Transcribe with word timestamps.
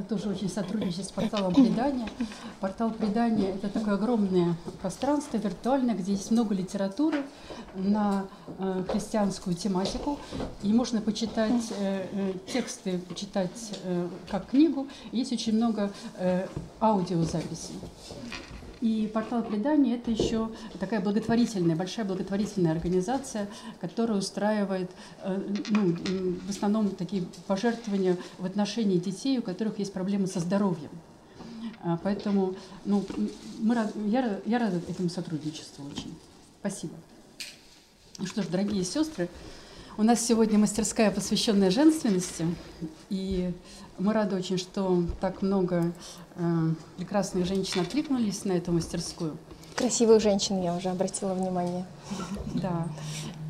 Мы 0.00 0.06
рады 0.06 0.08
тоже 0.08 0.30
очень 0.30 0.48
сотрудничать 0.48 1.06
с 1.06 1.12
порталом 1.12 1.52
предания. 1.52 2.08
Портал 2.60 2.90
предания– 2.90 3.50
это 3.54 3.68
такое 3.68 3.94
огромное 3.94 4.56
пространство 4.80 5.36
виртуальное, 5.36 5.94
где 5.94 6.12
есть 6.12 6.30
много 6.30 6.54
литературы 6.54 7.22
на 7.74 8.24
э, 8.58 8.84
христианскую 8.88 9.54
тематику. 9.54 10.18
И 10.62 10.72
можно 10.72 11.02
почитать 11.02 11.72
э, 11.78 12.06
э, 12.12 12.32
тексты, 12.50 12.98
почитать 12.98 13.78
э, 13.84 14.08
как 14.30 14.48
книгу. 14.48 14.88
Есть 15.12 15.32
очень 15.32 15.56
много 15.56 15.92
э, 16.16 16.46
аудиозаписей. 16.80 17.74
И 18.80 19.10
портал 19.12 19.42
предания– 19.42 19.96
это 19.96 20.10
еще 20.10 20.50
такая 20.78 21.00
благотворительная, 21.00 21.76
большая 21.76 22.06
благотворительная 22.06 22.72
организация, 22.72 23.48
которая 23.80 24.18
устраивает 24.18 24.90
э, 25.22 25.38
ну, 25.68 25.96
в 26.46 26.48
основном 26.48 26.90
такие 26.90 27.24
пожертвования 27.46 28.16
в 28.38 28.46
отношении 28.46 28.98
детей, 28.98 29.38
у 29.38 29.42
которых 29.42 29.78
есть 29.78 29.92
проблемы 29.92 30.26
со 30.26 30.40
здоровьем. 30.40 30.90
А, 31.82 31.98
Поэтому 32.02 32.54
ну, 32.86 33.04
мы, 33.58 33.74
я, 34.06 34.40
я 34.46 34.58
рада 34.58 34.80
этому 34.88 35.10
сотрудничеству 35.10 35.84
очень. 35.86 36.14
Спасибо. 36.60 36.94
Ну 38.18 38.26
что 38.26 38.42
ж, 38.42 38.46
дорогие 38.46 38.84
сестры, 38.84 39.28
у 40.00 40.02
нас 40.02 40.24
сегодня 40.24 40.58
мастерская, 40.58 41.10
посвященная 41.10 41.70
женственности, 41.70 42.46
и 43.10 43.52
мы 43.98 44.14
рады 44.14 44.34
очень, 44.34 44.56
что 44.56 45.04
так 45.20 45.42
много 45.42 45.92
э, 46.36 46.68
прекрасных 46.96 47.44
женщин 47.44 47.82
откликнулись 47.82 48.46
на 48.46 48.52
эту 48.52 48.72
мастерскую. 48.72 49.36
Красивых 49.76 50.22
женщин 50.22 50.62
я 50.62 50.74
уже 50.74 50.88
обратила 50.88 51.34
внимание. 51.34 51.84
Да. 52.54 52.88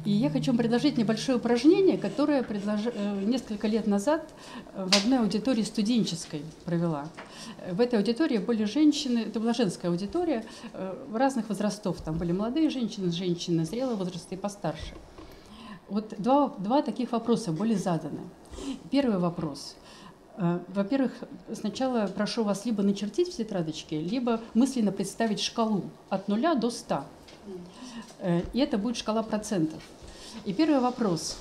И 0.05 0.11
я 0.11 0.29
хочу 0.29 0.51
вам 0.51 0.59
предложить 0.59 0.99
небольшое 0.99 1.39
упражнение, 1.39 1.97
которое 1.97 2.43
предлож- 2.43 2.93
э, 2.93 3.25
несколько 3.25 3.69
лет 3.69 3.87
назад 3.87 4.29
в 4.75 4.97
одной 4.97 5.21
аудитории 5.21 5.63
студенческой 5.63 6.43
провела. 6.65 7.07
В 7.71 7.81
этой 7.81 8.01
аудитории 8.01 8.39
были 8.39 8.65
женщины, 8.65 9.21
это 9.21 9.39
была 9.39 9.55
женская 9.55 9.87
аудитория 9.87 10.45
э, 10.73 10.95
разных 11.15 11.49
возрастов. 11.49 12.01
Там 12.01 12.19
были 12.19 12.33
молодые 12.33 12.71
женщины, 12.71 13.13
женщины 13.13 13.65
зрелого 13.65 13.95
возраста 13.95 14.35
и 14.35 14.39
постарше. 14.39 14.95
Вот 15.91 16.15
два, 16.19 16.55
два 16.59 16.83
таких 16.83 17.11
вопроса 17.11 17.51
были 17.51 17.75
заданы. 17.75 18.21
Первый 18.91 19.19
вопрос. 19.19 19.75
Э, 20.37 20.61
Во-первых, 20.69 21.13
сначала 21.53 22.07
прошу 22.07 22.45
вас 22.45 22.65
либо 22.65 22.85
начертить 22.85 23.35
в 23.35 23.37
тетрадочке, 23.37 24.01
либо 24.01 24.41
мысленно 24.55 24.93
представить 24.93 25.41
шкалу 25.41 25.83
от 26.09 26.29
нуля 26.29 26.55
до 26.55 26.71
100. 26.71 27.05
Э, 28.21 28.43
И 28.53 28.61
это 28.61 28.79
будет 28.79 28.97
шкала 28.97 29.25
процентов. 29.25 29.83
И 30.45 30.53
первый 30.53 30.79
вопрос. 30.79 31.37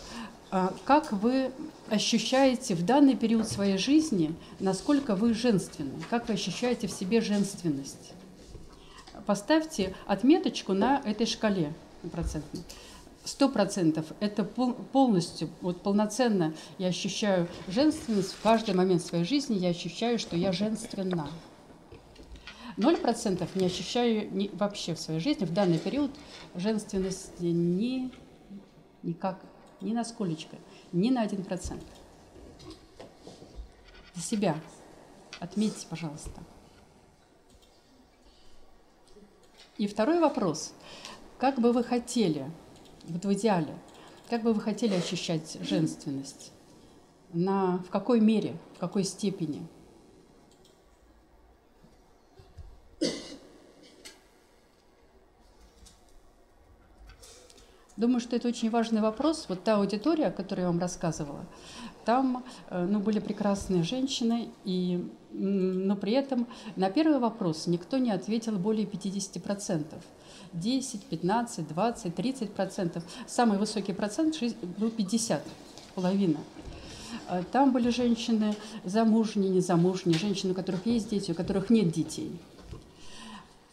А 0.49 0.73
Как 0.83 1.11
вы 1.11 1.51
ощущаете 1.87 2.73
в 2.73 2.83
данный 2.83 3.15
период 3.15 3.47
своей 3.47 3.77
жизни, 3.77 4.33
насколько 4.59 5.15
вы 5.15 5.35
женственны? 5.35 5.91
Как 6.09 6.27
вы 6.27 6.33
ощущаете 6.33 6.87
в 6.87 6.91
себе 6.91 7.21
женственность? 7.21 8.13
Поставьте 9.27 9.93
отметочку 10.07 10.73
на 10.73 11.03
этой 11.05 11.27
шкале 11.27 11.71
процентной. 12.11 12.63
Сто 13.29 13.47
процентов– 13.47 14.07
это 14.21 14.43
пол- 14.43 14.73
полностью, 14.73 15.51
вот 15.61 15.83
полноценно 15.83 16.55
я 16.79 16.87
ощущаю 16.87 17.47
женственность 17.67 18.31
в 18.31 18.41
каждый 18.41 18.73
момент 18.73 19.03
своей 19.03 19.23
жизни, 19.23 19.55
я 19.59 19.69
ощущаю, 19.69 20.17
что 20.17 20.35
я 20.35 20.51
женственна. 20.51 21.29
Ноль 22.75 22.97
процентов 22.97 23.55
не 23.55 23.67
ощущаю 23.67 24.33
ни- 24.33 24.49
вообще 24.53 24.95
в 24.95 24.99
своей 24.99 25.19
жизни 25.19 25.45
в 25.45 25.53
данный 25.53 25.77
период 25.77 26.09
женственности 26.55 27.43
ни, 27.43 28.09
никак, 29.03 29.39
ни 29.79 29.93
на 29.93 30.03
сколечко, 30.03 30.57
ни 30.91 31.11
на 31.11 31.21
один 31.21 31.43
процент. 31.43 31.83
Для 34.15 34.23
себя 34.23 34.59
отметьте, 35.39 35.85
пожалуйста. 35.87 36.41
И 39.77 39.85
второй 39.85 40.19
вопрос. 40.19 40.73
Как 41.37 41.59
бы 41.59 41.71
вы 41.73 41.83
хотели, 41.83 42.49
вот 43.05 43.25
в 43.25 43.33
идеале, 43.33 43.75
как 44.29 44.43
бы 44.43 44.53
вы 44.53 44.61
хотели 44.61 44.93
ощущать 44.93 45.57
женственность? 45.61 46.51
На, 47.33 47.77
в 47.79 47.89
какой 47.89 48.19
мере, 48.19 48.57
в 48.75 48.79
какой 48.79 49.03
степени? 49.03 49.67
Думаю, 57.99 58.21
что 58.21 58.37
это 58.37 58.47
очень 58.47 58.69
важный 58.69 59.01
вопрос. 59.01 59.47
Вот 59.49 59.65
та 59.65 59.75
аудитория, 59.75 60.27
о 60.27 60.31
которой 60.31 60.61
я 60.61 60.67
вам 60.67 60.79
рассказывала, 60.79 61.45
там 62.05 62.45
э, 62.69 62.85
ну, 62.85 63.01
были 63.01 63.19
прекрасные 63.19 63.83
женщины, 63.83 64.51
и, 64.63 65.05
но 65.31 65.97
при 65.97 66.13
этом 66.13 66.47
на 66.77 66.89
первый 66.89 67.19
вопрос 67.19 67.67
никто 67.67 67.97
не 67.97 68.11
ответил 68.11 68.57
более 68.57 68.85
50%. 68.85 69.83
10, 70.53 71.03
15, 71.05 71.67
20, 71.67 72.13
30%. 72.13 73.01
Самый 73.27 73.57
высокий 73.57 73.93
процент 73.93 74.35
был 74.77 74.89
50, 74.89 75.43
половина. 75.95 76.37
Э, 77.29 77.43
Там 77.51 77.71
были 77.71 77.89
женщины 77.89 78.55
замужние, 78.83 79.49
незамужние, 79.49 80.17
женщины, 80.17 80.51
у 80.51 80.55
которых 80.55 80.85
есть 80.85 81.09
дети, 81.09 81.31
у 81.31 81.35
которых 81.35 81.69
нет 81.69 81.91
детей. 81.91 82.31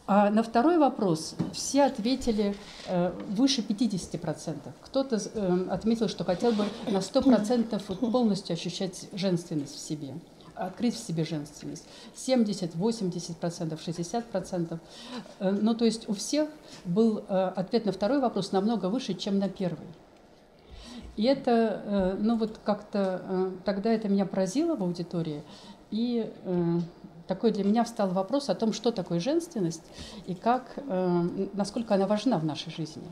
А 0.09 0.31
на 0.31 0.45
второй 0.45 0.79
вопрос 0.79 1.35
все 1.53 1.85
ответили 1.85 2.55
э, 2.87 3.13
выше 3.29 3.63
50%. 3.63 4.57
Кто-то 4.83 5.17
э, 5.17 5.67
отметил, 5.69 6.09
что 6.09 6.23
хотел 6.23 6.53
бы 6.53 6.65
на 6.89 6.99
100% 6.99 7.83
вот 7.89 8.13
полностью 8.13 8.55
ощущать 8.55 9.09
женственность 9.13 9.75
в 9.75 9.81
себе, 9.81 10.15
открыть 10.57 10.95
в 10.95 10.99
себе 10.99 11.25
женственность. 11.25 11.85
70, 12.15 12.75
80%, 12.75 13.79
60%. 13.79 14.79
Э, 15.39 15.51
ну, 15.51 15.75
то 15.75 15.85
есть 15.85 16.09
у 16.09 16.15
всех 16.15 16.49
был 16.85 17.25
э, 17.29 17.53
ответ 17.57 17.85
на 17.87 17.93
второй 17.93 18.21
вопрос 18.21 18.53
намного 18.53 18.87
выше, 18.87 19.15
чем 19.15 19.39
на 19.39 19.49
первый. 19.49 19.87
И 21.17 21.25
это, 21.25 21.83
э, 21.85 22.17
ну 22.19 22.37
вот 22.37 22.59
как-то 22.65 23.53
тогда 23.65 23.91
это 23.91 24.09
меня 24.09 24.27
поразило 24.27 24.77
в 24.77 24.83
аудитории, 24.83 25.43
и 25.91 26.31
такой 27.27 27.53
для 27.53 27.65
меня 27.65 27.85
встал 27.85 28.09
вопрос 28.11 28.49
о 28.49 28.55
том, 28.55 28.73
что 28.73 28.91
такое 28.91 29.21
женственность 29.21 29.85
и 30.27 30.35
как, 30.35 30.77
насколько 31.55 31.95
она 31.95 32.07
важна 32.07 32.39
в 32.39 32.45
нашей 32.45 32.73
жизни, 32.73 33.05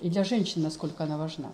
и 0.00 0.08
для 0.08 0.24
женщин 0.24 0.62
насколько 0.62 1.04
она 1.04 1.18
важна. 1.18 1.50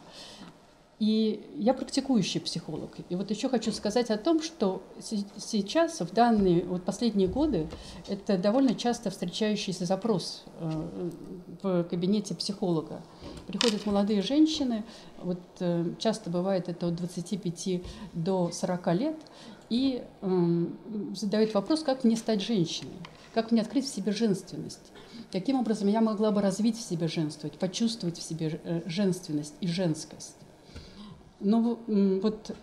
И 1.00 1.44
я 1.56 1.75
практикующий 1.75 2.41
психолог. 2.41 2.97
И 3.09 3.16
вот 3.16 3.28
еще 3.31 3.49
хочу 3.49 3.72
сказать 3.72 4.10
о 4.10 4.16
том, 4.16 4.41
что 4.41 4.81
се- 5.00 5.25
сейчас, 5.37 6.00
в 6.00 6.12
данные 6.15 6.65
вот 6.65 6.84
последние 6.84 7.27
годы, 7.27 7.66
это 8.09 8.38
довольно 8.38 8.75
часто 8.77 9.10
встречающийся 9.10 9.87
запрос 9.87 10.44
э, 10.60 11.10
в 11.62 11.84
кабинете 11.84 12.34
психолога. 12.37 13.03
Приходят 13.49 13.84
молодые 13.87 14.22
женщины, 14.22 14.84
вот 15.21 15.41
э, 15.59 15.84
часто 15.99 16.31
бывает 16.31 16.69
это 16.69 16.87
от 16.87 16.94
25 16.94 17.82
до 18.12 18.50
40 18.53 18.94
лет, 18.94 19.16
и 19.70 20.05
м, 20.23 20.79
задают 21.17 21.55
вопрос, 21.55 21.82
как 21.82 22.05
мне 22.05 22.17
стать 22.17 22.41
женщиной, 22.41 22.94
как 23.35 23.50
мне 23.50 23.62
открыть 23.62 23.85
в 23.85 23.93
себе 23.93 24.12
женственность, 24.12 24.93
каким 25.32 25.58
образом 25.58 25.88
я 25.88 26.00
могла 26.00 26.31
бы 26.31 26.41
развить 26.41 26.79
в 26.79 26.82
себе 26.88 27.08
женствовать, 27.08 27.58
почувствовать 27.58 28.19
в 28.19 28.23
себе 28.23 28.61
э, 28.62 28.82
женственность 28.87 29.55
и 29.61 29.67
женскость. 29.67 30.37
Ну, 31.40 31.78
вот 32.22 32.56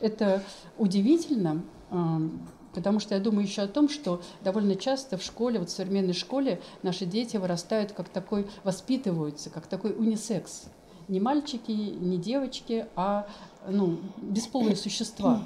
это 0.00 0.42
удивительно, 0.78 1.62
ам, 1.90 2.48
потому 2.74 3.00
что 3.00 3.14
я 3.14 3.20
думаю 3.20 3.46
еще 3.46 3.62
о 3.62 3.68
том, 3.68 3.88
что 3.88 4.22
довольно 4.42 4.76
часто 4.76 5.16
в 5.16 5.22
школе, 5.22 5.58
вот 5.58 5.68
в 5.68 5.72
современной 5.72 6.14
школе, 6.14 6.60
наши 6.82 7.06
дети 7.06 7.36
вырастают 7.36 7.92
как 7.92 8.08
такой, 8.08 8.48
воспитываются, 8.64 9.50
как 9.50 9.66
такой 9.66 9.92
унисекс. 9.92 10.64
Не 11.08 11.20
мальчики, 11.20 11.70
не 11.70 12.16
девочки, 12.16 12.86
а 12.96 13.26
ну, 13.68 13.98
бесполые 14.20 14.76
существа. 14.76 15.44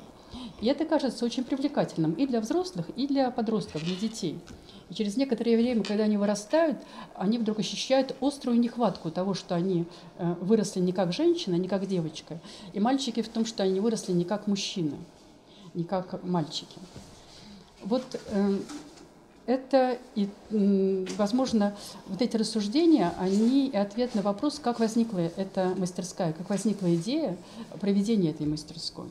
И 0.60 0.66
это 0.66 0.84
кажется 0.84 1.24
очень 1.24 1.44
привлекательным 1.44 2.12
и 2.12 2.26
для 2.26 2.40
взрослых, 2.40 2.88
и 2.96 3.06
для 3.06 3.30
подростков, 3.30 3.84
для 3.84 3.94
детей. 3.94 4.38
И 4.88 4.94
через 4.94 5.16
некоторое 5.16 5.56
время, 5.56 5.82
когда 5.82 6.04
они 6.04 6.16
вырастают, 6.16 6.78
они 7.14 7.38
вдруг 7.38 7.58
ощущают 7.58 8.14
острую 8.20 8.58
нехватку 8.58 9.10
того, 9.10 9.34
что 9.34 9.54
они 9.54 9.84
э, 10.18 10.34
выросли 10.40 10.80
не 10.80 10.92
как 10.92 11.12
женщина, 11.12 11.56
не 11.56 11.68
как 11.68 11.86
девочка. 11.86 12.38
И 12.72 12.80
мальчики 12.80 13.22
в 13.22 13.28
том, 13.28 13.44
что 13.44 13.62
они 13.62 13.80
выросли 13.80 14.12
не 14.12 14.24
как 14.24 14.46
мужчина, 14.46 14.96
не 15.74 15.84
как 15.84 16.22
мальчики. 16.22 16.78
Вот 17.82 18.04
э, 18.30 18.58
это, 19.46 19.98
и, 20.16 20.28
возможно, 21.16 21.76
вот 22.08 22.20
эти 22.20 22.36
рассуждения, 22.36 23.12
они 23.18 23.68
и 23.68 23.76
ответ 23.76 24.14
на 24.14 24.22
вопрос, 24.22 24.58
как 24.58 24.80
возникла 24.80 25.18
эта 25.18 25.72
мастерская, 25.76 26.32
как 26.32 26.50
возникла 26.50 26.94
идея 26.96 27.36
проведения 27.80 28.30
этой 28.30 28.46
мастерской. 28.46 29.06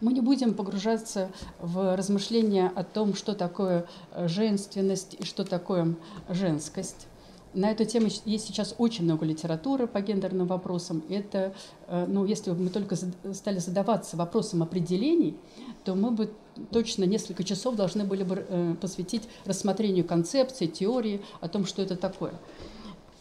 Мы 0.00 0.12
не 0.12 0.20
будем 0.20 0.54
погружаться 0.54 1.30
в 1.60 1.96
размышления 1.96 2.72
о 2.74 2.84
том, 2.84 3.14
что 3.14 3.34
такое 3.34 3.86
женственность 4.26 5.16
и 5.18 5.24
что 5.24 5.44
такое 5.44 5.94
женскость. 6.28 7.06
На 7.54 7.70
эту 7.70 7.84
тему 7.84 8.08
есть 8.24 8.48
сейчас 8.48 8.74
очень 8.78 9.04
много 9.04 9.24
литературы 9.24 9.86
по 9.86 10.00
гендерным 10.00 10.46
вопросам. 10.48 11.04
Это, 11.08 11.54
э, 11.86 12.04
ну, 12.08 12.24
если 12.24 12.50
бы 12.50 12.64
мы 12.64 12.68
только 12.68 12.96
стали 13.32 13.58
задаваться 13.58 14.16
вопросом 14.16 14.62
определений, 14.62 15.36
то 15.84 15.94
мы 15.94 16.10
бы 16.10 16.32
точно 16.72 17.04
несколько 17.04 17.44
часов 17.44 17.76
должны 17.76 18.04
были 18.04 18.24
бы 18.24 18.44
э, 18.48 18.74
посвятить 18.80 19.28
рассмотрению 19.44 20.04
концепции, 20.04 20.66
теории 20.66 21.22
о 21.40 21.48
том, 21.48 21.64
что 21.64 21.80
это 21.80 21.94
такое. 21.94 22.34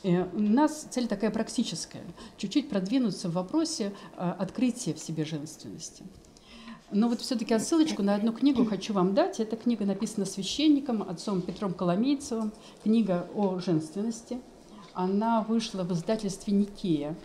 Э, 0.02 0.26
у 0.34 0.40
нас 0.40 0.88
цель 0.90 1.08
такая 1.08 1.30
практическая, 1.30 2.02
чуть-чуть 2.38 2.70
продвинуться 2.70 3.30
в 3.30 3.34
вопросе 3.34 3.94
открытия 4.18 4.96
в 4.96 5.00
себе 5.00 5.26
женственности. 5.26 6.04
Но 6.94 7.10
вот 7.10 7.22
все-таки 7.22 7.56
отсылочку 7.56 8.04
на 8.04 8.14
одну 8.14 8.32
книгу 8.32 8.66
хочу 8.66 8.94
вам 8.94 9.16
дать. 9.16 9.40
Эта 9.40 9.56
книга 9.56 9.84
написана 9.84 10.28
священником, 10.28 11.02
отцом 11.02 11.42
Петром 11.42 11.74
Коломейцевым. 11.74 12.54
Книга 12.84 13.28
о 13.34 13.60
женственности. 13.60 14.40
Она 14.94 15.42
вышла 15.42 15.84
в 15.84 15.92
издательстве 15.92 16.54
«Никея». 16.54 17.16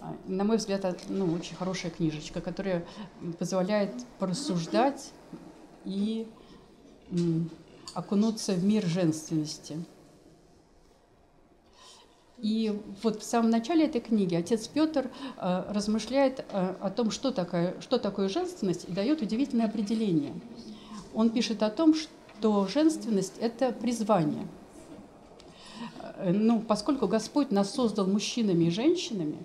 А, 0.00 0.16
на 0.26 0.42
мой 0.42 0.56
взгляд, 0.56 1.00
ну, 1.08 1.32
очень 1.32 1.54
хорошая 1.54 1.92
книжечка, 1.92 2.40
которая 2.40 2.84
позволяет 3.38 3.94
порассуждать 4.18 5.12
и 5.84 6.26
окунуться 7.94 8.54
в 8.54 8.64
мир 8.64 8.84
женственности. 8.84 9.84
И 12.42 12.76
вот 13.04 13.22
в 13.22 13.24
самом 13.24 13.50
начале 13.50 13.86
этой 13.86 14.00
книги 14.00 14.34
отец 14.34 14.66
Петр 14.66 15.12
э, 15.36 15.64
размышляет 15.68 16.44
э, 16.50 16.74
о 16.80 16.90
том, 16.90 17.12
что 17.12 17.30
такое, 17.30 17.80
что 17.80 17.98
такое 17.98 18.28
женственность, 18.28 18.88
и 18.88 18.92
дает 18.92 19.22
удивительное 19.22 19.66
определение. 19.66 20.34
Он 21.14 21.30
пишет 21.30 21.62
о 21.62 21.70
том, 21.70 21.94
что 21.94 22.66
женственность– 22.66 23.34
это 23.40 23.70
призвание. 23.70 24.48
Э, 26.16 26.32
ну, 26.32 26.60
поскольку 26.60 27.06
Господь 27.06 27.52
нас 27.52 27.72
создал 27.72 28.08
мужчинами 28.08 28.64
и 28.64 28.70
женщинами, 28.70 29.38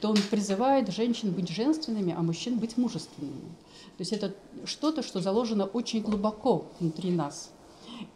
то 0.00 0.10
Он 0.10 0.18
призывает 0.30 0.88
женщин 0.94 1.32
быть 1.32 1.48
женственными, 1.48 2.14
а 2.16 2.22
мужчин 2.22 2.60
быть 2.60 2.76
мужественными. 2.76 3.56
То 3.96 4.02
есть 4.02 4.12
это 4.12 4.36
что-то, 4.64 5.02
что 5.02 5.18
заложено 5.20 5.64
очень 5.64 6.00
глубоко 6.00 6.66
внутри 6.78 7.10
нас. 7.10 7.50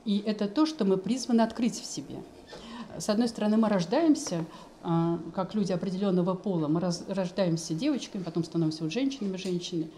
И 0.05 0.23
это 0.25 0.47
то, 0.47 0.67
что 0.67 0.85
мы 0.85 0.99
призваны 0.99 1.41
открыть 1.41 1.81
в 1.81 1.85
себе– 1.85 2.23
с 2.99 3.09
одной 3.09 3.29
стороны, 3.29 3.57
мы 3.57 3.69
рождаемся 3.69 4.45
а, 4.83 5.19
как 5.35 5.55
люди 5.55 5.73
определенного 5.73 6.35
пола, 6.35 6.69
мы 6.69 6.81
рождаемся 6.81 7.75
девочками, 7.75 8.23
потом 8.23 8.45
становимся 8.45 8.83
вот 8.83 8.93
женщинами, 8.93 9.37
женщины. 9.37 9.91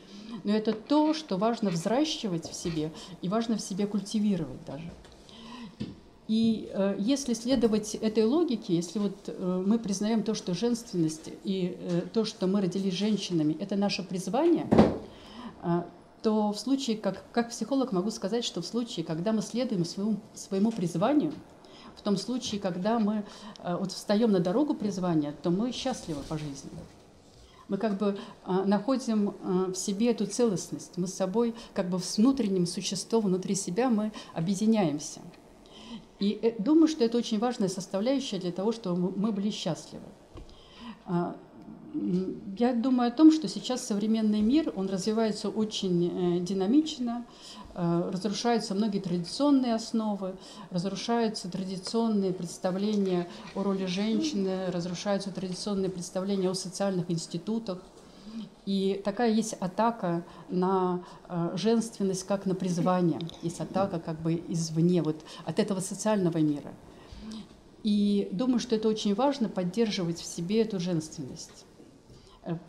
Но 0.44 0.52
это 0.52 0.72
то, 0.72 1.14
что 1.14 1.36
важно 1.36 1.70
взращивать 1.70 2.50
в 2.50 2.54
себе 2.54 2.92
и 3.20 3.28
важно 3.28 3.56
в 3.56 3.60
себе 3.60 3.86
культивировать 3.86 4.64
даже. 4.66 4.90
И 6.26 6.70
э, 6.72 6.96
если 6.98 7.34
следовать 7.34 7.94
этой 7.94 8.24
логике, 8.24 8.74
если 8.74 8.98
вот 8.98 9.16
э, 9.26 9.64
мы 9.66 9.78
признаем 9.78 10.22
то, 10.22 10.34
что 10.34 10.54
женственность 10.54 11.28
и 11.44 11.76
э, 11.78 12.00
то, 12.12 12.24
что 12.24 12.46
мы 12.46 12.60
родились 12.60 12.94
женщинами, 12.94 13.56
это 13.60 13.76
наше 13.76 14.02
призвание, 14.02 14.66
э, 15.62 15.82
то 16.22 16.52
в 16.52 16.58
случае, 16.58 16.96
как, 16.96 17.24
как 17.32 17.50
психолог 17.50 17.92
могу 17.92 18.10
сказать, 18.10 18.44
что 18.44 18.62
в 18.62 18.66
случае, 18.66 19.04
когда 19.04 19.32
мы 19.32 19.42
следуем 19.42 19.84
своему, 19.84 20.16
своему 20.34 20.72
призванию– 20.72 21.32
в 21.96 22.02
том 22.02 22.16
случае, 22.16 22.60
когда 22.60 22.98
мы 22.98 23.24
э, 23.58 23.76
вот 23.76 23.92
встаем 23.92 24.32
на 24.32 24.40
дорогу 24.40 24.74
призвания, 24.74 25.34
то 25.42 25.50
мы 25.50 25.72
счастливы 25.72 26.22
по 26.28 26.38
жизни. 26.38 26.70
Мы 27.68 27.76
как 27.78 27.96
бы 27.96 28.18
э, 28.46 28.62
находим 28.64 29.30
э, 29.30 29.72
в 29.72 29.74
себе 29.74 30.10
эту 30.10 30.26
целостность. 30.26 30.96
Мы 30.96 31.06
с 31.06 31.14
собой, 31.14 31.54
как 31.74 31.88
бы 31.88 31.98
с 31.98 32.18
внутренним 32.18 32.66
существом, 32.66 33.24
внутри 33.24 33.54
себя 33.54 33.88
мы 33.88 34.12
объединяемся. 34.34 35.20
И 36.18 36.54
думаю, 36.58 36.86
что 36.86 37.04
это 37.04 37.18
очень 37.18 37.38
важная 37.38 37.68
составляющая 37.68 38.38
для 38.38 38.52
того, 38.52 38.72
чтобы 38.72 39.12
мы 39.16 39.32
были 39.32 39.50
счастливы. 39.50 40.04
А, 41.04 41.36
я 42.58 42.74
думаю 42.74 43.08
о 43.08 43.10
том, 43.10 43.32
что 43.32 43.48
сейчас 43.48 43.84
современный 43.84 44.40
мир, 44.40 44.72
он 44.76 44.88
развивается 44.88 45.48
очень 45.48 46.44
динамично, 46.44 47.26
разрушаются 47.74 48.74
многие 48.74 49.00
традиционные 49.00 49.74
основы, 49.74 50.34
разрушаются 50.70 51.50
традиционные 51.50 52.32
представления 52.32 53.28
о 53.54 53.62
роли 53.62 53.86
женщины, 53.86 54.70
разрушаются 54.70 55.30
традиционные 55.30 55.90
представления 55.90 56.50
о 56.50 56.54
социальных 56.54 57.10
институтах. 57.10 57.78
И 58.64 59.02
такая 59.04 59.30
есть 59.30 59.54
атака 59.54 60.24
на 60.48 61.04
э, 61.28 61.52
женственность 61.56 62.24
как 62.26 62.46
на 62.46 62.54
призвание, 62.54 63.20
есть 63.42 63.60
атака 63.60 63.98
как 63.98 64.20
бы 64.20 64.42
извне, 64.48 65.02
вот 65.02 65.16
от 65.44 65.58
этого 65.58 65.80
социального 65.80 66.38
мира. 66.38 66.72
И 67.82 68.28
думаю, 68.30 68.60
что 68.60 68.76
это 68.76 68.88
очень 68.88 69.14
важно 69.14 69.48
поддерживать 69.48 70.20
в 70.20 70.24
себе 70.24 70.62
эту 70.62 70.78
женственность 70.78 71.66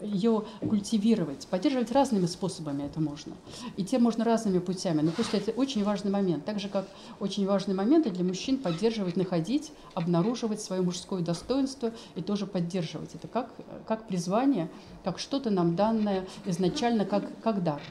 ее 0.01 0.45
культивировать, 0.59 1.47
поддерживать 1.47 1.91
разными 1.91 2.27
способами 2.27 2.83
это 2.83 2.99
можно. 2.99 3.33
И 3.75 3.83
тем 3.83 4.03
можно 4.03 4.23
разными 4.23 4.59
путями. 4.59 5.01
Но 5.01 5.11
пусть 5.11 5.33
это 5.33 5.51
очень 5.51 5.83
важный 5.83 6.11
момент. 6.11 6.45
Так 6.45 6.59
же, 6.59 6.69
как 6.69 6.87
очень 7.19 7.47
важный 7.47 7.73
момент 7.73 8.05
и 8.05 8.11
для 8.11 8.23
мужчин 8.23 8.59
поддерживать, 8.59 9.17
находить, 9.17 9.71
обнаруживать 9.95 10.61
свое 10.61 10.81
мужское 10.81 11.21
достоинство 11.21 11.91
и 12.15 12.21
тоже 12.21 12.45
поддерживать. 12.45 13.15
Это 13.15 13.27
как, 13.27 13.51
как 13.87 14.07
призвание, 14.07 14.69
как 15.03 15.17
что-то 15.17 15.49
нам 15.49 15.75
данное 15.75 16.27
изначально, 16.45 17.05
как, 17.05 17.23
как 17.41 17.63
дар. 17.63 17.81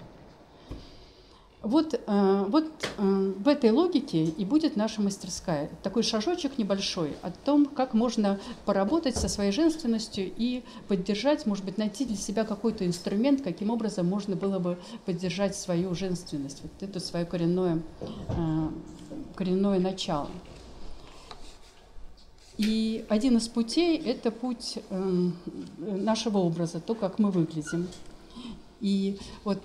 Вот, 1.63 1.95
э, 1.95 2.45
вот 2.49 2.67
э, 2.99 3.33
в 3.39 3.47
этой 3.47 3.71
логике 3.71 4.25
и 4.25 4.45
будет 4.45 4.75
наша 4.75 5.01
мастерская. 5.01 5.71
Такой 5.85 6.03
шажочек 6.03 6.59
небольшой 6.59 7.13
о 7.23 7.31
том, 7.31 7.67
как 7.67 7.95
можно 7.95 8.41
поработать 8.65 9.17
со 9.17 9.29
своей 9.29 9.53
женственностью 9.53 10.29
и 10.37 10.65
поддержать, 10.89 11.47
может 11.47 11.65
быть, 11.65 11.79
найти 11.79 12.05
для 12.05 12.17
себя 12.17 12.45
какой-то 12.45 12.85
инструмент, 12.85 13.43
каким 13.43 13.71
образом 13.71 14.07
можно 14.07 14.35
было 14.35 14.59
бы 14.59 14.77
поддержать 15.07 15.55
свою 15.55 15.95
женственность, 15.95 16.63
вот 16.63 16.73
это 16.81 16.99
свое 16.99 17.25
коренное, 17.25 17.81
э, 18.01 18.69
коренное 19.37 19.79
начало. 19.79 20.31
И 22.59 23.05
один 23.09 23.37
из 23.37 23.47
путей– 23.47 23.97
это 24.05 24.31
путь 24.31 24.79
нашего 25.79 26.39
образа, 26.39 26.81
то, 26.81 26.95
как 26.95 27.19
мы 27.19 27.31
выглядим. 27.31 27.89
И 28.81 29.19
вот 29.45 29.63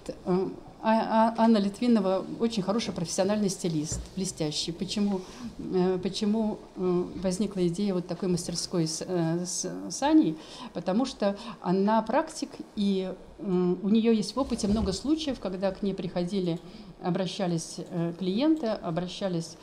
а, 0.82 1.34
а, 1.38 1.44
Анна 1.44 1.58
Литвинова 1.58 2.26
очень 2.40 2.62
хороший 2.62 2.94
профессиональный 2.94 3.50
стилист, 3.50 4.00
блестящий. 4.16 4.72
Почему, 4.72 5.22
э, 5.58 5.98
почему 6.02 6.60
э, 6.76 7.04
возникла 7.16 7.68
идея 7.68 7.96
вот 7.96 8.08
такой 8.08 8.30
мастерской 8.30 8.88
с, 8.88 9.04
э, 9.06 9.46
с, 9.46 9.66
с 9.90 10.04
Аней? 10.04 10.38
Потому 10.74 11.06
что 11.06 11.36
она 11.62 12.02
практик, 12.04 12.50
и 12.76 13.14
у 13.40 13.90
нее 13.90 14.16
есть 14.16 14.36
в 14.36 14.40
опыте 14.40 14.68
много 14.68 14.94
случаев, 14.94 15.40
когда 15.40 15.72
к 15.72 15.84
ней 15.84 15.94
приходили, 15.94 16.60
обращались 17.04 17.78
клиенты, 18.18 18.66
обращались 18.66 19.58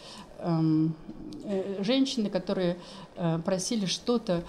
женщины, 1.81 2.31
которые 2.31 2.77
просили 3.45 3.87
что-то 3.87 4.45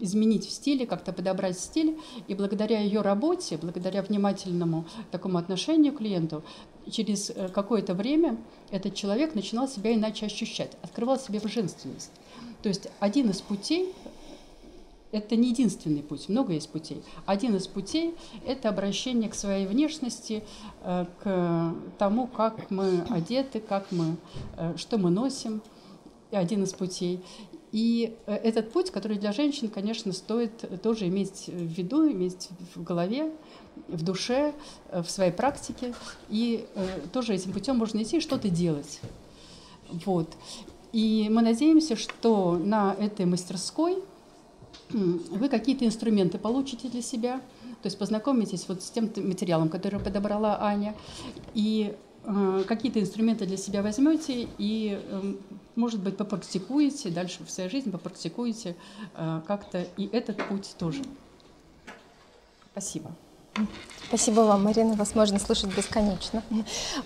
изменить 0.00 0.46
в 0.46 0.50
стиле, 0.50 0.86
как-то 0.86 1.12
подобрать 1.12 1.58
стиль. 1.58 1.98
И 2.28 2.34
благодаря 2.34 2.80
ее 2.80 3.00
работе, 3.00 3.56
благодаря 3.56 4.02
внимательному 4.02 4.86
такому 5.10 5.38
отношению 5.38 5.92
к 5.92 5.98
клиенту, 5.98 6.42
через 6.90 7.30
э, 7.30 7.48
какое-то 7.48 7.94
время 7.94 8.36
этот 8.70 8.94
человек 8.94 9.34
начинал 9.34 9.68
себя 9.68 9.94
иначе 9.94 10.26
ощущать, 10.26 10.72
открывал 10.82 11.18
себе 11.18 11.40
женственность. 11.42 12.10
То 12.62 12.68
есть 12.68 12.88
один 13.00 13.30
из 13.30 13.40
путей 13.40 13.94
это 15.14 15.36
не 15.36 15.50
единственный 15.50 16.02
путь, 16.02 16.28
много 16.28 16.52
есть 16.52 16.68
путей. 16.70 17.02
Один 17.24 17.54
из 17.54 17.68
путей– 17.68 18.16
это 18.46 18.68
обращение 18.68 19.30
к 19.30 19.34
своей 19.34 19.64
внешности, 19.66 20.42
э, 20.82 21.06
к 21.22 21.74
тому, 21.98 22.26
как 22.26 22.68
мы 22.70 23.02
одеты, 23.08 23.60
как 23.60 23.92
мы, 23.92 24.16
э, 24.56 24.74
что 24.76 24.98
мы 24.98 25.10
носим. 25.10 25.62
Один 26.32 26.64
из 26.64 26.72
путей. 26.72 27.20
И 27.70 28.16
э, 28.26 28.34
этот 28.34 28.72
путь, 28.72 28.90
который 28.90 29.16
для 29.16 29.30
женщин, 29.32 29.68
конечно, 29.68 30.12
стоит 30.12 30.82
тоже 30.82 31.06
иметь 31.06 31.46
в 31.46 31.50
виду, 31.52 32.10
иметь 32.10 32.48
в 32.74 32.82
голове, 32.82 33.30
в 33.86 34.02
душе, 34.02 34.52
в 34.90 35.08
своей 35.08 35.32
практике. 35.32 35.94
И 36.28 36.66
тоже 37.12 37.34
этим 37.34 37.52
путем 37.52 37.78
можно 37.78 38.02
идти 38.02 38.16
и 38.16 38.20
что-то 38.20 38.48
делать. 38.48 39.00
Вот. 40.06 40.28
И 40.92 41.28
мы 41.30 41.42
надеемся, 41.42 41.94
что 41.94 42.56
на 42.56 42.94
этой 42.98 43.26
мастерской 43.26 44.02
вы 44.90 45.48
какие-то 45.48 45.84
инструменты 45.84 46.38
получите 46.38 46.88
для 46.88 47.02
себя, 47.02 47.40
то 47.82 47.86
есть 47.86 47.98
познакомитесь 47.98 48.66
вот 48.68 48.82
с 48.82 48.90
тем 48.90 49.10
материалом, 49.16 49.68
который 49.68 50.00
подобрала 50.00 50.58
Аня, 50.62 50.94
и 51.54 51.94
э, 52.24 52.64
какие-то 52.66 53.00
инструменты 53.00 53.46
для 53.46 53.56
себя 53.56 53.82
возьмете 53.82 54.48
и, 54.58 55.00
э, 55.02 55.34
может 55.76 56.00
быть, 56.00 56.16
попрактикуете, 56.16 57.10
дальше 57.10 57.44
в 57.44 57.50
своей 57.50 57.70
жизни 57.70 57.90
попрактикуете 57.90 58.76
э, 59.14 59.40
как-то 59.46 59.86
и 59.96 60.06
этот 60.12 60.46
путь 60.48 60.74
тоже. 60.78 61.02
Спасибо. 62.72 63.14
Спасибо 64.08 64.40
вам, 64.42 64.64
Марина. 64.64 64.94
Вас 64.94 65.14
можно 65.14 65.38
слушать 65.38 65.74
бесконечно. 65.76 66.42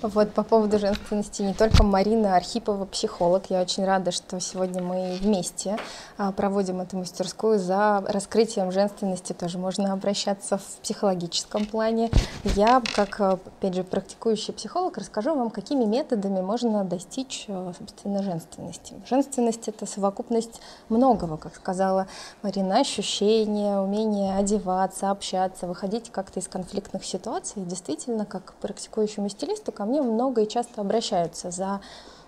Вот 0.02 0.32
по 0.32 0.42
поводу 0.42 0.78
женственности 0.78 1.42
не 1.42 1.54
только 1.54 1.82
Марина 1.82 2.36
Архипова, 2.36 2.84
психолог. 2.84 3.44
Я 3.48 3.62
очень 3.62 3.84
рада, 3.84 4.10
что 4.10 4.38
сегодня 4.40 4.82
мы 4.82 5.16
вместе 5.20 5.78
а, 6.18 6.32
проводим 6.32 6.80
эту 6.80 6.98
мастерскую. 6.98 7.58
За 7.58 8.04
раскрытием 8.06 8.72
женственности 8.72 9.32
тоже 9.32 9.58
можно 9.58 9.92
обращаться 9.92 10.58
в 10.58 10.64
психологическом 10.82 11.66
плане. 11.66 12.10
Я, 12.44 12.82
как, 12.94 13.20
опять 13.20 13.74
же, 13.74 13.84
практикующий 13.84 14.52
психолог, 14.52 14.98
расскажу 14.98 15.34
вам, 15.34 15.50
какими 15.50 15.84
методами 15.84 16.40
можно 16.40 16.84
достичь, 16.84 17.46
а, 17.48 17.72
собственно, 17.78 18.22
женственности. 18.22 18.94
Женственность— 19.08 19.66
это 19.68 19.86
совокупность 19.86 20.60
многого, 20.88 21.36
как 21.36 21.54
сказала 21.54 22.06
Марина, 22.42 22.80
ощущения, 22.80 23.78
умение 23.78 24.36
одеваться, 24.36 25.10
общаться, 25.10 25.66
выходить 25.66 26.10
как-то 26.10 26.37
из 26.38 26.48
конфликтных 26.48 27.04
ситуаций. 27.04 27.62
Действительно, 27.64 28.24
как 28.24 28.54
практикующему 28.54 29.28
стилисту, 29.28 29.72
ко 29.72 29.84
мне 29.84 30.02
много 30.02 30.42
и 30.42 30.48
часто 30.48 30.80
обращаются 30.80 31.50
за 31.50 31.80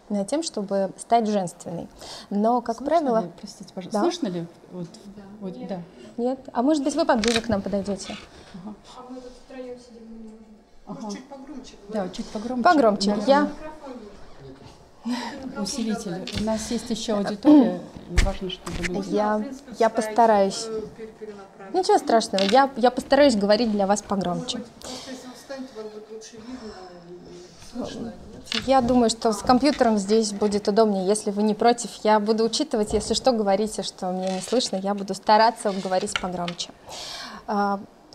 э, 0.09 0.25
тем, 0.25 0.43
чтобы 0.43 0.91
стать 0.97 1.27
женственной. 1.27 1.89
Но, 2.31 2.61
как 2.61 2.79
Слышно 2.79 2.97
правило... 2.97 3.23
Ли? 3.23 3.33
Простите, 3.39 3.73
пожалуйста. 3.75 3.99
Да? 3.99 4.03
Слышно 4.03 4.29
ли? 4.29 4.47
Вот, 4.73 4.87
да. 5.17 5.23
Вот, 5.41 5.57
Нет. 5.57 5.69
да. 5.69 5.83
Нет? 6.17 6.41
А 6.53 6.63
может 6.63 6.85
быть, 6.85 6.95
вы 6.95 7.05
поближе 7.05 7.41
к 7.41 7.49
нам 7.49 7.63
подойдете? 7.63 8.17
Ага. 8.55 8.75
А 8.97 9.11
мы 9.11 9.21
тут 9.21 9.33
втроем 9.47 9.79
сидим. 9.79 10.01
Ага. 10.87 11.01
Может, 11.03 11.19
чуть 11.19 11.29
погромче 11.29 11.75
Да, 11.89 12.09
чуть 12.09 12.27
погромче. 12.27 12.65
Погромче. 12.65 13.17
Да. 13.17 13.25
Я... 13.27 13.51
Усилитель. 15.59 16.27
У 16.41 16.45
нас 16.45 16.71
есть 16.71 16.91
еще 16.91 17.15
аудитория, 17.15 17.81
и 18.11 18.25
важно, 18.25 18.51
чтобы 18.51 18.83
люди... 18.83 19.15
Я, 19.15 19.43
я 19.79 19.89
постараюсь. 19.89 20.67
Ничего 21.73 21.99
страшного, 21.99 22.43
я, 22.43 22.71
я 22.77 22.91
постараюсь 22.91 23.37
говорить 23.37 23.71
для 23.73 23.87
вас 23.87 24.03
погромче. 24.03 24.61
Я 28.67 28.81
думаю, 28.81 29.11
что 29.11 29.33
с 29.33 29.39
компьютером 29.39 29.97
здесь 29.97 30.33
будет 30.33 30.67
удобнее, 30.67 31.07
если 31.07 31.31
вы 31.31 31.45
не 31.45 31.55
против. 31.55 31.91
Я 32.03 32.19
буду 32.19 32.45
учитывать, 32.45 32.93
если 32.93 33.15
что, 33.15 33.33
говорите, 33.33 33.83
что 33.83 34.11
меня 34.11 34.35
не 34.35 34.41
слышно, 34.41 34.77
я 34.77 34.95
буду 34.95 35.15
стараться 35.15 35.73
говорить 35.73 36.13
погромче. 36.21 36.71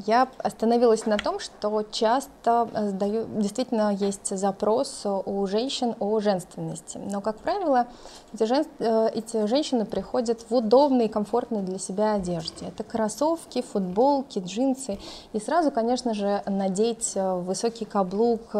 Я 0.05 0.27
остановилась 0.39 1.05
на 1.05 1.17
том, 1.17 1.39
что 1.39 1.83
часто 1.89 2.67
э, 2.73 2.89
сдаю, 2.89 3.25
действительно 3.37 3.93
есть 3.93 4.37
запрос 4.37 5.03
у 5.05 5.47
женщин 5.47 5.95
о 5.99 6.19
женственности. 6.19 6.97
Но, 6.97 7.21
как 7.21 7.37
правило, 7.37 7.87
эти, 8.33 8.43
жен, 8.43 8.65
э, 8.79 9.09
эти 9.13 9.47
женщины 9.47 9.85
приходят 9.85 10.45
в 10.49 10.53
удобной 10.53 11.05
и 11.05 11.07
комфортной 11.07 11.61
для 11.61 11.79
себя 11.79 12.15
одежде. 12.15 12.67
Это 12.67 12.83
кроссовки, 12.83 13.61
футболки, 13.61 14.39
джинсы. 14.39 14.99
И 15.31 15.39
сразу, 15.39 15.71
конечно 15.71 16.13
же, 16.13 16.43
надеть 16.45 17.13
э, 17.15 17.35
высокий 17.35 17.85
каблук, 17.85 18.53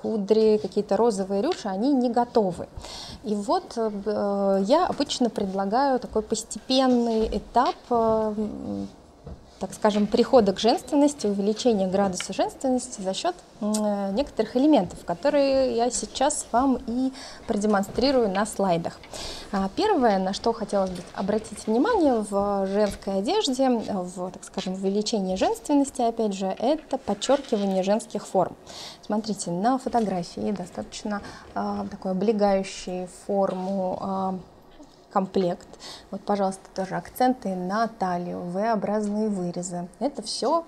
кудри, 0.00 0.58
какие-то 0.58 0.96
розовые 0.96 1.42
рюши, 1.42 1.68
они 1.68 1.92
не 1.92 2.08
готовы. 2.08 2.68
И 3.22 3.34
вот 3.34 3.76
я 3.76 4.86
обычно 4.88 5.28
предлагаю 5.28 5.98
такой 5.98 6.22
постепенный 6.22 7.26
этап 7.26 7.76
так 9.60 9.74
скажем, 9.74 10.06
прихода 10.06 10.54
к 10.54 10.58
женственности, 10.58 11.26
увеличения 11.26 11.86
градуса 11.86 12.32
женственности 12.32 13.02
за 13.02 13.12
счет 13.12 13.36
э, 13.60 14.10
некоторых 14.12 14.56
элементов, 14.56 15.04
которые 15.04 15.76
я 15.76 15.90
сейчас 15.90 16.46
вам 16.50 16.78
и 16.86 17.12
продемонстрирую 17.46 18.30
на 18.30 18.46
слайдах. 18.46 18.98
А, 19.52 19.68
первое, 19.76 20.18
на 20.18 20.32
что 20.32 20.54
хотелось 20.54 20.90
бы 20.90 21.02
обратить 21.14 21.66
внимание 21.66 22.24
в 22.30 22.66
женской 22.68 23.18
одежде, 23.18 23.68
в, 23.68 24.30
так 24.30 24.42
скажем, 24.44 24.74
увеличении 24.74 25.36
женственности, 25.36 26.00
опять 26.00 26.32
же, 26.32 26.46
это 26.46 26.96
подчеркивание 26.96 27.82
женских 27.82 28.26
форм. 28.26 28.56
Смотрите, 29.02 29.50
на 29.50 29.76
фотографии 29.76 30.52
достаточно 30.52 31.20
э, 31.54 31.84
такой 31.90 32.12
облегающий 32.12 33.08
форму 33.26 33.98
э, 34.00 34.49
комплект. 35.12 35.68
Вот, 36.10 36.20
пожалуйста, 36.22 36.62
тоже 36.74 36.96
акценты 36.96 37.54
на 37.54 37.88
талию, 37.88 38.40
V-образные 38.40 39.28
вырезы. 39.28 39.88
Это 39.98 40.22
все... 40.22 40.64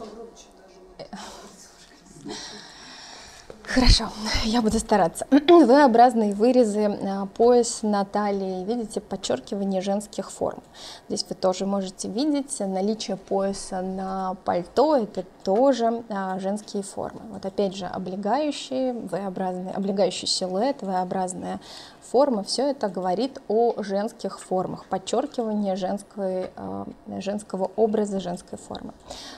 Хорошо, 3.64 4.08
я 4.44 4.60
буду 4.60 4.78
стараться. 4.78 5.26
V-образные 5.30 6.34
вырезы, 6.34 6.84
а, 6.84 7.26
пояс 7.26 7.82
на 7.82 8.04
талии, 8.04 8.64
видите, 8.64 9.00
подчеркивание 9.00 9.80
женских 9.80 10.30
форм. 10.30 10.62
Здесь 11.08 11.24
вы 11.28 11.36
тоже 11.36 11.64
можете 11.64 12.08
видеть 12.08 12.60
наличие 12.60 13.16
пояса 13.16 13.80
на 13.80 14.34
пальто, 14.44 14.96
это 14.96 15.24
тоже 15.42 16.02
а, 16.10 16.38
женские 16.38 16.82
формы. 16.82 17.20
Вот 17.32 17.46
опять 17.46 17.74
же, 17.74 17.86
облегающие, 17.86 18.92
V-образные, 18.92 19.72
облегающий 19.72 20.28
силуэт, 20.28 20.82
V-образная 20.82 21.58
форма, 22.02 22.42
все 22.42 22.70
это 22.70 22.88
говорит 22.88 23.40
о 23.48 23.82
женских 23.82 24.40
формах, 24.40 24.86
подчеркивание 24.86 25.76
женской, 25.76 26.50
э, 26.54 26.84
женского 27.20 27.70
образа, 27.76 28.20
женской 28.20 28.58
формы. 28.58 28.92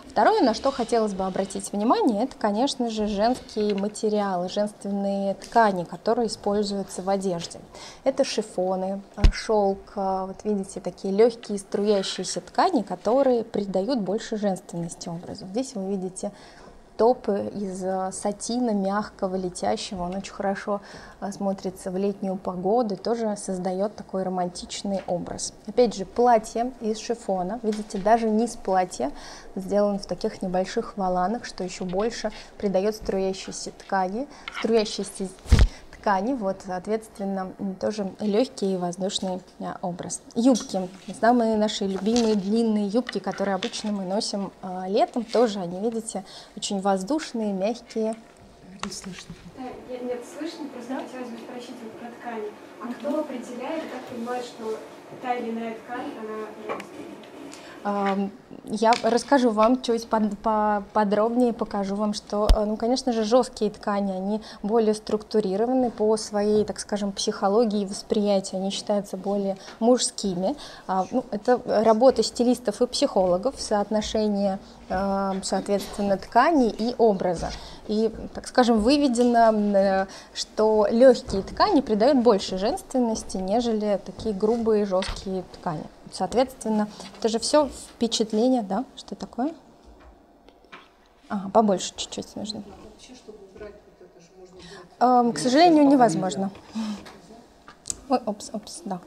Второе, 0.09 0.43
на 0.43 0.55
что 0.55 0.71
хотелось 0.71 1.15
бы 1.15 1.25
обратить 1.25 1.73
внимание, 1.73 2.25
это, 2.25 2.37
конечно 2.37 2.91
же, 2.91 3.07
женские 3.07 3.75
материалы, 3.75 4.49
женственные 4.49 5.35
ткани, 5.35 5.85
которые 5.85 6.29
используются 6.29 7.03
в 7.03 7.11
одежде. 7.11 7.61
Это 8.05 8.25
шифоны, 8.25 9.03
шелк, 9.33 9.93
э, 9.97 10.25
вот 10.27 10.45
видите, 10.45 10.81
такие 10.81 11.15
легкие 11.15 11.59
струящиеся 11.59 12.41
ткани, 12.41 12.83
которые 12.83 13.45
придают 13.45 14.01
больше 14.01 14.37
женственности 14.37 15.09
образу. 15.09 15.47
Здесь 15.47 15.75
вы 15.75 15.91
видите 15.91 16.33
топ 16.97 17.29
из 17.29 17.83
э, 17.85 18.11
сатина 18.13 18.71
мягкого, 18.71 19.37
летящего. 19.37 20.05
Он 20.05 20.17
очень 20.17 20.33
хорошо 20.33 20.81
э, 21.21 21.33
смотрится 21.33 21.91
в 21.91 21.97
летнюю 21.97 22.37
погоду, 22.37 22.97
тоже 22.97 23.37
создает 23.37 23.97
такой 23.97 24.23
романтичный 24.23 25.03
образ. 25.07 25.53
Опять 25.67 25.95
же, 25.95 26.05
платье 26.05 26.73
из 26.81 26.99
шифона. 26.99 27.59
Видите, 27.63 27.99
даже 27.99 28.31
низ 28.31 28.57
платья 28.57 29.11
сделан 29.57 29.99
в 29.99 30.07
таких 30.07 30.43
небольших 30.43 30.97
валанах, 30.97 31.45
что 31.45 31.65
еще 31.65 31.85
больше 31.85 32.31
придает 32.59 32.95
струящейся 32.95 33.73
ткани, 33.73 34.29
струящейся 34.59 35.29
ткани, 36.05 36.35
вот, 36.35 36.59
соответственно, 36.67 37.55
тоже 37.81 38.13
легкий 38.21 38.75
и 38.75 38.77
воздушный 38.77 39.41
а, 39.59 39.79
образ. 39.81 40.21
Юбки, 40.35 40.87
самые 41.19 41.57
наши 41.57 41.87
любимые 41.87 42.35
длинные 42.35 42.89
юбки, 42.89 43.19
которые 43.19 43.55
обычно 43.55 43.91
мы 43.91 44.05
носим 44.05 44.53
а, 44.61 44.87
летом, 44.87 45.25
тоже 45.25 45.61
они, 45.61 45.81
видите, 45.81 46.23
очень 46.57 46.83
воздушные, 46.83 47.55
мягкие. 47.55 48.15
Не 48.85 48.93
слышно. 48.93 49.35
Да, 49.57 49.63
нет, 49.89 50.21
слышно, 50.39 50.67
просто 50.69 50.93
да? 50.93 51.01
хотелось 51.01 51.31
бы 51.31 51.39
спросить 51.39 51.77
вот 51.83 51.93
про 51.93 52.11
ткани. 52.11 52.51
А 52.83 52.93
кто 52.93 53.21
определяет, 53.21 53.85
как 53.91 54.03
понимает, 54.15 54.45
что 54.45 54.79
та 55.23 55.33
или 55.33 55.53
иная 55.53 55.75
ткань, 55.75 56.13
она 56.21 56.49
женственная? 56.69 57.14
Я 58.65 58.93
расскажу 59.03 59.51
вам 59.51 59.83
чуть 59.83 60.09
под, 60.09 60.39
подробнее, 60.95 61.53
покажу 61.53 61.97
вам, 61.97 62.15
что, 62.15 62.49
э, 62.51 62.65
ну, 62.65 62.79
конечно 62.79 63.13
же, 63.13 63.23
жесткие 63.23 63.71
ткани, 63.71 64.13
они 64.13 64.41
более 64.63 64.95
структурированы 64.95 65.91
по 65.91 66.17
своей, 66.17 66.65
так 66.65 66.81
скажем, 66.81 67.13
психологии 67.13 67.83
и 67.83 67.87
восприятию, 67.87 68.63
они 68.63 68.71
считаются 68.71 69.19
более 69.19 69.59
мужскими. 69.81 70.57
А, 70.87 71.05
ну, 71.11 71.27
это 71.31 71.61
работа 71.85 72.23
стилистов 72.23 72.81
и 72.81 72.87
психологов, 72.87 73.57
соотношение, 73.59 74.59
э, 74.89 75.33
соответственно, 75.43 76.17
ткани 76.17 76.71
и 76.71 76.95
образа. 76.97 77.51
И, 77.87 78.11
так 78.33 78.47
скажем, 78.47 78.81
выведено, 78.81 79.53
э, 79.53 80.07
что 80.33 80.87
легкие 80.91 81.43
ткани 81.43 81.83
придают 81.83 82.19
больше 82.19 82.57
женственности, 82.57 83.37
нежели 83.37 84.01
такие 84.07 84.35
грубые, 84.35 84.87
жесткие 84.87 85.45
ткани. 85.53 85.85
Соответственно, 86.13 86.89
это 87.19 87.29
же 87.29 87.39
все 87.39 87.69
впечатление, 87.69 88.63
да? 88.63 88.85
Что 88.97 89.15
такое? 89.15 89.55
А, 91.29 91.49
побольше 91.51 91.93
чуть-чуть 91.97 92.37
нужно. 92.37 92.63
Эм, 95.01 95.33
к 95.33 95.39
сожалению, 95.39 95.87
невозможно. 95.87 96.51
Ой, 98.09 98.21
опс, 98.27 98.51
опс, 98.53 98.83
да. 98.85 99.01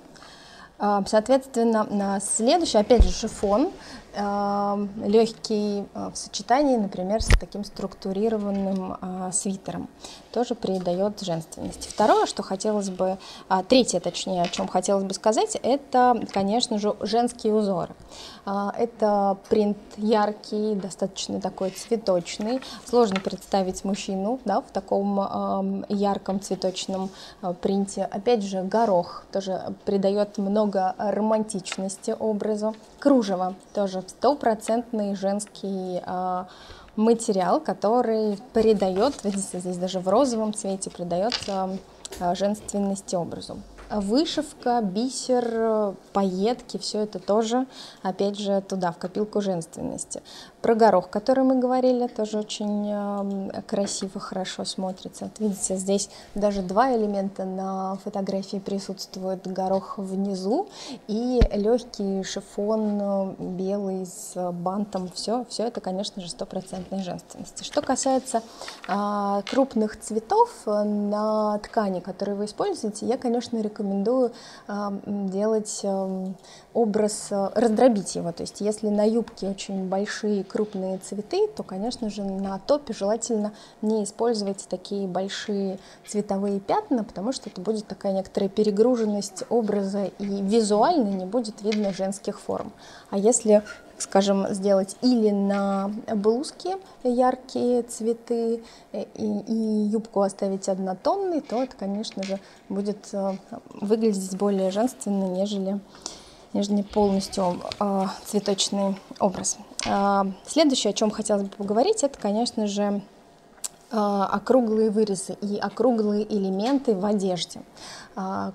Эм, 0.80 1.06
соответственно, 1.06 2.20
следующий, 2.22 2.78
опять 2.78 3.04
же, 3.04 3.12
шифон. 3.12 3.72
э, 4.14 4.88
легкий 5.06 5.86
э, 5.94 6.10
в 6.12 6.18
сочетании, 6.18 6.76
например, 6.76 7.22
с 7.22 7.28
таким 7.28 7.64
структурированным 7.64 8.98
э, 9.00 9.32
свитером. 9.32 9.88
Тоже 10.32 10.56
придает 10.56 11.22
женственности. 11.22 11.90
Второе, 11.90 12.26
что 12.26 12.44
хотелось 12.44 12.90
бы, 12.90 13.18
а, 13.50 13.64
третье, 13.64 14.00
точнее, 14.00 14.44
о 14.44 14.48
чем 14.48 14.68
хотелось 14.68 15.04
бы 15.04 15.14
сказать, 15.14 15.58
это, 15.64 16.22
конечно 16.34 16.78
же, 16.80 16.96
женские 17.02 17.54
узоры. 17.54 17.96
А, 18.46 18.74
это 18.78 19.38
принт 19.50 19.78
яркий, 19.98 20.76
достаточно 20.76 21.42
такой 21.42 21.72
цветочный. 21.72 22.62
Сложно 22.86 23.20
представить 23.20 23.84
мужчину 23.84 24.40
да, 24.46 24.62
в 24.62 24.72
таком 24.72 25.86
ярком 25.90 26.40
цветочном 26.40 27.10
э, 27.42 27.54
принте. 27.62 28.04
Опять 28.04 28.44
же, 28.44 28.62
горох 28.64 29.26
тоже 29.32 29.76
придает 29.86 30.38
много 30.38 30.96
романтичности 30.98 32.16
образу. 32.18 32.76
Кружево 33.00 33.56
тоже 33.74 34.04
стопроцентный 34.08 35.16
женский 35.16 36.02
материал, 36.98 37.62
который 37.62 38.38
придает, 38.54 39.24
видите, 39.24 39.60
здесь 39.60 39.78
даже 39.78 40.00
в 40.00 40.08
розовом 40.08 40.54
цвете 40.54 40.90
придает 40.90 41.34
э, 41.48 42.36
женственности 42.36 43.16
образу. 43.16 43.58
Вышивка, 43.90 44.82
бисер, 44.82 45.96
пайетки, 46.12 46.78
все 46.78 47.04
это 47.04 47.20
тоже, 47.20 47.66
опять 48.02 48.38
же, 48.38 48.62
туда, 48.62 48.92
в 48.92 48.98
копилку 48.98 49.40
женственности. 49.40 50.22
Про 50.68 50.76
горох, 50.76 51.10
который 51.10 51.46
мы 51.46 51.60
говорили, 51.62 52.08
тоже 52.08 52.40
очень 52.40 52.90
э, 52.92 53.62
красиво, 53.62 54.20
хорошо 54.20 54.66
смотрится. 54.66 55.24
Вот 55.24 55.40
видите, 55.40 55.78
здесь 55.78 56.10
даже 56.36 56.62
два 56.62 56.94
элемента 56.94 57.46
на 57.46 57.96
фотографии 58.04 58.58
присутствуют. 58.58 59.48
Горох 59.48 59.98
внизу 59.98 60.68
и 61.08 61.40
легкий 61.54 62.22
шифон 62.24 63.00
э, 63.02 63.36
белый 63.40 64.06
с 64.06 64.36
бантом. 64.52 65.10
Все, 65.16 65.46
все 65.48 65.68
это, 65.68 65.80
конечно 65.80 66.22
же, 66.22 66.28
стопроцентной 66.28 67.02
женственности. 67.02 67.64
Что 67.64 67.82
касается 67.82 68.44
э, 68.90 69.42
крупных 69.50 69.98
цветов 69.98 70.50
на 70.66 71.60
ткани, 71.60 72.02
которые 72.02 72.36
вы 72.36 72.44
используете, 72.44 73.06
я, 73.06 73.18
конечно, 73.18 73.58
рекомендую 73.62 74.34
э, 74.68 74.74
делать 75.06 75.80
э, 75.84 76.34
образ, 76.74 77.28
э, 77.32 77.52
раздробить 77.56 78.18
его. 78.18 78.34
То 78.34 78.42
есть 78.44 78.60
если 78.60 78.90
на 78.90 79.08
юбке 79.08 79.48
очень 79.48 79.88
большие 79.88 80.44
цветы, 80.66 81.48
то, 81.56 81.64
конечно 81.64 82.10
же, 82.10 82.24
на 82.24 82.60
топе 82.60 82.94
желательно 82.94 83.54
не 83.82 84.04
использовать 84.04 84.66
такие 84.70 85.08
большие 85.08 85.80
цветовые 86.06 86.60
пятна, 86.60 87.04
потому 87.04 87.32
что 87.32 87.50
это 87.50 87.62
будет 87.62 87.88
такая 87.88 88.14
некоторая 88.14 88.50
перегруженность 88.50 89.44
образа 89.50 90.06
и 90.06 90.26
визуально 90.42 91.10
не 91.10 91.26
будет 91.26 91.62
видно 91.62 91.94
женских 91.94 92.40
форм. 92.40 92.72
А 93.10 93.18
если 93.18 93.64
скажем, 93.98 94.48
сделать 94.50 94.96
или 95.02 95.32
на 95.32 95.92
блузке 96.16 96.78
яркие 97.04 97.84
цветы 97.84 98.64
э, 98.92 99.06
и, 99.16 99.40
и 99.48 99.88
юбку 99.90 100.22
оставить 100.22 100.70
однотонной, 100.70 101.42
то 101.42 101.64
это, 101.64 101.76
конечно 101.76 102.24
же, 102.24 102.40
будет 102.70 103.10
э, 103.14 103.34
выглядеть 103.70 104.38
более 104.38 104.72
женственно, 104.72 105.26
нежели 105.26 105.80
нежели 106.54 106.82
полностью 106.82 107.62
э, 107.80 108.06
цветочный 108.26 109.00
образ. 109.20 109.58
Э, 109.86 110.24
следующее, 110.46 110.92
о 110.92 110.94
чем 110.94 111.12
хотелось 111.12 111.44
бы 111.44 111.50
поговорить, 111.50 112.04
это, 112.04 112.18
конечно 112.20 112.68
же, 112.68 113.02
э, 113.92 113.96
округлые 113.96 114.90
вырезы 114.90 115.34
и 115.42 115.58
округлые 115.58 116.26
элементы 116.32 116.96
в 116.96 117.06
одежде. 117.06 117.62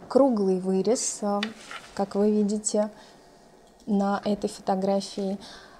Круглый 0.08 0.58
вырез, 0.58 1.20
как 1.94 2.16
вы 2.16 2.32
видите 2.32 2.90
на 3.86 4.20
этой 4.24 4.48
фотографии, 4.48 5.38
а, 5.38 5.71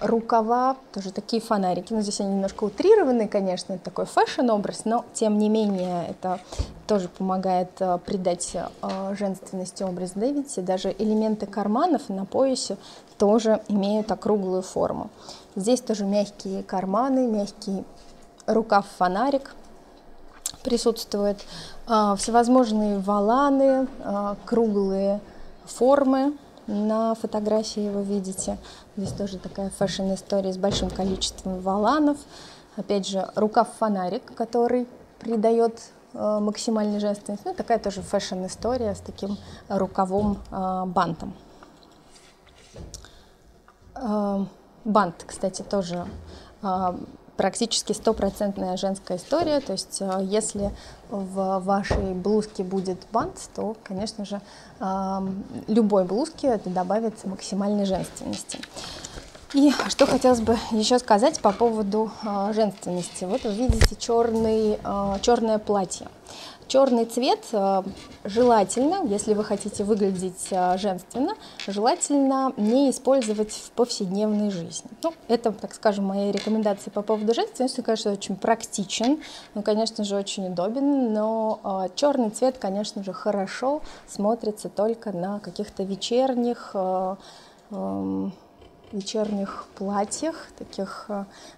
рукава, 0.00 0.76
тоже 0.92 1.12
такие 1.12 1.40
фонарики, 1.40 1.92
но 1.92 2.00
здесь 2.00 2.20
они 2.20 2.30
немножко 2.30 2.64
утрированы, 2.64 3.28
конечно, 3.28 3.74
это 3.74 3.84
такой 3.84 4.04
фэшн-образ, 4.04 4.84
но 4.84 5.04
тем 5.12 5.38
не 5.38 5.48
менее 5.48 6.06
это 6.08 6.40
тоже 6.88 7.08
помогает 7.08 7.70
а, 7.78 7.98
придать 7.98 8.56
а, 8.82 9.14
женственности 9.14 9.84
образ, 9.84 10.10
да, 10.16 10.26
видите, 10.26 10.60
даже 10.60 10.92
элементы 10.98 11.46
карманов 11.46 12.08
на 12.08 12.24
поясе 12.24 12.78
тоже 13.16 13.62
имеют 13.68 14.10
округлую 14.10 14.62
форму. 14.62 15.08
Здесь 15.54 15.80
тоже 15.80 16.04
мягкие 16.04 16.64
карманы, 16.64 17.28
мягкий 17.28 17.84
рукав-фонарик 18.46 19.54
присутствует, 20.64 21.38
всевозможные 21.86 22.98
валаны, 22.98 23.86
круглые 24.44 25.20
формы, 25.64 26.34
на 26.70 27.14
фотографии 27.14 27.90
вы 27.90 28.02
видите. 28.04 28.56
Здесь 28.96 29.12
тоже 29.12 29.38
такая 29.38 29.70
фэшн-история 29.70 30.52
с 30.52 30.56
большим 30.56 30.88
количеством 30.88 31.60
валанов. 31.60 32.16
Опять 32.76 33.06
же, 33.06 33.28
рукав-фонарик, 33.34 34.34
который 34.34 34.86
придает 35.18 35.90
э, 36.14 36.38
максимальной 36.40 37.00
женственности. 37.00 37.46
Ну, 37.46 37.54
такая 37.54 37.78
тоже 37.78 38.02
фэшн-история 38.02 38.94
с 38.94 39.00
таким 39.00 39.36
рукавом 39.68 40.38
э, 40.50 40.84
бантом. 40.86 41.34
Э, 43.96 44.44
бант, 44.84 45.24
кстати, 45.26 45.62
тоже 45.62 46.06
практически 47.40 47.94
стопроцентная 47.94 48.76
женская 48.76 49.16
история. 49.16 49.60
То 49.60 49.72
есть 49.72 50.02
э, 50.02 50.18
если 50.24 50.70
в 51.08 51.60
вашей 51.60 52.12
блузке 52.12 52.62
будет 52.62 52.98
бант, 53.12 53.48
то, 53.56 53.76
конечно 53.82 54.26
же, 54.26 54.42
любой 55.66 56.04
блузке 56.04 56.48
это 56.48 56.68
добавит 56.68 57.24
максимальной 57.24 57.86
женственности. 57.86 58.58
И 59.54 59.72
что 59.88 60.06
хотелось 60.06 60.42
бы 60.42 60.58
еще 60.70 60.98
сказать 60.98 61.40
по 61.40 61.50
поводу 61.50 62.12
э, 62.22 62.52
женственности. 62.54 63.24
Вот 63.24 63.42
вы 63.42 63.52
видите 63.52 63.96
черный, 63.96 64.78
э, 64.82 65.18
черное 65.22 65.58
платье. 65.58 66.06
Черный 66.70 67.04
цвет 67.04 67.40
э, 67.50 67.82
желательно, 68.22 69.04
если 69.04 69.34
вы 69.34 69.42
хотите 69.42 69.82
выглядеть 69.82 70.46
э, 70.52 70.78
женственно, 70.78 71.34
желательно 71.66 72.52
не 72.56 72.90
использовать 72.90 73.50
в 73.50 73.72
повседневной 73.72 74.52
жизни. 74.52 74.88
Ну, 75.02 75.12
это, 75.26 75.50
так 75.50 75.74
скажем, 75.74 76.04
мои 76.04 76.30
рекомендации 76.30 76.90
по 76.90 77.02
поводу 77.02 77.34
женственности. 77.34 77.80
Конечно, 77.80 78.12
очень 78.12 78.36
практичен, 78.36 79.20
ну, 79.54 79.62
конечно 79.62 80.04
же, 80.04 80.14
очень 80.14 80.46
удобен, 80.46 81.12
но 81.12 81.58
э, 81.64 81.88
черный 81.96 82.30
цвет, 82.30 82.56
конечно 82.58 83.02
же, 83.02 83.12
хорошо 83.12 83.82
смотрится 84.06 84.68
только 84.68 85.10
на 85.10 85.40
каких-то 85.40 85.82
вечерних 85.82 86.70
эм, 87.72 88.32
вечерних 88.92 89.66
платьях, 89.76 90.48
таких 90.58 91.08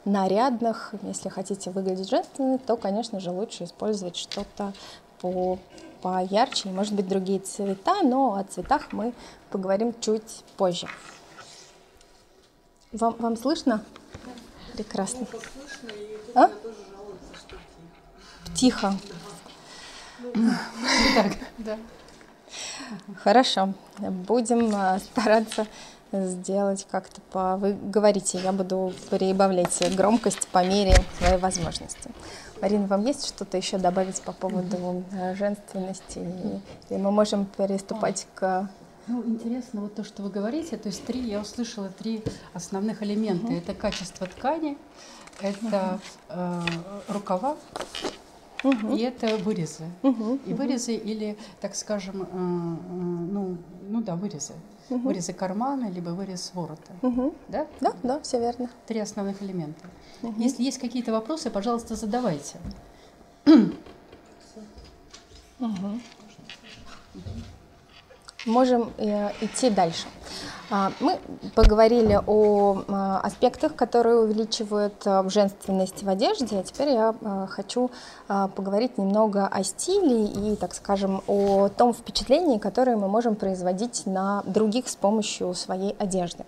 нарядных. 0.05 0.95
Если 1.03 1.29
хотите 1.29 1.71
выглядеть 1.71 2.11
женственно, 2.11 2.59
то, 2.59 2.77
конечно 2.77 3.21
же, 3.21 3.31
лучше 3.31 3.65
использовать 3.65 4.17
что-то 4.17 4.73
по 5.23 5.59
поярче, 6.03 6.69
может 6.69 6.95
быть, 6.95 7.09
другие 7.09 7.39
цвета, 7.39 8.03
но 8.03 8.35
о 8.35 8.45
цветах 8.45 8.93
мы 8.93 9.15
поговорим 9.51 9.95
чуть 10.01 10.45
позже. 10.57 10.89
Вам, 12.93 13.15
вам 13.19 13.37
слышно? 13.37 13.83
Прекрасно. 14.75 15.27
А? 16.35 16.51
Тихо. 18.55 18.95
Так, 21.15 21.33
да. 21.59 21.79
Хорошо. 23.23 23.73
Будем 23.99 24.75
а, 24.75 24.99
стараться 24.99 25.67
сделать 26.13 26.87
как-то 26.91 27.21
по... 27.33 27.57
Вы 27.57 27.73
говорите, 27.73 28.39
я 28.39 28.53
буду 28.53 28.93
прибавлять 29.11 29.95
громкость 29.95 30.49
по 30.49 30.65
мере 30.65 30.95
своей 31.19 31.39
возможности. 31.39 32.11
Марина, 32.63 32.87
вам 32.87 33.05
есть 33.05 33.27
что-то 33.27 33.57
еще 33.57 33.77
добавить 33.77 34.23
по 34.23 34.31
поводу 34.33 35.05
э, 35.13 35.35
женственности? 35.35 36.25
И 36.91 36.95
мы 36.97 37.11
можем 37.11 37.45
переступать 37.45 38.29
к 38.37 38.71
ну, 39.09 39.25
интересно 39.25 39.81
вот 39.81 39.97
то, 39.97 40.05
что 40.05 40.23
вы 40.23 40.31
говорите. 40.31 40.77
То 40.77 40.89
есть 40.89 41.05
три, 41.05 41.19
я 41.21 41.41
услышала 41.41 41.89
три 41.89 42.23
основных 42.55 43.03
элемента. 43.03 43.47
Угу. 43.47 43.55
Это 43.57 43.75
качество 43.75 44.29
ткани, 44.29 44.79
это 45.41 45.99
угу. 46.29 46.39
э, 46.39 46.61
рукава 47.09 47.57
угу. 48.63 48.95
и 48.95 49.01
это 49.01 49.37
вырезы. 49.39 49.85
Угу. 50.05 50.41
И 50.47 50.55
вырезы 50.55 50.95
или, 50.95 51.37
так 51.61 51.75
скажем, 51.75 52.23
э, 52.23 52.27
э, 52.27 52.29
ну, 52.33 53.59
ну 53.89 54.03
да, 54.03 54.15
вырезы. 54.15 54.53
Угу. 54.91 55.01
Вырезы 55.01 55.33
кармана, 55.33 55.91
либо 55.91 56.11
вырез 56.11 56.53
ворота. 56.55 56.93
Угу. 57.03 57.35
Да? 57.49 57.67
Да, 57.81 57.95
да, 58.03 58.21
все 58.21 58.39
верно. 58.39 58.71
Три 58.87 59.01
основных 59.01 59.43
элемента. 59.43 59.87
Угу. 60.23 60.41
Если 60.41 60.63
есть 60.63 60.79
какие-то 60.79 61.13
вопросы, 61.13 61.51
пожалуйста, 61.51 61.97
задавайте. 61.97 62.59
Угу. 63.47 63.73
Можем 68.47 68.93
э, 68.99 69.31
идти 69.41 69.71
дальше. 69.71 70.07
А, 70.75 70.91
мы 71.01 71.19
поговорили 71.55 72.19
о 72.27 72.83
а, 72.89 73.21
аспектах, 73.21 73.75
которые 73.77 74.21
увеличивают 74.21 74.95
а, 75.05 75.23
женственность 75.29 76.03
в 76.03 76.09
одежде, 76.09 76.59
а 76.59 76.63
теперь 76.63 76.89
я 76.89 77.15
хочу 77.51 77.91
поговорить 78.27 78.97
немного 78.97 79.47
о 79.47 79.63
стиле 79.65 80.25
и, 80.25 80.57
так 80.57 80.75
скажем, 80.75 81.23
о 81.27 81.69
том 81.69 81.93
впечатлении, 81.93 82.57
которое 82.57 82.97
мы 82.97 83.09
можем 83.09 83.35
производить 83.35 84.07
на 84.07 84.43
других 84.47 84.89
с 84.89 84.97
помощью 84.97 85.53
своей 85.55 85.95
одежды. 85.99 86.45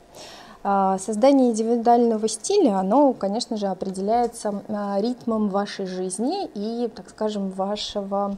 Создание 0.63 1.51
индивидуального 1.51 2.27
стиля, 2.27 2.79
оно, 2.79 3.13
конечно 3.13 3.59
же, 3.59 3.67
определяется 3.67 4.63
ритмом 4.99 5.51
вашей 5.51 5.87
жизни 5.87 6.47
и, 6.55 6.89
так 6.89 7.11
скажем, 7.11 7.51
вашего 7.51 8.37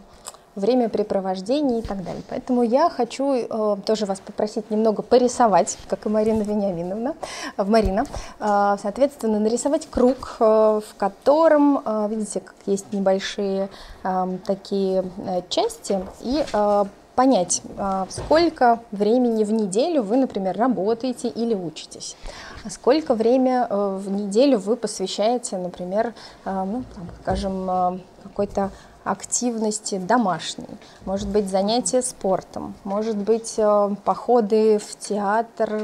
времяпрепровождения 0.57 1.81
и 1.81 1.83
так 1.83 2.03
далее. 2.03 2.23
Поэтому 2.29 2.63
я 2.63 2.89
хочу 2.89 3.35
э, 3.35 3.77
тоже 3.85 4.07
вас 4.07 4.21
попросить 4.21 4.71
немного 4.71 5.03
порисовать, 5.03 5.79
как 5.89 6.07
и 6.07 6.09
Марина 6.09 6.43
Вениаминовна, 6.43 7.15
э, 7.57 7.65
Марина, 7.65 8.07
э, 8.41 8.77
соответственно, 8.83 9.39
нарисовать 9.39 9.87
круг, 9.89 10.37
э, 10.41 10.45
в 10.45 10.95
котором, 10.97 11.83
э, 11.85 12.09
видите, 12.11 12.41
как 12.41 12.55
есть 12.65 12.93
небольшие 12.93 13.69
э, 14.03 14.39
такие 14.47 15.05
э, 15.19 15.43
части, 15.51 16.01
и 16.23 16.45
э, 16.51 16.85
понять, 17.15 17.63
э, 17.77 18.05
сколько 18.09 18.81
времени 18.93 19.45
в 19.45 19.53
неделю 19.53 20.03
вы, 20.03 20.17
например, 20.17 20.57
работаете 20.57 21.29
или 21.29 21.55
учитесь. 21.55 22.17
А 22.65 22.71
сколько 22.71 23.15
время 23.15 23.67
э, 23.69 23.99
в 24.01 24.11
неделю 24.11 24.59
вы 24.59 24.77
посвящаете, 24.77 25.59
например, 25.59 26.15
э, 26.45 26.65
ну, 26.65 26.85
там, 26.95 27.09
скажем, 27.23 28.01
какой-то 28.23 28.71
активности 29.07 29.99
домашней, 29.99 30.67
может 31.05 31.29
быть 31.29 31.49
занятия 31.49 32.03
спортом, 32.03 32.75
может 32.85 33.17
быть 33.17 33.55
э, 33.57 33.95
походы 34.05 34.79
в 34.79 34.99
театр 34.99 35.83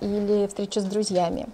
или 0.00 0.46
встреча 0.46 0.80
с 0.80 0.84
друзьями. 0.84 1.46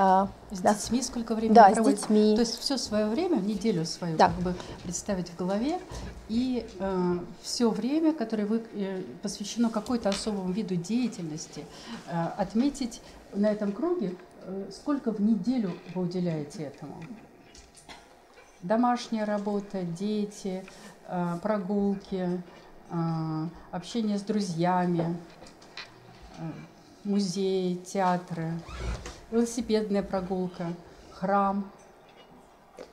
А, 0.00 0.28
с 0.52 0.60
да. 0.60 0.74
детьми 0.74 1.02
сколько 1.02 1.34
времени 1.34 1.56
да, 1.56 1.70
проводите? 1.70 1.96
с 1.96 2.00
детьми. 2.02 2.34
То 2.36 2.42
есть 2.42 2.60
все 2.60 2.78
свое 2.78 3.06
время, 3.06 3.38
неделю 3.38 3.84
свою, 3.84 4.16
да. 4.16 4.28
как 4.28 4.36
бы 4.36 4.54
представить 4.84 5.28
в 5.30 5.36
голове, 5.36 5.80
и 6.28 6.64
э, 6.78 7.18
все 7.42 7.68
время, 7.68 8.12
которое 8.12 8.46
вы, 8.46 8.62
э, 8.74 9.02
посвящено 9.22 9.70
какой-то 9.70 10.10
особому 10.10 10.52
виду 10.52 10.76
деятельности, 10.76 11.64
э, 12.06 12.26
отметить 12.36 13.00
на 13.34 13.50
этом 13.50 13.72
круге, 13.72 14.14
э, 14.42 14.70
сколько 14.70 15.10
в 15.10 15.20
неделю 15.20 15.72
вы 15.96 16.02
уделяете 16.02 16.62
этому 16.62 17.02
домашняя 18.62 19.24
работа, 19.24 19.82
дети, 19.82 20.64
э, 21.06 21.38
прогулки, 21.42 22.42
э, 22.90 23.46
общение 23.70 24.18
с 24.18 24.22
друзьями, 24.22 25.16
э, 26.38 26.42
музеи, 27.04 27.74
театры, 27.74 28.52
велосипедная 29.30 30.02
прогулка, 30.02 30.72
храм. 31.12 31.70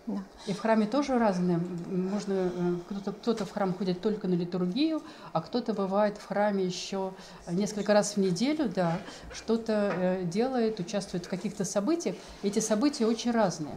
Да. 0.07 0.19
И 0.45 0.53
в 0.53 0.59
храме 0.59 0.85
тоже 0.85 1.17
разные. 1.17 1.59
Можно 1.87 2.51
кто-то 2.87 3.11
кто-то 3.11 3.45
в 3.45 3.51
храм 3.51 3.73
ходит 3.73 4.01
только 4.01 4.27
на 4.27 4.35
литургию, 4.35 5.01
а 5.31 5.41
кто-то 5.41 5.73
бывает 5.73 6.17
в 6.17 6.27
храме 6.27 6.63
еще 6.63 7.13
несколько 7.49 7.93
раз 7.93 8.13
в 8.13 8.17
неделю, 8.17 8.69
да, 8.69 8.99
что-то 9.33 10.19
делает, 10.23 10.79
участвует 10.79 11.25
в 11.25 11.29
каких-то 11.29 11.65
событиях. 11.65 12.15
Эти 12.43 12.59
события 12.59 13.07
очень 13.07 13.31
разные. 13.31 13.75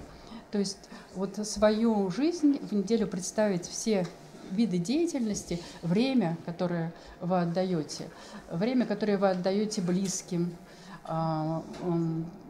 То 0.50 0.58
есть 0.58 0.88
вот 1.14 1.36
свою 1.46 2.10
жизнь 2.10 2.58
в 2.66 2.72
неделю 2.72 3.06
представить 3.06 3.66
все 3.66 4.06
виды 4.50 4.78
деятельности, 4.78 5.60
время, 5.82 6.38
которое 6.46 6.92
вы 7.20 7.40
отдаете, 7.40 8.08
время, 8.50 8.86
которое 8.86 9.18
вы 9.18 9.30
отдаете 9.30 9.82
близким, 9.82 10.56
а, 11.04 11.62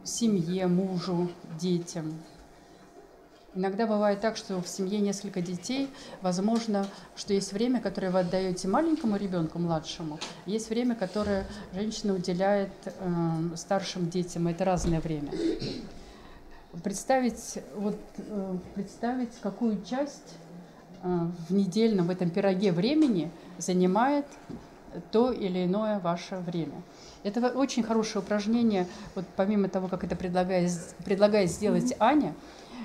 семье, 0.03 0.67
мужу, 0.67 1.29
детям. 1.59 2.13
Иногда 3.55 3.87
бывает 3.87 4.21
так, 4.21 4.37
что 4.37 4.61
в 4.61 4.67
семье 4.67 4.99
несколько 4.99 5.41
детей, 5.41 5.89
возможно, 6.21 6.85
что 7.15 7.33
есть 7.33 7.51
время, 7.51 7.81
которое 7.81 8.11
вы 8.11 8.19
отдаете 8.19 8.67
маленькому 8.67 9.17
ребенку, 9.17 9.59
младшему, 9.59 10.19
есть 10.45 10.69
время, 10.69 10.95
которое 10.95 11.45
женщина 11.73 12.13
уделяет 12.13 12.71
э, 12.85 12.91
старшим 13.55 14.09
детям. 14.09 14.47
Это 14.47 14.65
разное 14.65 15.01
время 15.01 15.31
представить, 16.83 17.59
вот, 17.75 17.97
э, 18.17 18.57
представить, 18.75 19.37
какую 19.41 19.83
часть 19.83 20.35
э, 21.01 21.27
в 21.47 21.53
недельном 21.53 22.07
в 22.07 22.09
этом 22.09 22.29
пироге 22.29 22.71
времени 22.71 23.31
занимает 23.57 24.25
то 25.11 25.31
или 25.31 25.65
иное 25.65 25.99
ваше 25.99 26.37
время. 26.37 26.81
Это 27.23 27.47
очень 27.49 27.83
хорошее 27.83 28.23
упражнение, 28.23 28.87
вот 29.15 29.25
помимо 29.35 29.69
того, 29.69 29.87
как 29.87 30.03
это 30.03 30.15
предлагает, 30.15 30.71
предлагает 31.05 31.51
сделать 31.51 31.91
mm-hmm. 31.91 31.97
Аня, 31.99 32.33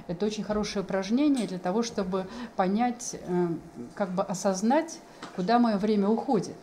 это 0.07 0.27
очень 0.27 0.45
хорошее 0.45 0.85
упражнение 0.85 1.47
для 1.47 1.59
того, 1.59 1.83
чтобы 1.83 2.27
понять, 2.57 3.17
э, 3.21 3.47
как 3.95 4.11
бы 4.15 4.23
осознать, 4.23 4.99
куда 5.37 5.59
мое 5.59 5.79
время 5.79 6.09
уходит, 6.09 6.57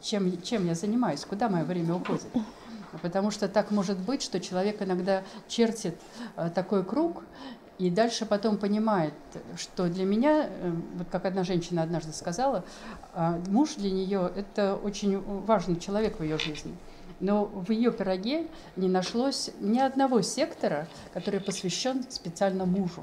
чем, 0.00 0.40
чем 0.42 0.66
я 0.66 0.74
занимаюсь, 0.74 1.24
куда 1.24 1.48
мое 1.48 1.64
время 1.64 1.94
уходит. 1.94 2.28
Потому 3.02 3.30
что 3.30 3.48
так 3.48 3.70
может 3.70 3.98
быть, 3.98 4.22
что 4.22 4.40
человек 4.40 4.82
иногда 4.82 5.22
чертит 5.48 5.94
э, 6.36 6.50
такой 6.54 6.84
круг, 6.84 7.22
и 7.80 7.88
дальше 7.88 8.26
потом 8.26 8.58
понимает, 8.58 9.14
что 9.56 9.88
для 9.88 10.04
меня, 10.04 10.50
э, 10.50 10.72
вот 10.96 11.06
как 11.10 11.24
одна 11.24 11.44
женщина 11.44 11.82
однажды 11.82 12.12
сказала, 12.12 12.62
э, 13.14 13.40
муж 13.48 13.76
для 13.76 13.90
нее 13.90 14.30
это 14.36 14.76
очень 14.76 15.18
важный 15.18 15.80
человек 15.80 16.18
в 16.18 16.22
ее 16.22 16.38
жизни. 16.38 16.76
Но 17.20 17.46
в 17.46 17.70
ее 17.70 17.90
пироге 17.90 18.48
не 18.76 18.88
нашлось 18.88 19.50
ни 19.60 19.78
одного 19.78 20.20
сектора, 20.20 20.88
который 21.14 21.40
посвящен 21.40 22.04
специально 22.10 22.66
мужу. 22.66 23.02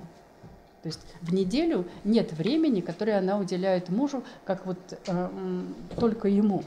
То 0.84 0.90
есть 0.90 1.00
в 1.22 1.34
неделю 1.34 1.88
нет 2.04 2.32
времени, 2.34 2.82
которое 2.82 3.18
она 3.18 3.40
уделяет 3.40 3.90
мужу, 3.90 4.24
как 4.46 4.68
вот 4.68 4.78
э, 5.08 5.30
только 6.00 6.28
ему. 6.28 6.64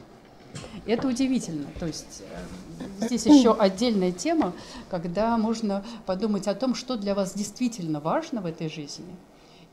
Это 0.85 1.07
удивительно. 1.07 1.67
То 1.79 1.87
есть 1.87 2.23
здесь 2.99 3.25
еще 3.25 3.53
отдельная 3.53 4.11
тема, 4.11 4.53
когда 4.89 5.37
можно 5.37 5.83
подумать 6.05 6.47
о 6.47 6.55
том, 6.55 6.75
что 6.75 6.97
для 6.97 7.15
вас 7.15 7.33
действительно 7.33 7.99
важно 7.99 8.41
в 8.41 8.45
этой 8.45 8.69
жизни, 8.69 9.15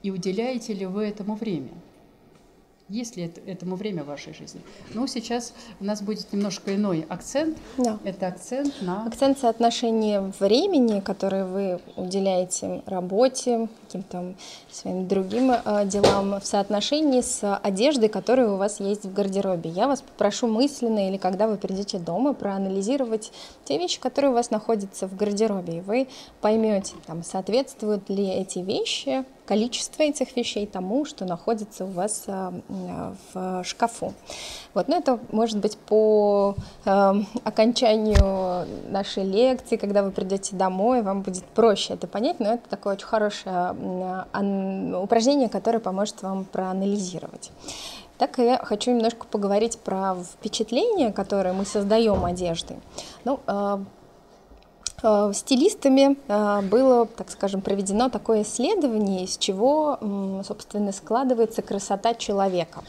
и 0.03 0.11
уделяете 0.11 0.73
ли 0.73 0.87
вы 0.87 1.05
этому 1.05 1.35
время. 1.35 1.71
Есть 2.89 3.17
ли 3.17 3.25
это, 3.25 3.41
этому 3.43 3.77
время 3.77 4.03
в 4.03 4.07
вашей 4.07 4.33
жизни? 4.33 4.63
Ну, 4.95 5.07
сейчас 5.07 5.53
у 5.79 5.85
нас 5.85 6.01
будет 6.01 6.33
немножко 6.33 6.75
иной 6.75 7.05
акцент. 7.11 7.59
Да. 7.77 7.99
Это 8.03 8.29
акцент 8.29 8.81
на... 8.81 9.05
Акцент 9.05 9.39
соотношения 9.39 10.33
времени, 10.41 11.01
которое 11.01 11.45
вы 11.45 11.81
уделяете 11.97 12.83
работе, 12.87 13.69
каким-то 13.85 14.35
своим 14.71 15.07
другим 15.07 15.51
э, 15.51 15.87
делам, 15.87 16.41
в 16.41 16.47
соотношении 16.47 17.21
с 17.21 17.57
одеждой, 17.57 18.09
которая 18.09 18.49
у 18.49 18.57
вас 18.57 18.81
есть 18.81 19.05
в 19.05 19.13
гардеробе. 19.13 19.69
Я 19.69 19.87
вас 19.87 20.01
попрошу 20.01 20.47
мысленно 20.47 21.09
или 21.09 21.19
когда 21.19 21.47
вы 21.47 21.59
придете 21.59 21.99
дома 21.99 22.33
проанализировать 22.33 23.33
те 23.65 23.77
вещи, 23.77 24.01
которые 24.01 24.31
у 24.31 24.35
вас 24.35 24.51
находятся 24.51 25.07
в 25.09 25.15
гардеробе, 25.15 25.79
и 25.79 25.81
вы 25.83 26.09
поймете, 26.41 26.95
там, 27.07 27.23
соответствуют 27.23 28.09
ли 28.09 28.27
эти 28.29 28.61
вещи 28.61 29.27
количество 29.49 30.03
этих 30.03 30.37
вещей 30.37 30.67
тому, 30.67 31.07
что 31.07 31.25
находится 31.25 31.87
у 31.87 31.89
вас 31.89 32.25
э, 32.27 32.53
в 33.33 33.65
шкафу. 33.65 34.13
Вот, 34.75 34.89
но 34.89 34.97
это 34.97 35.19
может 35.33 35.59
быть 35.59 35.79
по 35.79 36.55
э, 36.85 37.13
окончанию 37.45 38.67
нашей 38.91 39.25
лекции, 39.25 39.77
когда 39.77 40.03
вы 40.03 40.11
придете 40.11 40.55
домой, 40.55 41.01
вам 41.01 41.23
будет 41.23 41.45
проще 41.45 41.95
это 41.95 42.07
понять, 42.07 42.41
но 42.41 42.55
это 42.55 42.69
такое 42.69 42.95
очень 42.95 43.07
хорошее 43.07 43.75
упражнение, 45.03 45.49
которое 45.49 45.79
поможет 45.79 46.23
вам 46.23 46.45
проанализировать. 46.45 47.51
Так 48.19 48.39
я 48.39 48.59
хочу 48.59 48.91
немножко 48.91 49.27
поговорить 49.27 49.79
про 49.79 50.17
впечатление, 50.17 51.13
которое 51.13 51.55
мы 51.55 51.65
создаем 51.65 52.25
одеждой. 52.25 52.77
Ну, 53.25 53.41
Э, 53.47 53.79
стилистами 54.99 56.17
э, 56.27 56.63
было, 56.63 57.07
так 57.07 57.31
скажем, 57.31 57.61
проведено 57.61 58.09
такое 58.09 58.43
исследование, 58.43 59.25
из 59.25 59.37
чего, 59.37 59.99
собственно, 60.45 60.93
складывается 60.93 61.63
красота 61.63 62.15
человека. 62.15 62.83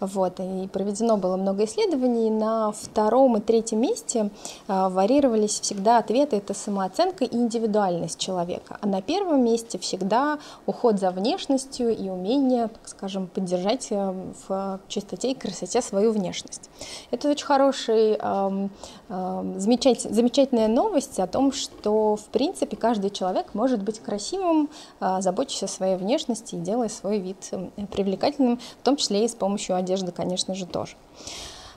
Вот, 0.00 0.40
и 0.40 0.68
проведено 0.68 1.16
было 1.16 1.36
много 1.36 1.64
исследований. 1.64 2.30
На 2.30 2.72
втором 2.72 3.36
и 3.36 3.40
третьем 3.40 3.80
месте 3.80 4.30
э, 4.66 4.88
варьировались 4.88 5.60
всегда 5.60 5.98
ответы. 5.98 6.36
Это 6.36 6.54
самооценка 6.54 7.24
и 7.24 7.36
индивидуальность 7.36 8.18
человека. 8.18 8.78
А 8.80 8.86
на 8.86 9.00
первом 9.00 9.44
месте 9.44 9.78
всегда 9.78 10.38
уход 10.66 10.98
за 10.98 11.10
внешностью 11.10 11.96
и 11.96 12.08
умение, 12.08 12.68
так 12.68 12.88
скажем, 12.88 13.28
поддержать 13.28 13.90
в 13.90 14.80
чистоте 14.88 15.30
и 15.30 15.34
красоте 15.34 15.80
свою 15.80 16.12
внешность. 16.12 16.70
Это 17.10 17.30
очень 17.30 17.46
хороший, 17.46 18.14
эм, 18.14 18.70
эм, 19.08 19.60
замечательная 19.60 20.68
новость 20.68 21.18
о 21.20 21.26
том, 21.26 21.43
том, 21.44 21.52
что, 21.52 22.16
в 22.16 22.24
принципе, 22.26 22.76
каждый 22.76 23.10
человек 23.10 23.54
может 23.54 23.82
быть 23.82 24.00
красивым, 24.00 24.70
а, 25.00 25.20
заботясь 25.20 25.62
о 25.62 25.68
своей 25.68 25.96
внешности 25.96 26.54
и 26.54 26.58
делая 26.58 26.88
свой 26.88 27.18
вид 27.18 27.50
привлекательным, 27.90 28.58
в 28.58 28.84
том 28.84 28.96
числе 28.96 29.24
и 29.24 29.28
с 29.28 29.34
помощью 29.34 29.76
одежды, 29.76 30.12
конечно 30.12 30.54
же, 30.54 30.66
тоже. 30.66 30.96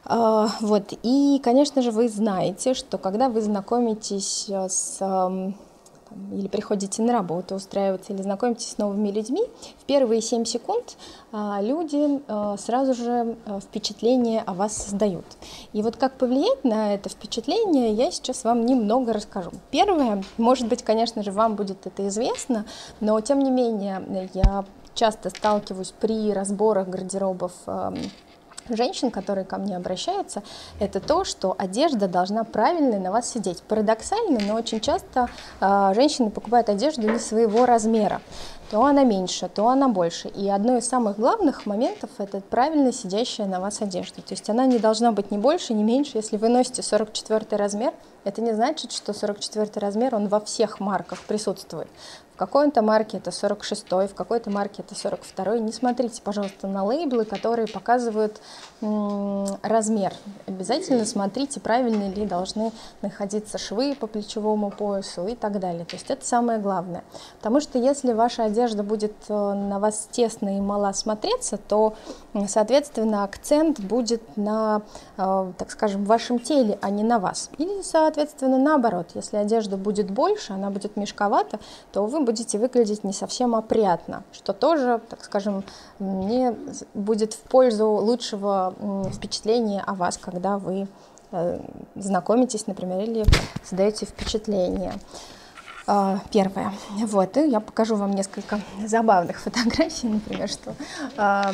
А, 0.05 0.49
вот. 0.61 0.93
И, 1.03 1.41
конечно 1.43 1.81
же, 1.81 1.91
вы 1.91 2.07
знаете, 2.07 2.73
что 2.73 2.97
когда 2.97 3.27
вы 3.27 3.41
знакомитесь 3.41 4.49
с 4.49 4.99
или 6.31 6.47
приходите 6.47 7.01
на 7.01 7.13
работу 7.13 7.55
устраиваться, 7.55 8.13
или 8.13 8.21
знакомитесь 8.21 8.71
с 8.71 8.77
новыми 8.77 9.09
людьми, 9.09 9.43
в 9.79 9.85
первые 9.85 10.21
7 10.21 10.45
секунд 10.45 10.97
а, 11.31 11.59
люди 11.61 12.21
а, 12.27 12.57
сразу 12.57 12.93
же 12.93 13.37
а, 13.45 13.59
впечатление 13.59 14.41
о 14.41 14.53
вас 14.53 14.75
создают. 14.75 15.25
И 15.73 15.81
вот 15.81 15.95
как 15.95 16.17
повлиять 16.17 16.63
на 16.63 16.93
это 16.93 17.09
впечатление, 17.09 17.93
я 17.93 18.11
сейчас 18.11 18.43
вам 18.43 18.65
немного 18.65 19.13
расскажу. 19.13 19.51
Первое, 19.71 20.23
может 20.37 20.67
быть, 20.67 20.83
конечно 20.83 21.23
же, 21.23 21.31
вам 21.31 21.55
будет 21.55 21.85
это 21.85 22.07
известно, 22.07 22.65
но 22.99 23.19
тем 23.21 23.39
не 23.39 23.51
менее 23.51 24.29
я 24.33 24.65
часто 24.93 25.29
сталкиваюсь 25.29 25.93
при 25.99 26.33
разборах 26.33 26.87
гардеробов 26.87 27.53
женщин, 28.69 29.11
которые 29.11 29.45
ко 29.45 29.57
мне 29.57 29.75
обращаются, 29.75 30.43
это 30.79 30.99
то, 30.99 31.23
что 31.23 31.55
одежда 31.57 32.07
должна 32.07 32.43
правильно 32.43 32.99
на 32.99 33.11
вас 33.11 33.29
сидеть. 33.29 33.61
Парадоксально, 33.63 34.39
но 34.47 34.55
очень 34.55 34.79
часто 34.79 35.29
э, 35.59 35.91
женщины 35.95 36.29
покупают 36.29 36.69
одежду 36.69 37.09
не 37.09 37.19
своего 37.19 37.65
размера. 37.65 38.21
То 38.69 38.83
она 38.83 39.05
меньше, 39.05 39.47
то 39.47 39.69
она 39.69 39.87
больше. 39.87 40.27
И 40.27 40.49
одно 40.49 40.77
из 40.77 40.87
самых 40.87 41.17
главных 41.17 41.65
моментов– 41.65 42.09
это 42.17 42.41
правильно 42.41 42.91
сидящая 42.91 43.47
на 43.47 43.61
вас 43.61 43.81
одежда. 43.81 44.21
То 44.21 44.33
есть 44.33 44.49
она 44.49 44.65
не 44.65 44.77
должна 44.77 45.13
быть 45.13 45.31
ни 45.31 45.37
больше, 45.37 45.73
ни 45.73 45.83
меньше. 45.83 46.17
Если 46.17 46.35
вы 46.35 46.49
носите 46.49 46.83
44 46.83 47.45
размер, 47.51 47.93
это 48.25 48.41
не 48.41 48.51
значит, 48.51 48.91
что 48.91 49.13
44 49.13 49.71
размер, 49.75 50.15
он 50.15 50.27
во 50.27 50.41
всех 50.41 50.81
марках 50.81 51.21
присутствует. 51.23 51.87
Какой-то 52.37 52.83
марке 52.83 53.17
это 53.17 53.31
46, 53.31 53.85
в 53.89 54.13
какой-то 54.13 54.51
марке 54.51 54.83
это 54.83 54.93
42. 54.95 55.57
Не 55.57 55.71
смотрите, 55.71 56.21
пожалуйста, 56.21 56.67
на 56.67 56.83
лейблы, 56.85 57.25
которые 57.25 57.67
показывают 57.67 58.39
размер. 58.81 60.13
Обязательно 60.45 61.05
смотрите, 61.05 61.59
правильно 61.59 62.09
ли 62.09 62.27
должны 62.27 62.71
находиться 63.01 63.57
швы 63.57 63.95
по 63.99 64.05
плечевому 64.05 64.69
поясу 64.69 65.25
и 65.27 65.35
так 65.35 65.59
далее. 65.59 65.83
То 65.85 65.95
есть 65.95 66.11
это 66.11 66.23
самое 66.25 66.59
главное. 66.59 67.03
Потому 67.37 67.59
что 67.59 67.79
если 67.79 68.13
ваша 68.13 68.43
одежда 68.43 68.83
будет 68.83 69.13
э, 69.29 69.33
на 69.33 69.79
вас 69.79 70.07
тесно 70.11 70.57
и 70.57 70.61
мало 70.61 70.91
смотреться, 70.93 71.57
то, 71.57 71.95
соответственно, 72.47 73.23
акцент 73.23 73.79
будет 73.79 74.37
на, 74.37 74.83
э, 75.17 75.51
так 75.57 75.71
скажем, 75.71 76.05
вашем 76.05 76.37
теле, 76.37 76.77
а 76.81 76.91
не 76.91 77.03
на 77.03 77.17
вас. 77.17 77.49
Или, 77.57 77.81
соответственно, 77.81 78.59
наоборот, 78.59 79.07
если 79.15 79.37
одежда 79.37 79.75
будет 79.77 80.11
больше, 80.11 80.53
она 80.53 80.69
будет 80.69 80.97
мешковата, 80.97 81.59
то 81.91 82.05
вы 82.05 82.26
будете 82.27 82.57
выглядеть 82.57 83.05
не 83.05 83.13
совсем 83.13 83.55
опрятно, 83.55 84.23
что 84.33 84.51
тоже, 84.51 84.99
так 85.09 85.23
скажем, 85.23 85.63
не 85.99 86.53
будет 86.93 87.33
в 87.33 87.39
пользу 87.39 87.87
лучшего 87.87 88.73
впечатления 89.13 89.81
о 89.87 89.93
вас, 89.93 90.17
когда 90.17 90.57
вы 90.57 90.89
э, 91.31 91.59
знакомитесь, 91.95 92.67
например, 92.67 92.99
или 92.99 93.23
создаете 93.63 94.05
впечатление. 94.05 94.93
А, 95.89 96.19
первое. 96.31 96.73
Вот, 96.97 97.37
и 97.37 97.47
я 97.47 97.61
покажу 97.61 97.95
вам 97.95 98.11
несколько 98.11 98.59
забавных 98.85 99.37
фотографий, 99.43 100.09
например, 100.09 100.49
что 100.49 100.75
а, 101.15 101.53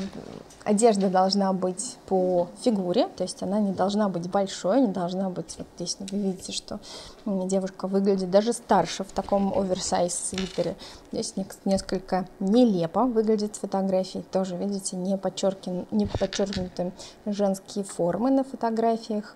одежда 0.64 1.10
должна 1.10 1.54
быть 1.54 1.98
по 2.08 2.48
фигуре, 2.64 3.08
то 3.16 3.22
есть 3.22 3.44
она 3.44 3.60
не 3.60 3.74
должна 3.74 4.10
быть 4.10 4.28
большой, 4.28 4.82
не 4.82 4.88
должна 4.88 5.30
быть, 5.30 5.54
вот 5.60 5.68
здесь 5.76 5.98
вы 6.00 6.18
видите, 6.18 6.52
что 6.52 6.80
девушка 7.26 7.88
выглядит 7.88 8.32
даже 8.32 8.54
старше 8.54 9.04
в 9.04 9.12
таком 9.12 9.56
оверсайз 9.56 10.16
свитере. 10.16 10.76
Здесь 11.12 11.36
несколько 11.64 12.28
нелепо 12.40 13.06
выглядит 13.06 13.56
фотографии, 13.56 14.26
тоже, 14.32 14.58
видите, 14.58 14.96
не, 14.96 15.16
подчеркин, 15.16 15.86
не 15.92 16.08
подчеркнуты 16.08 16.92
женские 17.28 17.86
формы 17.86 18.32
на 18.32 18.44
фотографиях. 18.44 19.36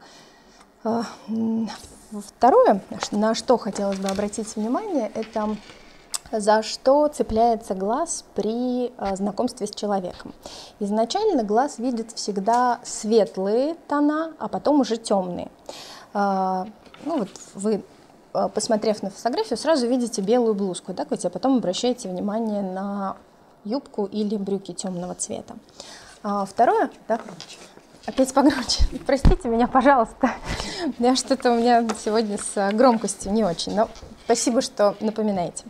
А, 0.84 1.04
Второе, 2.12 2.82
на 3.12 3.36
что 3.36 3.58
хотелось 3.58 4.00
бы 4.00 4.08
обратить 4.08 4.56
внимание, 4.56 5.12
это 5.14 5.58
за 6.32 6.64
что 6.64 7.08
цепляется 7.10 7.74
глаз 7.74 8.24
при 8.34 8.94
э, 8.98 9.16
знакомстве 9.16 9.68
с 9.68 9.72
человеком. 9.72 10.34
Изначально 10.80 11.44
глаз 11.44 11.80
видит 11.80 12.12
всегда 12.14 12.80
светлые 12.84 13.76
тона, 13.88 14.34
а 14.40 14.48
потом 14.48 14.82
уже 14.82 14.96
темные. 14.96 15.50
Э, 16.14 16.66
ну 17.04 17.20
вот 17.20 17.30
вы, 17.56 17.84
посмотрев 18.54 19.04
на 19.04 19.10
фотографию, 19.10 19.58
сразу 19.58 19.88
видите 19.88 20.22
белую 20.22 20.54
блузку, 20.54 20.94
так 20.94 21.12
ведь, 21.12 21.26
а 21.26 21.30
потом 21.30 21.58
обращаете 21.58 22.08
внимание 22.08 22.62
на 22.62 23.18
юбку 23.66 24.06
или 24.06 24.38
брюки 24.38 24.74
темного 24.74 25.14
цвета. 25.16 25.56
А 26.24 26.46
второе, 26.46 26.90
да, 27.08 27.20
Опять 28.08 28.34
погромче. 28.34 28.84
Простите 29.06 29.50
меня, 29.50 29.68
пожалуйста. 29.68 30.32
Я 30.98 31.16
что-то 31.18 31.52
у 31.52 31.58
меня 31.58 31.86
сегодня 32.04 32.38
с 32.38 32.72
громкостью 32.72 33.34
не 33.34 33.44
очень, 33.44 33.76
но 33.76 33.90
спасибо, 34.28 34.62
что 34.62 34.94
напоминаете. 35.00 35.64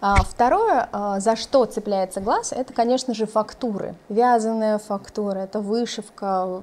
А, 0.00 0.16
второе, 0.22 0.88
а, 0.92 1.20
за 1.20 1.36
что 1.36 1.66
цепляется 1.66 2.22
глаз, 2.22 2.52
это, 2.52 2.72
конечно 2.72 3.12
же, 3.12 3.26
фактуры. 3.26 3.96
Вязаная 4.08 4.78
фактура, 4.78 5.40
это 5.40 5.60
вышивка, 5.60 6.62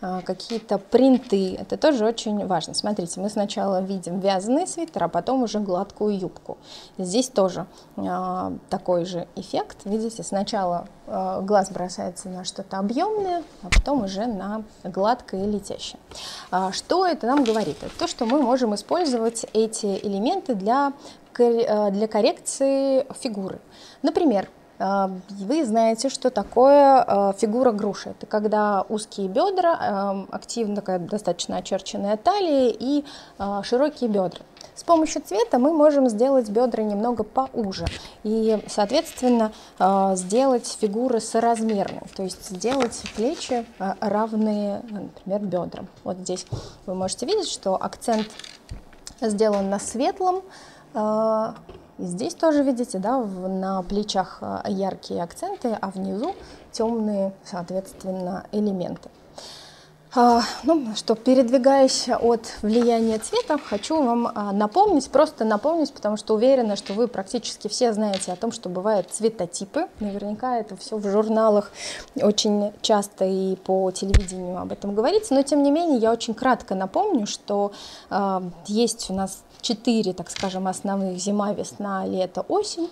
а, 0.00 0.22
какие-то 0.22 0.78
принты. 0.78 1.56
Это 1.56 1.76
тоже 1.76 2.06
очень 2.06 2.46
важно. 2.46 2.72
Смотрите, 2.72 3.20
мы 3.20 3.28
сначала 3.28 3.82
видим 3.82 4.20
вязаный 4.20 4.66
свитер, 4.66 5.04
а 5.04 5.08
потом 5.08 5.42
уже 5.42 5.58
гладкую 5.60 6.18
юбку. 6.18 6.56
Здесь 6.96 7.28
тоже 7.28 7.66
такой 8.70 9.04
же 9.04 9.28
эффект. 9.36 9.78
Видите, 9.84 10.22
сначала 10.22 10.86
глаз 11.06 11.70
бросается 11.70 12.28
на 12.28 12.44
что-то 12.44 12.78
объемное, 12.78 13.42
а 13.62 13.68
потом 13.68 14.04
уже 14.04 14.26
на 14.26 14.62
гладкое 14.84 15.44
и 15.44 15.50
летящее. 15.50 15.98
Что 16.72 17.04
это 17.04 17.26
нам 17.26 17.44
говорит? 17.44 17.76
Это 17.82 17.92
то, 17.98 18.06
что 18.06 18.24
мы 18.24 18.40
можем 18.40 18.74
использовать 18.74 19.44
эти 19.52 19.98
элементы 20.02 20.54
для, 20.54 20.69
э, 21.38 21.90
для 21.90 22.08
коррекции 22.08 23.06
фигуры. 23.20 23.60
Например, 24.02 24.48
э, 24.78 25.08
вы 25.28 25.64
знаете, 25.64 26.08
что 26.08 26.30
такое 26.30 27.04
э, 27.06 27.32
фигура 27.38 27.72
груши. 27.72 28.10
Это 28.10 28.26
когда 28.26 28.84
узкие 28.88 29.28
бедра, 29.28 30.26
активно 30.30 30.76
такая 30.76 30.98
достаточно 30.98 31.56
очерченная 31.56 32.16
талия 32.16 32.74
и 32.78 33.04
широкие 33.62 34.08
бедра. 34.08 34.40
С 34.74 34.82
помощью 34.82 35.20
цвета 35.20 35.58
мы 35.58 35.72
можем 35.72 36.08
сделать 36.08 36.48
бедра 36.48 36.82
немного 36.82 37.22
поуже 37.22 37.84
и, 38.22 38.58
соответственно, 38.66 39.52
сделать 40.14 40.78
фигуры 40.80 41.20
соразмерные, 41.20 42.02
то 42.16 42.22
есть 42.22 42.48
сделать 42.48 42.98
плечи 43.14 43.66
равные, 44.00 44.82
например, 44.88 45.40
бедрам. 45.40 45.88
Вот 46.02 46.18
здесь 46.18 46.46
вы 46.86 46.94
можете 46.94 47.26
видеть, 47.26 47.50
что 47.50 47.76
акцент 47.76 48.28
сделан 49.20 49.70
на 49.70 49.78
светлом, 49.78 50.42
а, 50.94 51.54
и 51.98 52.04
здесь 52.04 52.34
тоже 52.34 52.62
видите, 52.62 52.98
да, 52.98 53.18
на 53.18 53.82
плечах 53.82 54.42
яркие 54.66 55.22
акценты, 55.22 55.76
а 55.80 55.90
внизу 55.90 56.34
темные, 56.72 57.32
соответственно, 57.44 58.44
элементы. 58.52 59.10
А, 60.12 60.42
ну 60.64 60.88
что, 60.96 61.14
передвигаясь 61.14 62.08
от 62.08 62.56
влияния 62.62 63.20
цвета, 63.20 63.58
хочу 63.58 64.02
вам 64.02 64.26
а, 64.26 64.50
напомнить, 64.50 65.08
просто 65.08 65.44
напомнить, 65.44 65.92
потому 65.92 66.16
что 66.16 66.34
уверена, 66.34 66.74
что 66.74 66.94
вы 66.94 67.06
практически 67.06 67.68
все 67.68 67.92
знаете 67.92 68.32
о 68.32 68.36
том, 68.36 68.50
что 68.50 68.68
бывают 68.68 69.10
цветотипы. 69.10 69.86
Наверняка 70.00 70.58
это 70.58 70.76
все 70.76 70.96
в 70.96 71.08
журналах 71.08 71.70
очень 72.20 72.72
часто 72.82 73.24
и 73.24 73.54
по 73.54 73.92
телевидению 73.92 74.58
об 74.58 74.72
этом 74.72 74.96
говорится. 74.96 75.32
Но 75.32 75.42
тем 75.42 75.62
не 75.62 75.70
менее, 75.70 75.98
я 75.98 76.10
очень 76.10 76.34
кратко 76.34 76.74
напомню, 76.74 77.28
что 77.28 77.70
э, 78.10 78.40
есть 78.66 79.10
у 79.10 79.14
нас 79.14 79.44
четыре, 79.60 80.12
так 80.12 80.28
скажем, 80.30 80.66
основных 80.66 81.18
зима, 81.18 81.52
весна, 81.52 82.04
лето, 82.04 82.44
осень, 82.48 82.90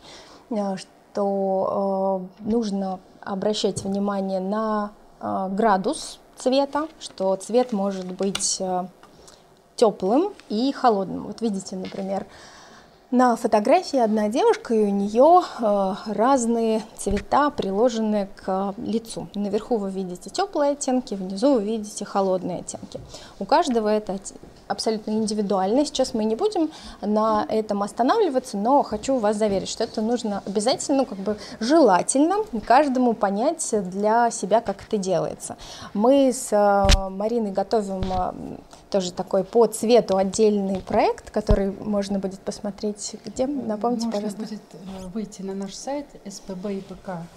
что 0.77 2.29
э, 2.45 2.49
нужно 2.49 3.01
обращать 3.23 3.83
внимание 3.83 4.39
на 4.39 4.93
э, 5.21 5.49
градус 5.51 6.21
цвета, 6.39 6.89
что 7.01 7.35
цвет 7.37 7.73
может 7.73 8.07
быть 8.07 8.59
э, 8.61 8.87
теплым 9.77 10.33
и 10.49 10.73
холодным. 10.73 11.25
Вот 11.25 11.41
видите, 11.41 11.77
например, 11.77 12.27
на 13.11 13.37
фотографии 13.37 13.99
одна 13.99 14.29
девушка, 14.29 14.75
и 14.75 14.85
у 14.85 14.91
нее 14.91 15.41
э, 15.43 15.95
разные 16.13 16.83
цвета, 16.97 17.51
приложенные 17.51 18.29
к 18.37 18.75
лицу. 18.77 19.29
Наверху 19.35 19.79
вы 19.79 19.91
видите 19.91 20.29
теплые 20.29 20.73
оттенки, 20.73 21.15
внизу 21.15 21.55
вы 21.55 21.65
видите 21.65 22.05
холодные 22.05 22.61
оттенки. 22.61 23.01
У 23.39 23.45
каждого 23.47 23.89
это 23.89 24.19
абсолютно 24.69 25.13
индивидуально. 25.13 25.85
Сейчас 25.85 26.15
мы 26.15 26.25
не 26.25 26.37
будем 26.37 26.71
на 27.01 27.45
этом 27.49 27.83
останавливаться, 27.83 28.57
но 28.57 28.83
хочу 28.83 29.19
вас 29.19 29.37
заверить, 29.37 29.69
что 29.69 29.85
это 29.85 30.01
нужно 30.01 30.43
обязательно, 30.47 30.99
ну, 30.99 31.07
как 31.07 31.19
бы 31.19 31.37
желательно 31.61 32.37
каждому 32.67 33.15
понять 33.15 33.75
для 33.91 34.31
себя, 34.31 34.61
как 34.61 34.83
это 34.87 34.99
делается. 34.99 35.57
Мы 35.95 36.33
с 36.33 36.53
э, 36.53 36.87
Мариной 37.09 37.53
готовим 37.53 38.03
э, 38.11 38.33
тоже 38.91 39.13
такой 39.13 39.45
по 39.45 39.67
цвету 39.67 40.17
отдельный 40.17 40.81
проект, 40.81 41.31
который 41.31 41.71
можно 41.71 42.19
будет 42.19 42.41
посмотреть 42.41 43.17
где, 43.25 43.47
напомните, 43.47 44.07
можно 44.07 44.23
пожалуйста. 44.31 44.43
будет 44.43 44.61
э, 44.73 45.07
выйти 45.13 45.43
на 45.43 45.55
наш 45.55 45.75
сайт 45.75 46.07
spbipk.rf 46.25 47.29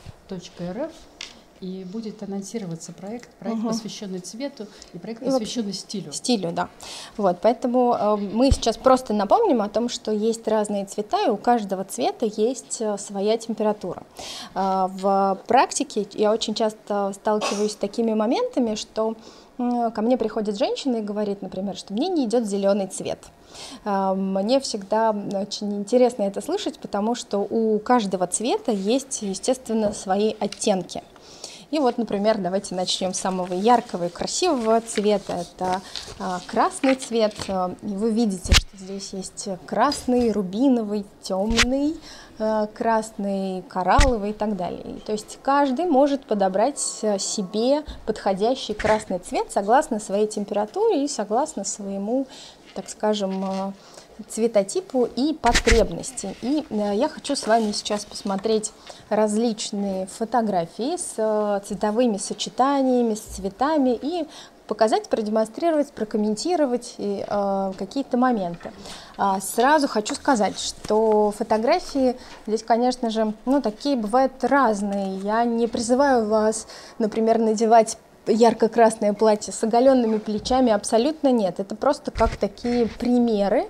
и 1.62 1.86
будет 1.86 2.24
анонсироваться 2.24 2.92
проект, 2.92 3.30
проект, 3.36 3.60
угу. 3.60 3.68
посвященный 3.70 4.20
цвету, 4.20 4.66
и 4.94 4.98
проект, 4.98 5.24
посвященный 5.24 5.74
стилю. 5.74 6.12
Стилю, 6.12 6.52
да. 6.52 6.70
Вот, 7.18 7.38
поэтому 7.42 7.96
э, 7.98 8.16
мы 8.16 8.52
сейчас 8.52 8.78
просто 8.78 9.14
напомним 9.14 9.62
о 9.62 9.70
том, 9.70 9.88
что 9.88 10.12
есть 10.12 10.48
разные 10.48 10.86
цвета, 10.86 11.28
и 11.28 11.30
у 11.30 11.38
каждого 11.38 11.84
цвета 11.84 12.26
есть 12.26 12.82
э, 12.82 12.98
своя 12.98 13.38
температура. 13.38 14.04
Э, 14.56 14.88
в 14.90 15.40
практике 15.48 16.08
я 16.14 16.32
очень 16.32 16.56
часто 16.56 17.14
сталкиваюсь 17.14 17.74
с 17.74 17.76
такими 17.76 18.14
моментами, 18.14 18.76
что 18.76 19.16
ко 19.58 20.02
мне 20.02 20.18
приходит 20.18 20.58
женщина 20.58 20.98
и 20.98 21.02
говорит, 21.02 21.44
например, 21.44 21.76
что 21.76 21.94
мне 21.94 22.08
не 22.08 22.26
идет 22.26 22.48
зеленый 22.48 22.88
цвет. 22.88 23.20
Э, 23.86 24.14
мне 24.14 24.60
всегда 24.60 25.12
очень 25.12 25.78
интересно 25.78 26.24
это 26.24 26.42
слышать, 26.42 26.80
потому 26.80 27.14
что 27.16 27.40
у 27.40 27.78
каждого 27.80 28.26
цвета 28.26 28.72
есть, 28.72 29.22
естественно, 29.22 29.94
свои 29.94 30.34
оттенки. 30.40 31.04
И 31.72 31.80
вот, 31.80 31.98
например, 31.98 32.38
давайте 32.38 32.76
начнем 32.76 33.14
с 33.14 33.20
самого 33.20 33.54
яркого 33.54 34.08
и 34.08 34.10
красивого 34.10 34.82
цвета. 34.82 35.46
Это 35.56 35.82
а, 36.20 36.42
красный 36.46 36.96
цвет. 36.96 37.34
А, 37.48 37.74
и 37.82 37.96
вы 37.96 38.12
видите, 38.12 38.52
что 38.52 38.78
здесь 38.78 39.14
есть 39.14 39.48
красный, 39.66 40.34
рубиновый, 40.34 41.06
темный, 41.22 41.96
а, 42.40 42.68
красный, 42.68 43.64
коралловый 43.70 44.32
и 44.32 44.34
так 44.34 44.58
далее. 44.58 45.00
То 45.06 45.14
есть 45.14 45.40
каждый 45.42 45.86
может 45.86 46.26
подобрать 46.26 46.78
себе 46.78 47.84
подходящий 48.06 48.74
красный 48.74 49.20
цвет 49.20 49.50
согласно 49.50 50.02
своей 50.02 50.28
температуре 50.28 51.06
и 51.06 51.08
согласно 51.08 51.64
своему, 51.64 52.28
так 52.76 52.90
скажем, 52.90 53.74
цветотипу 54.30 55.06
и 55.06 55.34
потребности. 55.34 56.36
И 56.42 56.66
э, 56.70 56.96
я 56.96 57.10
хочу 57.10 57.36
с 57.36 57.48
вами 57.48 57.72
сейчас 57.72 58.06
посмотреть 58.06 58.72
различные 59.10 60.08
фотографии 60.08 60.98
с 60.98 61.14
э, 61.18 61.62
цветовыми 61.66 62.18
сочетаниями, 62.18 63.16
с 63.16 63.22
цветами 63.22 63.98
и 64.02 64.28
показать, 64.68 65.10
продемонстрировать, 65.10 65.92
прокомментировать 65.92 66.96
э, 66.98 67.74
какие-то 67.78 68.16
моменты. 68.18 68.72
А, 69.18 69.42
сразу 69.42 69.90
хочу 69.90 70.16
сказать, 70.16 70.58
что 70.58 71.32
фотографии 71.38 72.16
здесь, 72.48 72.64
конечно 72.64 73.10
же, 73.10 73.34
ну, 73.46 73.62
такие 73.62 73.98
бывают 73.98 74.32
разные. 74.44 75.18
Я 75.18 75.44
не 75.44 75.68
призываю 75.68 76.26
вас, 76.28 76.68
например, 77.00 77.38
надевать 77.38 77.98
ярко-красное 78.28 79.14
платье 79.14 79.52
с 79.52 79.64
оголенными 79.64 80.18
плечами, 80.18 80.72
абсолютно 80.72 81.32
нет. 81.32 81.60
Это 81.60 81.76
просто 81.76 82.12
как 82.12 82.36
такие 82.38 82.88
примеры, 82.88 83.66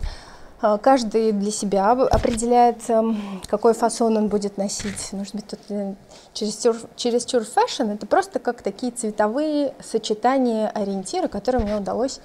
каждый 0.81 1.31
для 1.31 1.51
себя 1.51 1.91
определяет, 1.91 2.89
эм, 2.89 3.41
какой 3.47 3.73
фасон 3.73 4.17
он 4.17 4.27
будет 4.27 4.57
носить. 4.57 5.11
Может 5.11 5.35
быть, 5.35 5.47
тут 5.47 5.59
э, 5.69 5.95
чересчур, 6.33 6.75
чересчур 6.95 7.43
fashion. 7.43 7.89
Это 7.89 8.05
просто 8.05 8.39
как 8.39 8.61
такие 8.61 8.91
цветовые 8.91 9.73
сочетания, 9.83 10.69
ориентиры, 10.69 11.27
которые 11.27 11.63
мне 11.63 11.75
удалось 11.75 12.19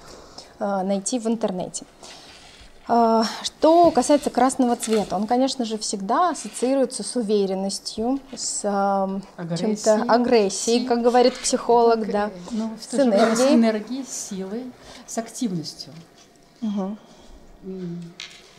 э, 0.59 0.81
найти 0.83 1.19
в 1.19 1.27
интернете. 1.27 1.85
А, 2.89 3.25
что 3.43 3.91
касается 3.91 4.29
красного 4.29 4.77
цвета, 4.77 5.17
он, 5.17 5.27
конечно 5.27 5.65
же, 5.65 5.77
всегда 5.77 6.29
ассоциируется 6.29 7.03
с 7.03 7.15
уверенностью, 7.17 8.19
с 8.33 8.61
э, 8.63 9.55
чем-то 9.57 10.05
агрессией, 10.07 10.85
как 10.85 11.01
говорит 11.01 11.37
психолог, 11.37 12.09
да, 12.09 12.31
ну, 12.51 12.71
с 12.79 12.93
энергией. 12.93 13.35
С 13.35 13.51
энергией, 13.51 14.05
силой, 14.07 14.71
с 15.05 15.17
активностью. 15.17 15.91
Угу. 16.61 16.97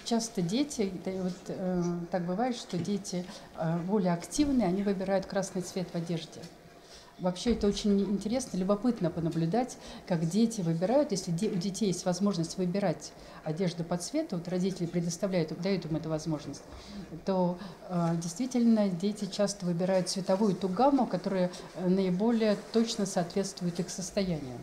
Часто 0.05 0.41
дети, 0.41 0.91
вот 1.05 1.35
э, 1.49 1.83
так 2.11 2.25
бывает, 2.25 2.57
что 2.57 2.79
дети 2.79 3.27
э, 3.59 3.79
более 3.81 4.15
активные, 4.15 4.67
они 4.67 4.83
выбирают 4.83 5.27
красный 5.27 5.61
цвет 5.61 5.89
в 5.93 5.95
одежде. 5.95 6.41
Вообще 7.19 7.53
это 7.53 7.67
очень 7.67 8.01
интересно, 8.01 8.57
любопытно 8.57 9.11
понаблюдать, 9.11 9.77
как 10.07 10.27
дети 10.29 10.61
выбирают, 10.61 11.11
если 11.11 11.33
де, 11.33 11.51
у 11.51 11.57
детей 11.57 11.89
есть 11.89 12.05
возможность 12.05 12.57
выбирать 12.59 13.13
одежду 13.43 13.83
по 13.83 13.97
цвету, 13.97 14.37
вот 14.37 14.47
родители 14.47 14.87
предоставляют, 14.87 15.61
дают 15.61 15.85
им 15.85 15.97
эту 15.97 16.09
возможность, 16.09 16.63
то 17.27 17.59
э, 17.89 18.15
действительно 18.23 18.89
дети 18.89 19.27
часто 19.27 19.67
выбирают 19.67 20.09
цветовую 20.09 20.55
ту 20.55 20.69
гамму, 20.69 21.07
которая 21.07 21.51
э, 21.75 21.89
наиболее 21.89 22.57
точно 22.73 23.05
соответствует 23.05 23.81
их 23.81 23.91
состоянию. 23.91 24.59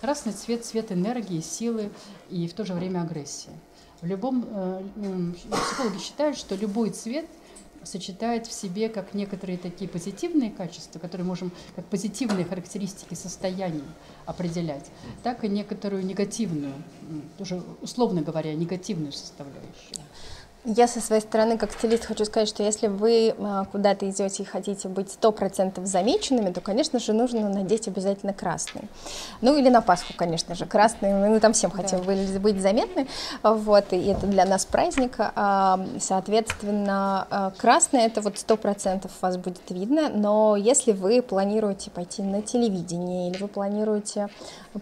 Красный 0.00 0.32
цвет– 0.32 0.64
цвет 0.66 0.92
энергии, 0.92 1.40
силы 1.40 1.90
и 2.30 2.46
в 2.48 2.54
то 2.54 2.64
же 2.64 2.74
время 2.74 3.02
агрессии. 3.02 3.50
В 4.02 4.06
любом, 4.06 4.46
э, 4.48 4.82
психологи 5.50 5.98
считают, 5.98 6.36
что 6.36 6.54
любой 6.54 6.90
цвет 6.90 7.26
сочетает 7.86 8.46
в 8.46 8.52
себе 8.52 8.88
как 8.88 9.14
некоторые 9.14 9.56
такие 9.56 9.88
позитивные 9.88 10.50
качества, 10.50 10.98
которые 10.98 11.26
можем 11.26 11.52
как 11.76 11.86
позитивные 11.86 12.44
характеристики 12.44 13.14
состояний 13.14 13.84
определять, 14.26 14.90
так 15.22 15.44
и 15.44 15.48
некоторую 15.48 16.04
негативную, 16.04 16.74
тоже 17.38 17.62
условно 17.80 18.22
говоря, 18.22 18.54
негативную 18.54 19.12
составляющую. 19.12 20.02
Я 20.68 20.88
со 20.88 21.00
своей 21.00 21.22
стороны, 21.22 21.58
как 21.58 21.70
стилист, 21.70 22.06
хочу 22.06 22.24
сказать, 22.24 22.48
что 22.48 22.64
если 22.64 22.88
вы 22.88 23.36
а, 23.38 23.66
куда-то 23.66 24.10
идете 24.10 24.42
и 24.42 24.46
хотите 24.46 24.88
быть 24.88 25.12
сто 25.12 25.30
процентов 25.30 25.86
замеченными, 25.86 26.52
то, 26.52 26.60
конечно 26.60 26.98
же, 26.98 27.12
нужно 27.12 27.48
надеть 27.48 27.86
обязательно 27.86 28.32
красный. 28.32 28.82
Ну 29.42 29.56
или 29.56 29.68
на 29.68 29.80
Пасху, 29.80 30.12
конечно 30.16 30.56
же, 30.56 30.66
красный. 30.66 31.14
Мы 31.14 31.38
там 31.38 31.52
всем 31.52 31.70
хотим 31.70 32.02
да. 32.02 32.40
быть 32.40 32.60
заметны. 32.60 33.06
Вот, 33.44 33.92
и 33.92 34.06
это 34.06 34.26
для 34.26 34.44
нас 34.44 34.64
праздник. 34.64 35.14
А, 35.18 35.78
соответственно, 36.00 37.28
а, 37.30 37.52
красный 37.56 38.00
это 38.00 38.20
вот 38.20 38.36
сто 38.36 38.56
процентов 38.56 39.12
вас 39.20 39.36
будет 39.36 39.70
видно. 39.70 40.08
Но 40.08 40.56
если 40.56 40.90
вы 40.90 41.22
планируете 41.22 41.92
пойти 41.92 42.22
на 42.22 42.42
телевидение 42.42 43.30
или 43.30 43.40
вы 43.40 43.46
планируете 43.46 44.30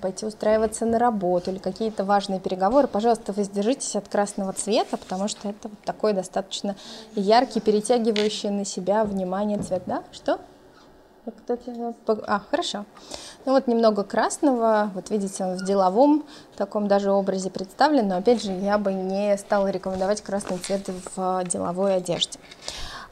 пойти 0.01 0.25
устраиваться 0.25 0.87
на 0.87 0.99
работу 0.99 1.51
или 1.51 1.59
какие-то 1.59 2.05
важные 2.05 2.41
переговоры, 2.41 2.89
пожалуйста, 2.89 3.35
воздержитесь 3.35 3.97
от 3.97 4.09
красного 4.09 4.55
цвета, 4.55 4.97
потому 4.97 5.29
что 5.29 5.51
это 5.51 5.74
такой 5.85 6.13
достаточно 6.13 6.77
яркий, 7.15 7.61
перетягивающий 7.61 8.51
на 8.51 8.65
себя 8.65 9.05
внимание 9.05 9.59
цвет. 9.59 9.83
Да? 9.87 10.03
Что? 10.13 10.41
А, 12.27 12.41
хорошо. 12.51 12.85
Ну 13.47 13.53
вот 13.53 13.67
немного 13.67 14.05
красного, 14.05 14.91
вот 14.95 15.11
видите, 15.11 15.45
он 15.45 15.57
в 15.57 15.65
деловом 15.65 16.25
таком 16.57 16.87
даже 16.87 17.11
образе 17.13 17.51
представлен, 17.51 18.09
но 18.09 18.17
опять 18.17 18.43
же 18.43 18.53
я 18.53 18.79
бы 18.79 18.93
не 18.93 19.37
стала 19.39 19.69
рекомендовать 19.69 20.21
красный 20.21 20.59
цвет 20.59 20.89
в 21.17 21.45
деловой 21.45 21.97
одежде. 21.97 22.39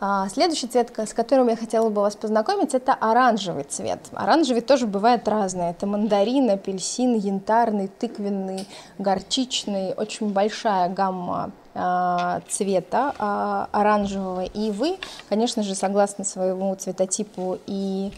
А, 0.05 0.29
следующий 0.29 0.67
цвет, 0.67 0.91
с 0.99 1.15
которым 1.15 1.47
я 1.47 1.55
хотела 1.55 1.89
бы 1.89 2.01
вас 2.01 2.17
познакомить, 2.17 2.75
это 2.75 2.93
оранжевый 2.93 3.63
цвет. 3.63 4.01
Оранжевый 4.13 4.61
тоже 4.61 4.89
бывает 4.89 5.29
разный. 5.29 5.71
Это 5.71 5.87
мандарин, 5.87 6.51
апельсин, 6.51 7.15
янтарный, 7.15 7.87
тыквенный, 7.87 8.67
горчичный. 8.99 9.95
Очень 9.95 10.33
большая 10.33 10.89
гамма 10.89 11.53
а, 11.75 12.41
цвета 12.49 13.15
а, 13.17 13.69
оранжевого. 13.71 14.43
И 14.43 14.73
вы, 14.73 14.99
конечно 15.29 15.63
же, 15.63 15.77
согласно 15.77 16.25
своему 16.25 16.75
цветотипу 16.75 17.59
и 17.69 18.13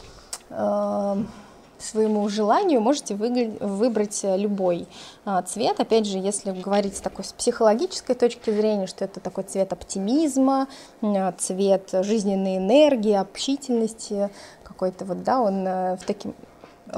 своему 1.84 2.28
желанию 2.28 2.80
можете 2.80 3.14
выбрать 3.14 4.20
любой 4.22 4.86
а, 5.24 5.42
цвет. 5.42 5.80
Опять 5.80 6.06
же, 6.06 6.18
если 6.18 6.50
говорить 6.52 6.96
с 6.96 7.00
такой 7.00 7.24
с 7.24 7.32
психологической 7.32 8.14
точки 8.14 8.50
зрения, 8.50 8.86
что 8.86 9.04
это 9.04 9.20
такой 9.20 9.44
цвет 9.44 9.72
оптимизма, 9.72 10.68
а, 11.02 11.32
цвет 11.32 11.90
жизненной 11.92 12.56
энергии, 12.56 13.14
общительности, 13.14 14.30
какой-то 14.62 15.04
вот, 15.04 15.22
да, 15.22 15.40
он 15.40 15.66
э, 15.66 15.96
в 15.96 16.04
таким 16.04 16.34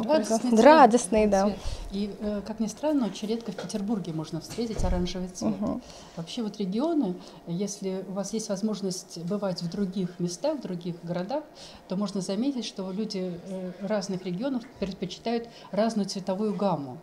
Радостный, 0.03 0.51
цвет. 0.51 0.65
Радостный 0.65 1.27
да. 1.27 1.45
Цвет. 1.45 1.59
И, 1.93 2.15
э, 2.21 2.43
как 2.47 2.61
ни 2.61 2.67
странно, 2.67 3.07
очень 3.07 3.29
редко 3.29 3.53
в 3.53 3.57
Петербурге 3.57 4.13
можно 4.13 4.41
встретить 4.41 4.83
оранжевый 4.85 5.29
цвет. 5.29 5.55
Угу. 5.61 5.81
Вообще 6.17 6.43
вот 6.43 6.59
регионы, 6.59 7.15
если 7.47 8.05
у 8.09 8.13
вас 8.13 8.33
есть 8.33 8.49
возможность 8.49 9.19
бывать 9.25 9.63
в 9.63 9.71
других 9.71 10.19
местах, 10.19 10.59
в 10.59 10.63
других 10.63 10.97
городах, 11.03 11.45
то 11.89 11.97
можно 11.97 12.21
заметить, 12.21 12.65
что 12.65 12.91
люди 12.91 13.41
э, 13.49 13.73
разных 13.81 14.25
регионов 14.25 14.63
предпочитают 14.81 15.49
разную 15.71 16.09
цветовую 16.09 16.55
гамму. 16.55 16.99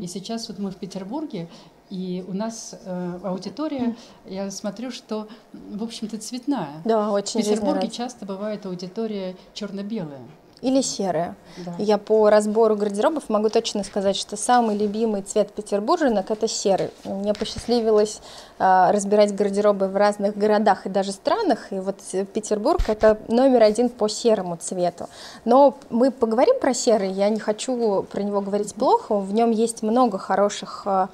И 0.00 0.06
сейчас 0.06 0.48
вот 0.48 0.58
мы 0.58 0.70
в 0.70 0.76
Петербурге, 0.76 1.48
и 1.90 2.24
у 2.26 2.32
нас 2.32 2.74
э, 2.84 3.20
аудитория, 3.22 3.96
я 4.24 4.50
смотрю, 4.50 4.90
что, 4.90 5.28
в 5.52 5.82
общем-то, 5.82 6.18
цветная. 6.18 6.80
Да, 6.84 7.10
очень 7.10 7.42
В 7.42 7.44
Петербурге 7.44 7.88
часто 7.88 8.24
бывает 8.24 8.64
аудитория 8.64 9.36
черно-белая 9.52 10.22
или 10.62 10.80
серые. 10.80 11.34
Да. 11.58 11.74
Я 11.78 11.98
по 11.98 12.30
разбору 12.30 12.76
гардеробов 12.76 13.28
могу 13.28 13.50
точно 13.50 13.84
сказать, 13.84 14.16
что 14.16 14.36
самый 14.36 14.78
любимый 14.78 15.22
цвет 15.22 15.52
петербурженок 15.52 16.30
это 16.30 16.48
серый. 16.48 16.90
Мне 17.04 17.34
посчастливилось 17.34 18.20
э, 18.58 18.90
разбирать 18.90 19.34
гардеробы 19.34 19.88
в 19.88 19.96
разных 19.96 20.36
городах 20.36 20.86
и 20.86 20.88
даже 20.88 21.12
странах, 21.12 21.72
и 21.72 21.80
вот 21.80 21.96
Петербург 22.32 22.80
это 22.88 23.18
номер 23.28 23.64
один 23.64 23.88
по 23.88 24.08
серому 24.08 24.56
цвету. 24.56 25.08
Но 25.44 25.76
мы 25.90 26.10
поговорим 26.12 26.58
про 26.60 26.72
серый, 26.72 27.10
я 27.10 27.28
не 27.28 27.40
хочу 27.40 28.04
про 28.04 28.22
него 28.22 28.40
говорить 28.40 28.74
плохо, 28.74 29.18
в 29.18 29.34
нем 29.34 29.50
есть 29.50 29.82
много 29.82 30.16
хороших 30.16 30.82
э, 30.86 31.08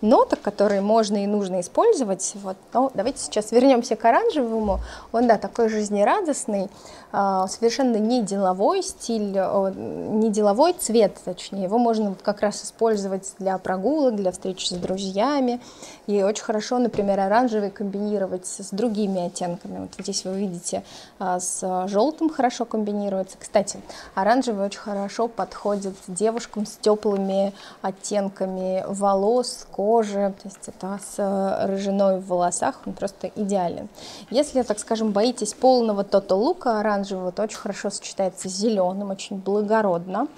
ноток, 0.00 0.40
которые 0.40 0.80
можно 0.80 1.22
и 1.22 1.26
нужно 1.26 1.60
использовать. 1.60 2.32
Вот. 2.42 2.56
Но 2.72 2.90
давайте 2.94 3.20
сейчас 3.20 3.52
вернемся 3.52 3.96
к 3.96 4.04
оранжевому. 4.04 4.80
Он, 5.12 5.26
да, 5.26 5.38
такой 5.38 5.68
жизнерадостный, 5.68 6.68
а, 7.12 7.46
совершенно 7.46 7.96
не 7.96 8.22
деловой 8.22 8.82
стиль, 8.82 9.32
не 9.32 10.30
деловой 10.30 10.72
цвет, 10.72 11.16
точнее. 11.24 11.64
Его 11.64 11.78
можно 11.78 12.16
как 12.22 12.40
раз 12.40 12.64
использовать 12.64 13.34
для 13.38 13.56
прогулок, 13.58 14.16
для 14.16 14.32
встреч 14.32 14.68
с 14.68 14.72
друзьями. 14.72 15.60
И 16.06 16.22
очень 16.22 16.42
хорошо, 16.42 16.78
например, 16.78 17.20
оранжевый 17.20 17.70
комбинировать 17.70 18.46
с 18.46 18.70
другими 18.72 19.26
оттенками. 19.26 19.78
Вот 19.78 19.90
здесь 19.98 20.24
вы 20.24 20.34
видите, 20.34 20.82
а, 21.18 21.38
с 21.38 21.86
желтым 21.88 22.30
хорошо 22.30 22.64
комбинируется. 22.64 23.36
Кстати, 23.38 23.78
оранжевый 24.14 24.66
очень 24.66 24.80
хорошо 24.80 25.28
подходит 25.28 25.94
девушкам 26.08 26.66
с 26.66 26.76
теплыми 26.80 27.52
оттенками 27.80 28.84
волос, 28.88 29.66
кожи, 29.70 29.83
то 30.32 30.48
есть 30.48 30.68
это 30.68 30.98
с 31.04 31.66
рыжиной 31.66 32.18
в 32.18 32.26
волосах, 32.26 32.80
он 32.86 32.92
просто 32.92 33.30
идеален. 33.34 33.88
Если, 34.30 34.62
так 34.62 34.78
скажем, 34.78 35.12
боитесь 35.12 35.54
полного 35.54 36.04
тото-лука 36.04 36.80
оранжевого, 36.80 37.32
то 37.32 37.42
очень 37.42 37.58
хорошо 37.58 37.90
сочетается 37.90 38.48
с 38.48 38.52
зеленым, 38.52 39.10
очень 39.10 39.36
благородно, 39.36 40.28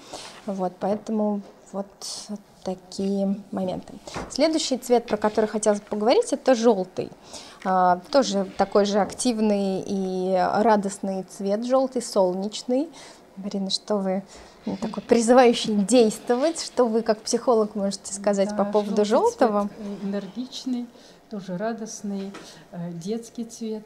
вот, 0.45 0.73
поэтому 0.79 1.41
вот 1.71 1.87
такие 2.63 3.35
моменты. 3.51 3.93
Следующий 4.29 4.77
цвет, 4.77 5.05
про 5.05 5.15
который 5.15 5.45
хотелось 5.45 5.79
поговорить, 5.79 6.33
это 6.33 6.53
желтый. 6.53 7.09
А, 7.63 7.99
тоже 8.11 8.45
такой 8.57 8.85
же 8.85 8.99
активный 8.99 9.83
и 9.85 10.35
радостный 10.35 11.23
цвет, 11.23 11.65
желтый, 11.65 12.01
солнечный. 12.01 12.89
Марина, 13.37 13.69
что 13.69 13.97
вы 13.97 14.23
такой 14.81 15.03
призывающий 15.03 15.73
действовать, 15.75 16.61
что 16.61 16.85
вы 16.85 17.01
как 17.01 17.21
психолог 17.21 17.75
можете 17.75 18.13
сказать 18.13 18.49
да, 18.49 18.55
по 18.55 18.65
поводу 18.65 19.05
желтого? 19.05 19.69
Цвет 19.69 20.03
энергичный, 20.03 20.87
тоже 21.29 21.57
радостный, 21.57 22.31
э, 22.71 22.91
детский 22.93 23.45
цвет. 23.45 23.83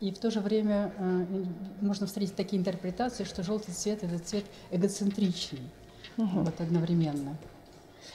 И 0.00 0.10
в 0.10 0.18
то 0.18 0.30
же 0.30 0.40
время 0.40 0.92
э, 0.96 1.24
можно 1.80 2.06
встретить 2.06 2.36
такие 2.36 2.60
интерпретации, 2.60 3.24
что 3.24 3.42
желтый 3.42 3.74
цвет 3.74 4.02
это 4.02 4.18
цвет 4.18 4.44
эгоцентричный, 4.70 5.62
угу. 6.16 6.40
вот 6.40 6.60
одновременно. 6.60 7.36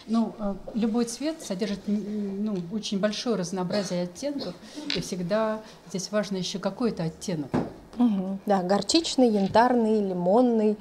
Ну, 0.07 0.35
э, 0.39 0.55
любой 0.73 1.05
цвет 1.05 1.41
содержит 1.41 1.81
ну, 1.87 2.57
очень 2.71 2.99
большое 2.99 3.35
разнообразие 3.35 4.03
оттенков, 4.03 4.55
и 4.95 5.01
всегда 5.01 5.61
здесь 5.89 6.11
важно 6.11 6.37
еще 6.37 6.59
какой-то 6.59 7.03
оттенок. 7.03 7.51
Угу. 7.99 8.39
Да, 8.45 8.61
горчичный, 8.63 9.29
янтарный, 9.29 10.01
лимонный. 10.01 10.77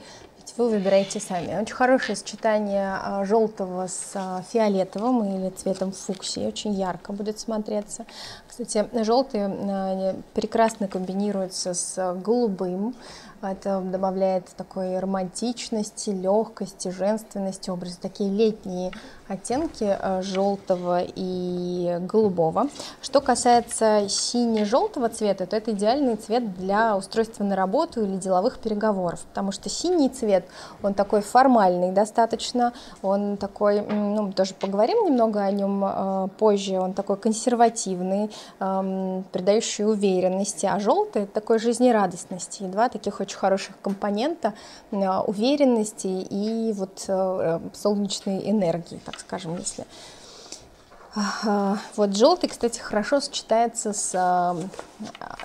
Вы 0.57 0.71
выбираете 0.71 1.21
сами. 1.21 1.61
Очень 1.61 1.75
хорошее 1.75 2.17
сочетание 2.17 2.95
а, 3.03 3.25
желтого 3.27 3.89
с 3.89 4.13
а, 4.15 4.43
фиолетовым 4.51 5.23
или 5.25 5.51
цветом 5.51 5.93
фуксии. 5.93 6.47
Очень 6.47 6.73
ярко 6.73 7.13
будет 7.13 7.39
смотреться. 7.39 8.07
Кстати, 8.49 8.89
желтый 9.05 9.41
а, 9.45 10.17
прекрасно 10.33 10.89
комбинируется 10.89 11.75
с 11.75 12.15
голубым. 12.25 12.95
Это 13.43 13.81
добавляет 13.81 14.47
такой 14.57 14.99
романтичности, 14.99 16.11
легкости, 16.11 16.89
женственности, 16.89 17.69
образа. 17.69 18.01
Такие 18.01 18.31
летние 18.31 18.93
оттенки 19.29 19.85
э, 19.85 20.23
желтого 20.23 21.03
и 21.05 21.99
голубого. 22.01 22.69
Что 23.03 23.21
касается 23.21 24.09
сине-желтого 24.09 25.09
цвета, 25.09 25.47
то 25.47 25.57
это 25.57 25.73
идеальный 25.73 26.17
цвет 26.17 26.57
для 26.57 26.97
устройства 26.97 27.45
на 27.45 27.57
работу 27.57 28.05
или 28.05 28.17
деловых 28.17 28.59
переговоров, 28.59 29.21
потому 29.29 29.53
что 29.53 29.69
синий 29.69 30.09
цвет, 30.09 30.47
он 30.83 30.95
такой 30.95 31.21
формальный 31.21 31.91
достаточно, 31.93 32.73
он 33.03 33.37
такой, 33.37 33.81
ну, 33.81 34.33
тоже 34.33 34.55
поговорим 34.55 35.05
немного 35.05 35.41
о 35.41 35.51
нем 35.51 35.85
э, 35.85 36.29
позже, 36.39 36.79
он 36.79 36.95
такой 36.95 37.17
консервативный, 37.17 38.31
э, 38.61 39.23
придающий 39.33 39.85
уверенности, 39.85 40.67
а 40.67 40.79
желтый 40.79 41.27
такой 41.27 41.59
жизнерадостности, 41.59 42.63
и 42.63 42.67
два 42.67 42.89
таких 42.89 43.21
очень 43.21 43.26
хороших 43.35 43.81
компонента 43.81 44.55
э, 44.91 44.97
уверенности 45.27 46.07
и 46.07 46.73
вот 46.73 47.05
э, 47.09 47.61
солнечной 47.73 48.51
энергии, 48.51 49.01
так 49.05 49.19
скажем, 49.21 49.57
если 49.57 49.85
вот 51.97 52.15
желтый, 52.15 52.51
кстати, 52.51 52.79
хорошо 52.79 53.21
сочетается 53.21 53.95
с 53.95 54.13
а, 54.15 54.55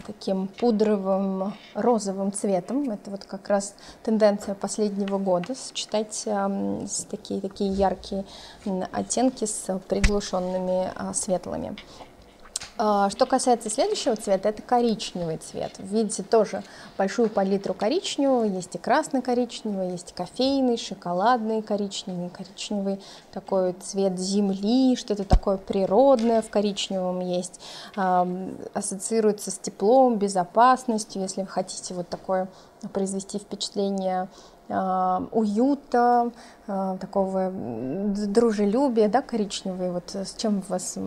таким 0.05 0.47
пудровым 0.47 1.53
розовым 1.75 2.33
цветом. 2.33 2.89
Это 2.89 3.09
вот 3.09 3.23
как 3.23 3.47
раз 3.47 3.75
тенденция 4.03 4.53
последнего 4.53 5.17
года 5.17 5.55
сочетать 5.55 6.23
а, 6.27 6.51
такие, 7.09 7.39
такие 7.39 7.71
яркие 7.71 8.25
оттенки 8.91 9.45
с 9.45 9.79
приглушенными 9.87 10.91
а, 10.95 11.13
светлыми. 11.13 11.77
А, 12.83 13.11
что 13.11 13.27
касается 13.27 13.69
следующего 13.69 14.15
цвета, 14.15 14.49
это 14.49 14.63
коричневый 14.63 15.37
цвет. 15.37 15.75
Видите 15.77 16.23
тоже 16.23 16.63
большую 16.97 17.29
палитру 17.29 17.75
коричневого, 17.75 18.43
есть 18.43 18.73
и 18.73 18.79
красный 18.79 19.21
коричневый, 19.21 19.91
есть 19.91 20.09
и 20.09 20.13
кофейный, 20.15 20.77
шоколадный 20.77 21.61
коричневый, 21.61 22.31
коричневый. 22.31 22.99
Такой 23.31 23.73
цвет 23.73 24.17
земли, 24.17 24.95
что-то 24.95 25.25
такое 25.25 25.57
природное 25.57 26.41
в 26.41 26.49
коричневом 26.49 27.19
есть, 27.19 27.61
ассоциируется 27.95 29.51
с 29.51 29.59
теплом, 29.59 30.17
безопасностью, 30.17 31.21
если 31.21 31.41
вы 31.41 31.47
хотите 31.47 31.93
вот 31.93 32.09
такое 32.09 32.47
произвести 32.93 33.37
впечатление 33.37 34.27
а, 34.73 35.23
уюта, 35.31 36.31
а, 36.60 36.60
такого 36.99 37.51
дружелюбия, 37.51 39.07
да, 39.09 39.21
коричневый. 39.21 39.91
Вот 39.91 40.15
с 40.15 40.35
чем 40.35 40.59
у 40.59 40.71
вас, 40.71 40.97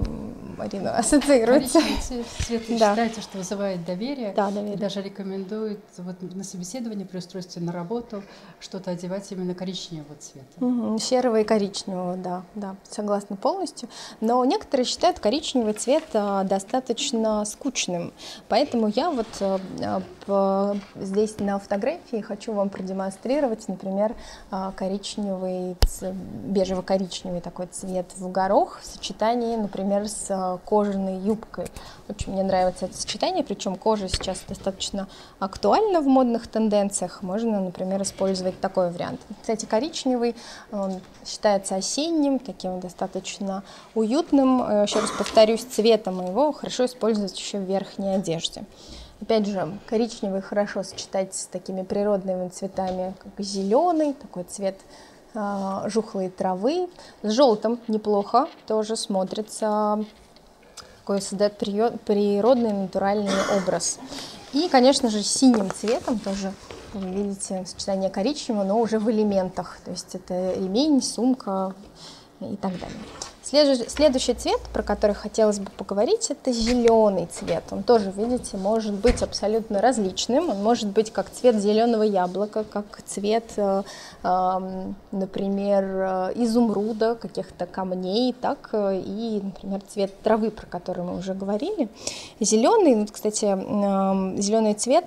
Марина, 0.56 0.96
ассоциируется? 0.96 1.80
Коричневый 1.80 2.24
цвет 2.38 2.62
да. 2.68 2.90
считается, 2.90 3.20
что 3.22 3.38
вызывает 3.38 3.84
доверие. 3.84 4.32
Да, 4.34 4.50
доверие. 4.50 4.74
И 4.74 4.78
даже 4.78 5.02
рекомендует 5.02 5.80
вот 5.98 6.16
на 6.34 6.44
собеседовании 6.44 7.04
при 7.04 7.18
устройстве 7.18 7.62
на 7.62 7.72
работу 7.72 8.22
что-то 8.60 8.90
одевать 8.90 9.30
именно 9.32 9.54
коричневого 9.54 10.16
цвета. 10.18 10.64
Угу, 10.64 10.98
серого 10.98 11.40
и 11.40 11.44
коричневого, 11.44 12.16
да, 12.16 12.42
да, 12.54 12.76
согласна 12.88 13.36
полностью. 13.36 13.88
Но 14.20 14.44
некоторые 14.44 14.84
считают 14.84 15.18
коричневый 15.18 15.72
цвет 15.74 16.04
а, 16.14 16.44
достаточно 16.44 17.44
скучным, 17.44 18.12
поэтому 18.48 18.88
я 18.88 19.10
вот 19.10 19.26
здесь 20.96 21.38
на 21.38 21.58
фотографии 21.58 22.20
хочу 22.20 22.52
вам 22.52 22.70
продемонстрировать, 22.70 23.68
например, 23.68 24.14
коричневый 24.76 25.53
коричневый, 25.54 25.76
бежево-коричневый 26.46 27.40
такой 27.40 27.66
цвет 27.66 28.06
в 28.16 28.30
горох 28.30 28.80
в 28.80 28.86
сочетании, 28.86 29.56
например, 29.56 30.08
с 30.08 30.26
э, 30.28 30.58
кожаной 30.64 31.18
юбкой. 31.18 31.66
Очень 32.08 32.32
мне 32.32 32.42
нравится 32.42 32.86
это 32.86 32.96
сочетание, 32.96 33.44
причем 33.44 33.76
кожа 33.76 34.08
сейчас 34.08 34.42
достаточно 34.48 35.08
актуальна 35.38 36.00
в 36.00 36.06
модных 36.06 36.46
тенденциях. 36.46 37.22
Можно, 37.22 37.60
например, 37.60 38.02
использовать 38.02 38.60
такой 38.60 38.90
вариант. 38.90 39.20
Кстати, 39.40 39.64
коричневый 39.64 40.34
считается 41.26 41.76
осенним, 41.76 42.38
таким 42.38 42.80
достаточно 42.80 43.62
уютным. 43.94 44.62
Э, 44.62 44.82
еще 44.86 45.00
раз 45.00 45.10
повторюсь, 45.10 45.64
цветом 45.64 46.24
его 46.26 46.52
хорошо 46.52 46.86
использовать 46.86 47.38
еще 47.38 47.58
в 47.58 47.62
верхней 47.62 48.14
одежде. 48.14 48.64
Опять 49.20 49.46
же, 49.46 49.78
коричневый 49.86 50.42
хорошо 50.42 50.82
сочетать 50.82 51.34
с 51.34 51.46
такими 51.46 51.82
природными 51.82 52.48
цветами, 52.48 53.14
как 53.18 53.44
зеленый, 53.44 54.12
такой 54.12 54.44
цвет 54.44 54.76
а, 55.34 55.88
жухлые 55.88 56.30
травы. 56.30 56.88
С 57.22 57.32
желтым 57.32 57.80
неплохо 57.88 58.48
тоже 58.66 58.96
смотрится, 58.96 60.04
такой 61.00 61.20
создает 61.20 61.58
природный 61.58 62.72
натуральный 62.72 63.32
образ. 63.56 63.98
И, 64.52 64.68
конечно 64.68 65.10
же, 65.10 65.22
синим 65.22 65.70
цветом 65.70 66.18
тоже 66.18 66.52
вы 66.94 67.10
видите 67.10 67.64
сочетание 67.66 68.08
коричневого, 68.08 68.64
но 68.64 68.78
уже 68.78 68.98
в 68.98 69.10
элементах. 69.10 69.78
То 69.84 69.90
есть 69.90 70.14
это 70.14 70.52
ремень, 70.54 71.02
сумка 71.02 71.74
и 72.40 72.56
так 72.56 72.72
далее. 72.78 72.98
Следующий 73.44 74.32
цвет, 74.32 74.60
про 74.72 74.82
который 74.82 75.14
хотелось 75.14 75.58
бы 75.58 75.70
поговорить, 75.76 76.30
это 76.30 76.50
зеленый 76.50 77.26
цвет. 77.26 77.62
Он 77.72 77.82
тоже, 77.82 78.10
видите, 78.10 78.56
может 78.56 78.94
быть 78.94 79.22
абсолютно 79.22 79.82
различным. 79.82 80.48
Он 80.48 80.62
может 80.62 80.88
быть 80.88 81.12
как 81.12 81.28
цвет 81.30 81.56
зеленого 81.56 82.04
яблока, 82.04 82.64
как 82.64 83.02
цвет, 83.04 83.44
э, 83.56 83.82
например, 85.12 85.84
э, 85.84 86.32
изумруда, 86.36 87.16
каких-то 87.16 87.66
камней, 87.66 88.32
так 88.32 88.70
э, 88.72 89.02
и, 89.04 89.42
например, 89.42 89.82
цвет 89.88 90.22
травы, 90.22 90.50
про 90.50 90.64
который 90.64 91.04
мы 91.04 91.18
уже 91.18 91.34
говорили. 91.34 91.90
Зеленый, 92.40 92.96
вот, 92.96 93.10
кстати, 93.10 93.44
зеленый 94.40 94.72
цвет 94.72 95.04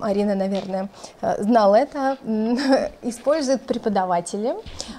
Арина, 0.00 0.34
наверное, 0.34 0.88
э, 1.20 1.42
знала 1.42 1.76
это, 1.76 2.16
используют 3.02 3.62
преподаватели. 3.62 4.54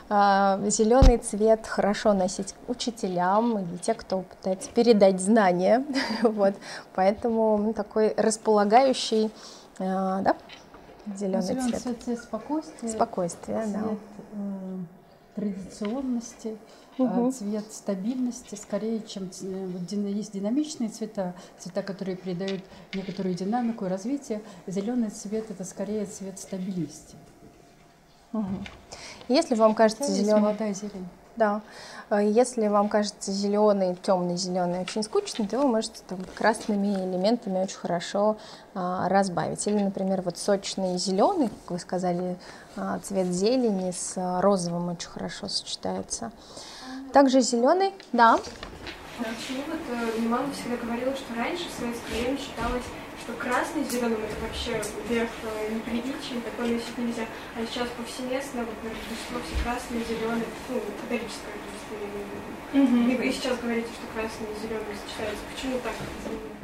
А, 0.09 0.59
Зеленый 0.67 1.17
цвет 1.17 1.65
хорошо 1.65 2.13
носить 2.13 2.53
учителям 2.67 3.59
или 3.59 3.77
те, 3.77 3.93
кто 3.93 4.21
пытается 4.21 4.69
передать 4.71 5.19
знания. 5.19 5.85
Вот. 6.21 6.53
Поэтому 6.95 7.73
такой 7.73 8.13
располагающий, 8.17 9.25
э, 9.25 9.29
да, 9.79 10.35
зеленый 11.17 11.41
цвет. 11.41 11.81
цвет. 11.81 12.03
цвет 12.03 12.19
спокойствия. 12.19 12.89
Спокойствие, 12.89 13.63
цвет, 13.63 13.73
да. 13.73 13.79
Э, 14.33 14.77
традиционности, 15.35 16.57
угу. 16.97 17.31
цвет 17.31 17.65
стабильности, 17.71 18.55
скорее, 18.55 19.01
чем 19.01 19.29
есть 20.07 20.33
динамичные 20.33 20.89
цвета, 20.89 21.33
цвета, 21.59 21.81
которые 21.81 22.17
придают 22.17 22.63
некоторую 22.93 23.35
динамику 23.35 23.85
и 23.85 23.89
развитие. 23.89 24.41
Зеленый 24.67 25.09
цвет 25.09 25.49
это 25.49 25.63
скорее 25.63 26.05
цвет 26.05 26.39
стабильности. 26.39 27.15
Угу. 28.33 28.47
Если 29.27 29.55
вам 29.55 29.75
кажется 29.75 30.11
зеленый... 30.11 30.41
молодая 30.41 30.73
зелень. 30.73 31.07
Да. 31.35 31.61
А 32.09 32.21
если 32.21 32.67
вам 32.67 32.89
кажется 32.89 33.31
зеленый, 33.31 33.95
темный 33.95 34.37
зеленый 34.37 34.81
очень 34.81 35.01
скучный, 35.01 35.47
то 35.47 35.57
вы 35.57 35.67
можете 35.67 36.01
там 36.07 36.19
красными 36.35 36.93
элементами 36.93 37.63
очень 37.63 37.77
хорошо 37.77 38.37
а, 38.75 39.09
разбавить. 39.09 39.65
Или, 39.65 39.79
например, 39.79 40.21
вот 40.21 40.37
сочный 40.37 40.97
зеленый, 40.97 41.49
как 41.49 41.71
вы 41.71 41.79
сказали, 41.79 42.37
а, 42.75 42.99
цвет 42.99 43.27
зелени 43.27 43.91
с 43.91 44.13
розовым 44.41 44.89
очень 44.89 45.09
хорошо 45.09 45.47
сочетается. 45.47 46.31
Также 47.13 47.41
зеленый, 47.41 47.93
да. 48.11 48.39
А 49.19 49.23
почему 49.23 49.63
вот 49.67 49.79
э, 49.89 50.19
мама 50.27 50.51
всегда 50.51 50.75
говорила, 50.77 51.15
что 51.15 51.33
раньше 51.35 51.69
в 51.69 51.79
советское 51.79 52.21
время 52.21 52.37
считалось 52.37 52.83
что 53.23 53.31
красный 53.33 53.85
с 53.85 53.91
зеленым 53.91 54.19
это 54.19 54.35
вообще 54.43 54.83
верх 55.07 55.29
э, 55.43 55.73
неприличия, 55.73 56.41
такое 56.43 56.75
носить 56.75 56.97
нельзя. 56.97 57.23
А 57.55 57.65
сейчас 57.65 57.87
повсеместно, 57.95 58.67
вот 58.67 58.75
на 58.83 58.89
Рождество 58.91 59.39
все 59.47 59.63
красные, 59.63 60.03
зеленые, 60.03 60.43
ну, 60.67 60.81
католическое 60.99 61.55
Рождество 61.55 62.43
Угу. 62.73 63.21
И 63.21 63.31
сейчас 63.31 63.59
говорите, 63.59 63.87
что 63.93 64.07
красный 64.17 64.47
и 64.49 64.59
зеленый 64.59 64.97
сочетаются. 64.97 65.45
Почему 65.53 65.79
так? 65.79 65.93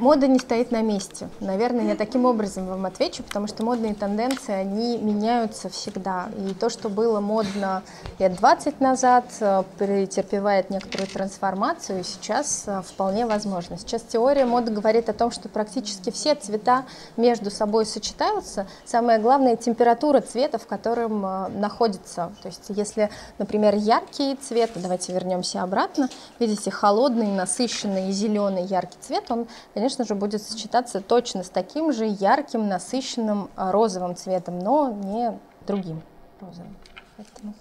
Мода 0.00 0.26
не 0.26 0.38
стоит 0.38 0.70
на 0.70 0.80
месте. 0.80 1.28
Наверное, 1.40 1.88
я 1.88 1.94
таким 1.94 2.24
образом 2.24 2.66
вам 2.66 2.86
отвечу, 2.86 3.22
потому 3.22 3.46
что 3.46 3.62
модные 3.62 3.92
тенденции, 3.92 4.54
они 4.54 4.96
меняются 4.96 5.68
всегда. 5.68 6.30
И 6.38 6.54
то, 6.54 6.70
что 6.70 6.88
было 6.88 7.20
модно 7.20 7.82
лет 8.18 8.34
20 8.34 8.80
назад, 8.80 9.26
э, 9.40 9.62
претерпевает 9.76 10.70
некоторую 10.70 11.06
трансформацию, 11.06 12.00
и 12.00 12.02
сейчас 12.02 12.64
э, 12.66 12.80
вполне 12.80 13.26
возможно. 13.26 13.76
Сейчас 13.76 14.00
теория 14.00 14.46
моды 14.46 14.72
говорит 14.72 15.10
о 15.10 15.12
том, 15.12 15.30
что 15.30 15.50
практически 15.50 16.08
все 16.10 16.34
цвета 16.34 16.86
между 17.18 17.50
собой 17.50 17.84
сочетаются. 17.84 18.66
Самое 18.86 19.18
главное— 19.18 19.56
температура 19.58 20.22
цвета, 20.22 20.56
в 20.56 20.66
котором 20.66 21.26
э, 21.26 21.48
находится. 21.48 22.32
То 22.40 22.48
есть 22.48 22.64
если, 22.70 23.10
например, 23.36 23.74
яркий 23.74 24.34
цвет, 24.36 24.70
давайте 24.76 25.12
вернемся 25.12 25.62
обратно. 25.62 26.08
Видите, 26.38 26.70
холодный, 26.70 27.26
насыщенный, 27.26 28.10
зеленый, 28.12 28.64
яркий 28.64 28.96
цвет, 29.02 29.30
он, 29.30 29.46
конечно 29.74 29.89
же, 29.98 30.14
будет 30.14 30.42
сочетаться 30.42 31.00
точно 31.00 31.42
с 31.42 31.50
таким 31.50 31.92
же 31.92 32.06
ярким, 32.06 32.68
насыщенным 32.68 33.50
а, 33.56 33.72
розовым 33.72 34.16
цветом, 34.16 34.58
но 34.58 34.90
не 34.90 35.38
другим 35.66 36.02
розовым. 36.40 36.76
Поэтому, 37.16 37.54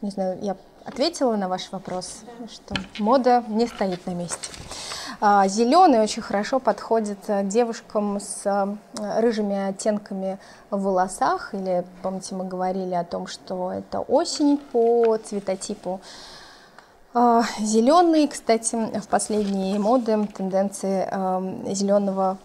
не 0.00 0.10
знаю, 0.10 0.38
я 0.42 0.56
ответила 0.84 1.36
на 1.36 1.48
ваш 1.48 1.70
вопрос, 1.72 2.22
что 2.50 2.74
мода 2.98 3.44
не 3.48 3.66
стоит 3.66 4.06
на 4.06 4.12
месте. 4.12 4.50
А, 5.20 5.46
Зеленый 5.46 6.00
очень 6.00 6.22
хорошо 6.22 6.58
подходит 6.58 7.18
а, 7.28 7.42
девушкам 7.42 8.18
с 8.20 8.76
рыжими 8.94 9.68
оттенками 9.68 10.38
в 10.70 10.82
волосах, 10.82 11.54
или, 11.54 11.84
помните, 12.02 12.34
мы 12.34 12.44
говорили 12.44 12.94
о 12.94 13.04
том, 13.04 13.26
что 13.26 13.72
это 13.72 14.00
осень 14.00 14.58
по 14.58 15.16
цветотипу. 15.18 16.00
А, 17.14 17.42
Зеленый, 17.60 18.26
кстати, 18.26 18.76
в 18.98 19.08
последние 19.08 19.78
моды 19.78 20.26
тенденции 20.34 21.06
зеленого 21.72 22.38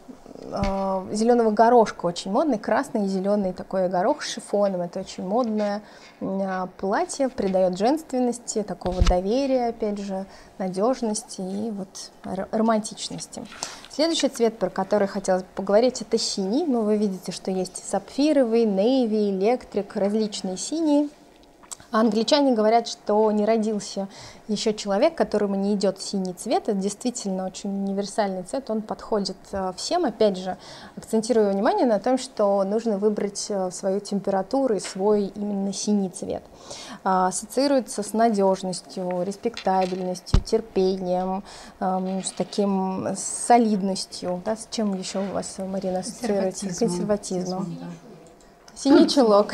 зеленого 1.12 1.52
горошка 1.52 2.06
очень 2.06 2.32
модный, 2.32 2.58
красный 2.58 3.06
и 3.06 3.08
зеленый 3.08 3.54
такой 3.54 3.90
горох 3.90 4.22
с 4.22 4.34
шифоном. 4.34 4.82
Это 4.82 5.00
очень 5.00 5.26
модное 5.26 5.82
а, 6.22 6.68
платье, 6.78 7.30
придает 7.30 7.78
женственности, 7.78 8.64
такого 8.64 9.02
доверия, 9.02 9.70
опять 9.70 10.00
же, 10.00 10.26
надежности 10.58 11.42
и 11.42 11.72
вот 11.72 12.12
романтичности. 12.52 13.46
Следующий 13.90 14.30
цвет, 14.30 14.58
про 14.60 14.70
который 14.70 15.08
хотелось 15.08 15.44
бы 15.44 15.50
поговорить, 15.56 16.02
это 16.02 16.18
синий. 16.18 16.66
Ну, 16.66 16.82
вы 16.82 16.98
видите, 16.98 17.32
что 17.32 17.52
есть 17.52 17.84
сапфировый, 17.84 18.66
нейви, 18.66 19.32
электрик, 19.32 19.96
различные 19.96 20.58
синие. 20.58 21.10
А 21.98 22.02
англичане 22.02 22.54
говорят, 22.54 22.88
что 22.88 23.32
не 23.32 23.44
родился 23.44 24.08
еще 24.48 24.76
человек, 24.76 25.16
которому 25.16 25.56
не 25.56 25.74
идет 25.74 26.00
синий 26.00 26.34
цвет. 26.34 26.70
Это 26.70 26.78
действительно 26.78 27.48
очень 27.48 27.72
универсальный 27.72 28.44
цвет, 28.44 28.70
он 28.70 28.84
подходит 28.84 29.36
э, 29.52 29.74
всем. 29.76 30.06
Опять 30.06 30.38
же, 30.38 30.58
акцентирую 30.96 31.52
внимание 31.52 31.88
на 31.88 31.98
том, 31.98 32.20
что 32.20 32.64
нужно 32.66 33.00
выбрать 33.00 33.48
э, 33.50 33.72
свою 33.72 34.00
температуру 34.00 34.76
и 34.76 34.80
свой 34.80 35.32
именно 35.34 35.74
синий 35.74 36.10
цвет. 36.10 36.44
А, 37.04 37.30
ассоциируется 37.30 38.04
с 38.04 38.14
надежностью, 38.14 39.24
респектабельностью, 39.24 40.40
терпением, 40.44 41.44
эм, 41.80 42.24
с 42.24 42.32
таким 42.32 43.08
солидностью. 43.16 44.44
Да, 44.46 44.56
с 44.56 44.68
чем 44.70 44.94
еще 44.94 45.18
у 45.18 45.34
вас, 45.34 45.56
Марина, 45.58 46.02
ассоциируется? 46.02 46.68
Консерватизмом. 46.68 47.66
Консерватизмом. 47.66 47.78
Да. 47.82 47.88
Синий 48.76 49.10
чулок. 49.10 49.52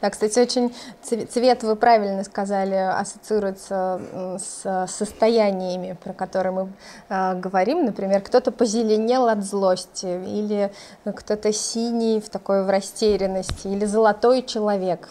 Да, 0.00 0.10
кстати, 0.10 0.38
очень 0.38 0.74
цвет, 1.02 1.64
вы 1.64 1.74
правильно 1.74 2.22
сказали, 2.22 2.74
ассоциируется 2.74 4.00
с 4.38 4.86
состояниями, 4.88 5.96
про 6.02 6.12
которые 6.12 6.52
мы 6.52 6.72
э, 7.08 7.34
говорим. 7.34 7.84
Например, 7.84 8.20
кто-то 8.20 8.52
позеленел 8.52 9.28
от 9.28 9.44
злости, 9.44 10.06
или 10.06 10.72
кто-то 11.04 11.52
синий 11.52 12.20
в 12.20 12.28
такой 12.28 12.64
в 12.64 12.70
растерянности, 12.70 13.66
или 13.66 13.86
золотой 13.86 14.42
человек. 14.42 15.08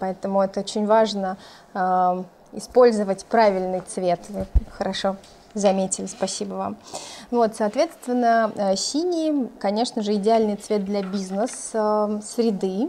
Поэтому 0.00 0.42
это 0.42 0.60
очень 0.60 0.86
важно 0.86 1.36
э, 1.72 2.24
использовать 2.52 3.24
правильный 3.26 3.80
цвет. 3.80 4.20
Вы 4.28 4.46
хорошо 4.70 5.16
заметили, 5.54 6.06
спасибо 6.06 6.54
вам. 6.54 6.76
Вот, 7.30 7.56
соответственно, 7.56 8.52
э, 8.56 8.76
синий, 8.76 9.48
конечно 9.60 10.02
же, 10.02 10.14
идеальный 10.14 10.56
цвет 10.56 10.84
для 10.84 11.02
бизнес-среды. 11.02 12.88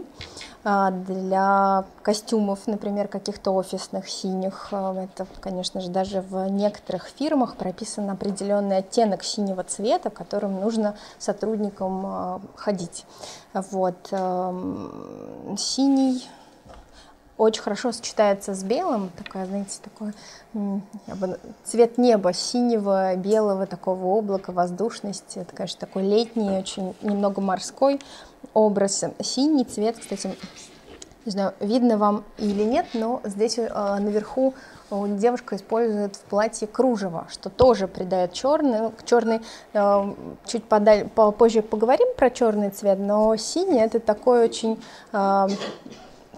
для 0.66 1.84
костюмов, 2.02 2.66
например, 2.66 3.06
каких-то 3.06 3.52
офисных 3.52 4.08
синих. 4.08 4.68
А, 4.72 5.04
это, 5.04 5.26
конечно 5.40 5.80
же, 5.80 5.90
даже 5.90 6.22
в 6.22 6.48
некоторых 6.48 7.06
фирмах 7.06 7.54
прописан 7.54 8.10
определенный 8.10 8.78
оттенок 8.78 9.22
синего 9.22 9.62
цвета, 9.62 10.10
которым 10.10 10.60
нужно 10.60 10.96
сотрудникам 11.18 12.02
а, 12.04 12.40
ходить. 12.56 13.04
Вот. 13.52 13.96
Синий 15.56 16.28
очень 17.38 17.62
хорошо 17.62 17.92
сочетается 17.92 18.54
с 18.54 18.64
белым, 18.64 19.10
такая, 19.16 19.46
знаете, 19.46 19.78
такой 19.82 20.12
цвет 21.64 21.98
неба, 21.98 22.32
синего, 22.32 23.14
белого, 23.16 23.66
такого 23.66 24.18
облака, 24.18 24.52
воздушности. 24.52 25.40
Это, 25.40 25.54
конечно, 25.54 25.78
такой 25.80 26.02
летний, 26.02 26.58
очень 26.58 26.94
немного 27.02 27.40
морской 27.40 28.00
образ. 28.54 29.04
Синий 29.20 29.64
цвет, 29.64 29.98
кстати, 29.98 30.34
не 31.26 31.32
знаю, 31.32 31.54
видно 31.60 31.98
вам 31.98 32.24
или 32.38 32.62
нет, 32.62 32.86
но 32.94 33.20
здесь 33.24 33.58
э, 33.58 33.68
наверху 33.98 34.54
девушка 34.90 35.56
использует 35.56 36.14
в 36.14 36.20
платье 36.20 36.68
кружево, 36.68 37.26
что 37.28 37.50
тоже 37.50 37.88
придает 37.88 38.32
черный. 38.32 38.92
Черный 39.04 39.40
э, 39.72 40.14
чуть 40.46 40.64
подаль, 40.64 41.08
попозже 41.08 41.62
поговорим 41.62 42.08
про 42.16 42.30
черный 42.30 42.70
цвет, 42.70 42.98
но 43.00 43.36
синий 43.36 43.80
это 43.80 43.98
такой 43.98 44.44
очень 44.44 44.80
э, 45.12 45.48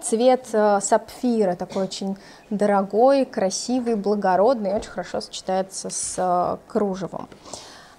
цвет 0.03 0.47
э, 0.53 0.81
сапфира, 0.81 1.55
такой 1.55 1.85
очень 1.85 2.17
дорогой, 2.51 3.25
красивый, 3.25 3.97
благородный, 3.97 4.75
очень 4.75 4.91
хорошо 4.91 5.21
сочетается 5.21 5.91
с 5.91 6.15
э, 6.17 6.57
кружевом. 6.67 7.29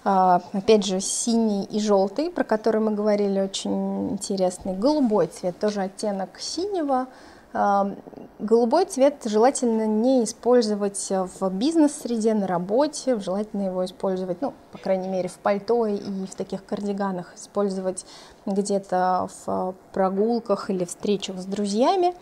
А, 0.02 0.40
опять 0.52 0.84
же, 0.84 1.00
синий 1.00 1.64
и 1.64 1.78
желтый, 1.78 2.30
про 2.30 2.44
который 2.44 2.80
мы 2.80 2.92
говорили, 2.92 3.40
очень 3.40 4.12
интересный. 4.12 4.74
Голубой 4.74 5.26
цвет, 5.26 5.58
тоже 5.58 5.82
оттенок 5.82 6.40
синего. 6.40 7.06
Голубой 7.52 8.84
цвет 8.86 9.22
желательно 9.24 9.86
не 9.86 10.24
использовать 10.24 11.08
в 11.10 11.50
бизнес-среде, 11.50 12.32
на 12.32 12.46
работе, 12.46 13.18
желательно 13.18 13.62
его 13.62 13.84
использовать, 13.84 14.40
ну, 14.40 14.54
по 14.72 14.78
крайней 14.78 15.08
мере, 15.08 15.28
в 15.28 15.38
пальто 15.38 15.86
и 15.86 16.26
в 16.26 16.34
таких 16.36 16.64
кардиганах, 16.64 17.34
использовать 17.36 18.06
где-то 18.46 19.28
в 19.44 19.74
прогулках 19.92 20.70
или 20.70 20.84
встречах 20.84 21.38
с 21.38 21.44
друзьями. 21.44 22.14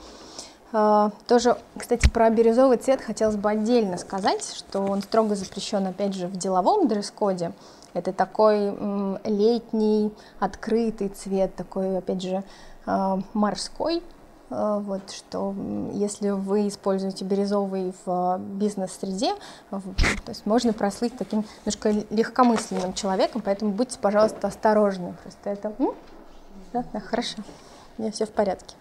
А, 0.73 1.13
тоже, 1.27 1.57
кстати, 1.77 2.11
про 2.11 2.29
бирюзовый 2.31 2.77
цвет 2.79 3.01
хотелось 3.01 3.37
бы 3.37 3.51
отдельно 3.51 3.97
сказать, 3.97 4.45
что 4.55 4.81
он 4.81 5.03
строго 5.03 5.35
запрещен, 5.35 5.87
опять 5.87 6.15
же, 6.15 6.27
в 6.27 6.37
деловом 6.37 6.89
дресс-коде. 6.89 7.53
Это 7.95 8.13
такой 8.13 8.77
летний, 9.25 10.13
открытый 10.41 11.09
цвет, 11.09 11.55
такой, 11.55 11.97
опять 11.99 12.23
же, 12.23 12.45
а, 12.87 13.21
морской. 13.33 14.03
А, 14.51 14.79
вот, 14.79 15.11
что 15.11 15.55
если 15.93 16.31
вы 16.31 16.69
используете 16.69 17.25
бирюзовый 17.25 17.93
в 18.05 18.39
бизнес-среде, 18.39 19.35
то 19.71 19.83
есть 20.29 20.47
можно 20.47 20.73
прослыть 20.73 21.17
таким 21.17 21.45
немножко 21.65 21.91
легкомысленным 22.15 22.95
человеком, 22.95 23.43
поэтому 23.45 23.73
будьте, 23.73 23.99
пожалуйста, 23.99 24.49
осторожны. 24.49 25.15
Просто 25.23 25.51
это... 25.51 25.73
Да, 26.73 26.85
да, 26.93 27.01
хорошо, 27.01 27.39
у 27.97 28.03
меня 28.03 28.13
все 28.13 28.27
в 28.27 28.31
порядке. 28.31 28.75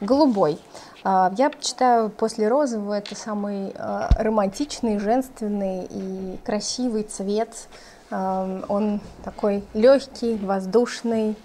Голубой. 0.00 0.58
А, 1.04 1.32
я 1.36 1.50
считаю, 1.60 2.10
после 2.10 2.48
розового 2.48 2.94
это 2.94 3.14
самый 3.14 3.72
а, 3.76 4.08
романтичный, 4.18 4.98
женственный 4.98 5.86
и 5.90 6.38
красивый 6.44 7.04
цвет. 7.04 7.68
Он 8.10 9.02
такой 9.22 9.62
легкий, 9.74 10.36
воздушный, 10.36 11.36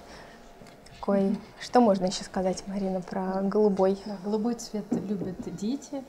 такой. 1.04 1.38
Что 1.60 1.82
можно 1.82 2.06
еще 2.06 2.24
сказать, 2.24 2.64
Марина, 2.68 3.02
про 3.02 3.42
голубой? 3.42 3.98
Да, 4.06 4.18
голубой 4.24 4.56
цвет 4.56 4.86
любят 4.92 5.36
дети. 5.56 6.04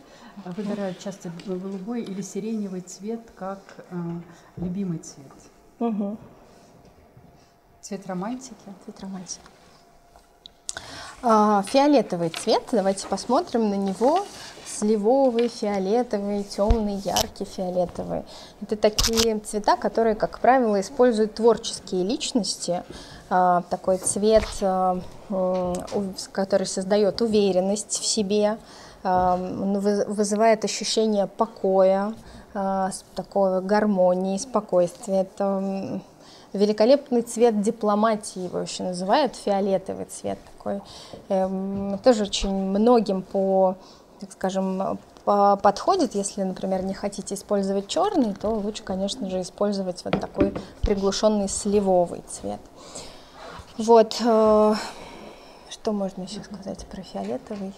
Выбирают 0.44 0.98
часто 0.98 1.32
голубой 1.46 2.02
или 2.02 2.22
сиреневый 2.22 2.80
цвет 2.80 3.20
как 3.36 3.60
э, 3.90 3.94
любимый 4.56 4.98
цвет. 4.98 5.32
Угу. 5.80 6.16
Цвет 7.80 8.06
романтики. 8.06 8.54
Цвет 8.84 9.00
романтики. 9.00 9.40
А, 11.22 11.62
фиолетовый 11.62 12.28
цвет, 12.28 12.62
давайте 12.70 13.06
посмотрим 13.08 13.70
на 13.70 13.76
него. 13.76 14.24
Сливовый, 14.66 15.48
фиолетовый, 15.48 16.42
темный, 16.42 16.96
яркий 16.96 17.44
фиолетовый. 17.44 18.24
Это 18.60 18.76
такие 18.76 19.38
цвета, 19.38 19.76
которые, 19.76 20.16
как 20.16 20.40
правило, 20.40 20.80
используют 20.80 21.34
творческие 21.34 22.02
личности. 22.02 22.82
А, 23.30 23.62
такой 23.70 23.98
цвет, 23.98 24.44
а, 24.60 24.98
который 26.32 26.66
создает 26.66 27.20
уверенность 27.20 27.98
в 28.00 28.04
себе, 28.04 28.58
вызывает 29.02 30.64
ощущение 30.64 31.26
покоя, 31.26 32.14
такой 33.14 33.60
гармонии, 33.60 34.38
спокойствия. 34.38 35.22
Это 35.22 36.00
великолепный 36.54 37.22
цвет 37.22 37.60
дипломатии, 37.60 38.44
его 38.44 38.60
еще 38.60 38.84
называют, 38.84 39.36
фиолетовый 39.36 40.06
цвет 40.06 40.38
такой. 40.56 40.80
Эм, 41.28 41.98
тоже 42.02 42.22
очень 42.22 42.52
многим 42.52 43.22
по, 43.22 43.76
так 44.20 44.32
скажем, 44.32 44.98
по 45.24 45.56
подходит, 45.56 46.14
если, 46.14 46.42
например, 46.42 46.82
не 46.84 46.94
хотите 46.94 47.34
использовать 47.34 47.88
черный, 47.88 48.34
то 48.34 48.50
лучше, 48.50 48.82
конечно 48.84 49.28
же, 49.28 49.40
использовать 49.40 50.04
вот 50.04 50.20
такой 50.20 50.54
приглушенный 50.80 51.48
сливовый 51.48 52.22
цвет. 52.28 52.60
Вот, 53.76 54.16
э, 54.20 54.74
что 55.68 55.92
можно 55.92 56.22
еще 56.22 56.44
сказать 56.44 56.86
про 56.86 57.02
фиолетовый? 57.02 57.72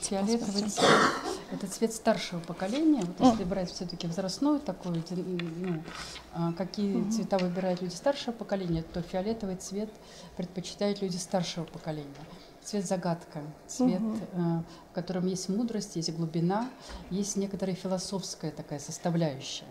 Фиолетовый 0.00 0.62
цвет– 0.62 0.90
это 1.52 1.66
цвет 1.66 1.92
старшего 1.92 2.40
поколения. 2.40 3.02
Вот 3.02 3.20
если 3.20 3.44
брать 3.44 3.70
все-таки 3.70 4.06
возрастной 4.06 4.58
такой, 4.58 5.04
ну, 5.10 5.82
а, 6.32 6.52
какие 6.54 7.10
цвета 7.10 7.36
выбирают 7.36 7.82
люди 7.82 7.92
старшего 7.92 8.32
поколения, 8.32 8.82
то 8.82 9.02
фиолетовый 9.02 9.56
цвет 9.56 9.90
предпочитают 10.38 11.02
люди 11.02 11.18
старшего 11.18 11.64
поколения. 11.64 12.08
Цвет 12.62 12.86
загадка, 12.86 13.42
цвет, 13.66 14.00
угу. 14.00 14.64
в 14.90 14.94
котором 14.94 15.26
есть 15.26 15.50
мудрость, 15.50 15.96
есть 15.96 16.14
глубина, 16.14 16.70
есть 17.10 17.36
некоторая 17.36 17.76
философская 17.76 18.50
такая 18.50 18.78
составляющая. 18.78 19.66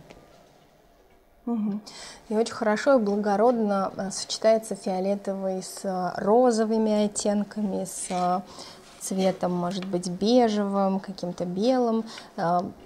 И 1.45 2.35
очень 2.35 2.53
хорошо 2.53 2.95
и 2.95 3.01
благородно 3.01 3.91
э, 3.97 4.11
сочетается 4.11 4.75
фиолетовый 4.75 5.61
с 5.61 5.81
э, 5.83 6.11
розовыми 6.15 7.05
оттенками, 7.05 7.83
с 7.83 8.43
цветом, 9.01 9.51
может 9.51 9.83
быть, 9.83 10.07
бежевым, 10.07 11.01
каким-то 11.01 11.43
белым, 11.43 12.05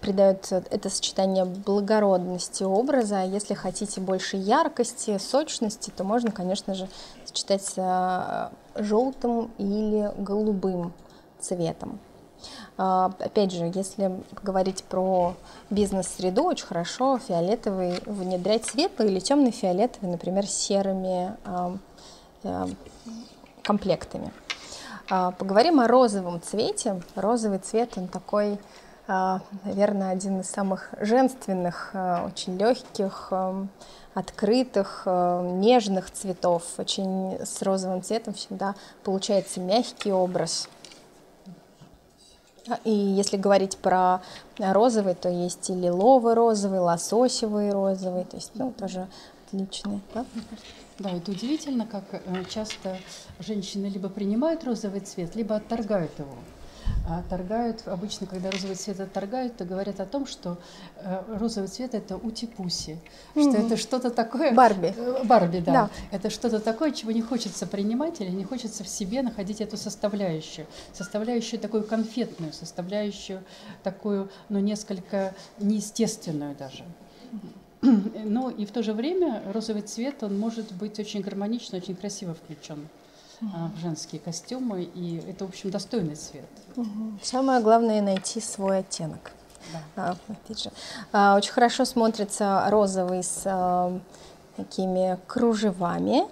придает 0.01 0.51
это 0.51 0.89
сочетание 0.89 1.45
благородности 1.45 2.63
образа. 2.63 3.19
А 3.19 3.23
если 3.23 3.53
хотите 3.53 4.01
больше 4.01 4.35
яркости, 4.37 5.19
сочности, 5.19 5.93
то 5.95 6.03
можно, 6.03 6.31
конечно 6.31 6.73
же, 6.73 6.89
сочетать 7.23 7.63
с 7.63 8.51
желтым 8.73 9.51
или 9.59 10.11
голубым 10.17 10.91
цветом. 11.39 11.99
А, 12.77 13.11
опять 13.19 13.51
же, 13.51 13.71
если 13.73 14.11
говорить 14.43 14.83
про 14.83 15.35
бизнес-среду, 15.69 16.43
очень 16.43 16.65
хорошо 16.65 17.17
фиолетовый 17.17 17.99
внедрять 18.05 18.65
светлый 18.65 19.09
или 19.09 19.19
темный 19.19 19.51
фиолетовый, 19.51 20.11
например, 20.11 20.45
серыми 20.45 21.35
комплектами. 23.63 24.31
А, 25.09 25.31
поговорим 25.31 25.79
о 25.79 25.87
розовом 25.87 26.41
цвете. 26.41 27.01
Розовый 27.15 27.59
цвет, 27.59 27.97
он 27.97 28.07
такой, 28.07 28.59
а, 29.07 29.39
наверное, 29.63 30.11
один 30.11 30.41
из 30.41 30.49
самых 30.49 30.93
женственных, 30.99 31.91
а, 31.93 32.25
очень 32.25 32.57
легких, 32.57 33.31
открытых, 34.13 35.03
нежных 35.05 36.09
цветов. 36.11 36.63
Очень 36.79 37.37
с 37.45 37.61
розовым 37.61 38.01
цветом 38.01 38.33
всегда 38.33 38.73
получается 39.03 39.59
мягкий 39.59 40.11
образ. 40.11 40.67
И 42.83 42.91
если 42.91 43.37
говорить 43.37 43.77
про 43.77 44.21
розовый, 44.57 45.15
то 45.15 45.29
есть 45.29 45.69
и 45.69 45.73
лиловый 45.73 46.33
розовый, 46.33 46.79
лососевый 46.79 47.71
розовый, 47.71 48.25
то 48.25 48.37
есть 48.37 48.51
ну, 48.55 48.71
тоже 48.71 49.07
отличный. 49.45 50.01
Да? 50.13 50.25
Да, 50.99 51.11
это 51.11 51.31
удивительно, 51.31 51.85
как 51.85 52.03
э, 52.11 52.43
часто 52.49 52.97
женщины 53.39 53.85
либо 53.85 54.09
принимают 54.09 54.63
розовый 54.63 55.01
цвет, 55.01 55.35
либо 55.35 55.55
отторгают 55.55 56.11
его. 56.17 56.33
А 57.07 57.19
отторгают, 57.19 57.87
обычно, 57.87 58.27
когда 58.27 58.51
розовый 58.51 58.75
цвет 58.75 58.99
отторгают, 58.99 59.55
то 59.55 59.63
говорят 59.63 59.99
о 60.01 60.05
том, 60.05 60.25
что 60.27 60.57
э, 60.97 61.23
розовый 61.39 61.69
цвет 61.69 61.93
это 61.93 62.17
ути-пуси, 62.17 62.99
mm-hmm. 63.33 63.49
что 63.49 63.61
это 63.61 63.77
что-то 63.77 64.09
такое... 64.09 64.53
Барби. 64.53 64.93
Э, 64.97 65.23
Барби, 65.23 65.59
да. 65.59 65.71
да. 65.71 65.89
Это 66.11 66.29
что-то 66.29 66.59
такое, 66.59 66.91
чего 66.91 67.11
не 67.11 67.21
хочется 67.21 67.65
принимать 67.65 68.19
или 68.19 68.29
не 68.29 68.43
хочется 68.43 68.83
в 68.83 68.89
себе 68.89 69.21
находить 69.21 69.61
эту 69.61 69.77
составляющую. 69.77 70.67
Составляющую 70.91 71.59
такую 71.61 71.83
конфетную, 71.83 72.51
составляющую 72.51 73.41
такую, 73.83 74.29
ну, 74.49 74.59
несколько 74.59 75.33
неестественную 75.59 76.55
даже. 76.55 76.83
Но 78.25 78.49
и 78.49 78.65
в 78.65 78.71
то 78.71 78.83
же 78.83 78.91
время 78.91 79.43
розовый 79.53 79.83
цвет, 79.83 80.23
он 80.23 80.37
может 80.37 80.73
быть 80.73 80.99
очень 80.99 81.21
гармонично, 81.21 81.77
очень 81.77 81.95
красиво 81.95 82.33
включен 82.33 82.89
в 83.41 83.77
женские 83.79 84.19
костюмы, 84.19 84.83
и 84.83 85.17
это, 85.29 85.45
в 85.45 85.49
общем, 85.49 85.69
достойный 85.69 86.15
цвет. 86.15 86.45
Самое 87.21 87.61
главное 87.61 88.01
найти 88.01 88.41
свой 88.41 88.79
оттенок. 88.79 89.31
Да. 89.71 89.81
А, 89.95 90.15
опять 90.31 90.63
же. 90.63 90.71
А, 91.11 91.35
очень 91.35 91.51
хорошо 91.51 91.85
смотрится 91.85 92.65
розовый 92.69 93.23
с 93.23 93.41
а, 93.45 93.99
такими 94.55 95.17
кружевами. 95.27 96.23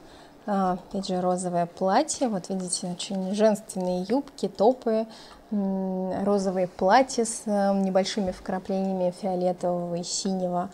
А, 0.45 0.73
опять 0.73 1.07
же, 1.07 1.21
розовое 1.21 1.65
платье. 1.65 2.27
Вот 2.27 2.49
видите, 2.49 2.87
очень 2.87 3.33
женственные 3.35 4.05
юбки, 4.07 4.47
топы, 4.47 5.05
розовые 5.51 6.67
платья 6.67 7.25
с 7.25 7.43
а, 7.45 7.73
небольшими 7.73 8.31
вкраплениями 8.31 9.13
фиолетового 9.21 9.95
и 9.95 10.03
синего. 10.03 10.69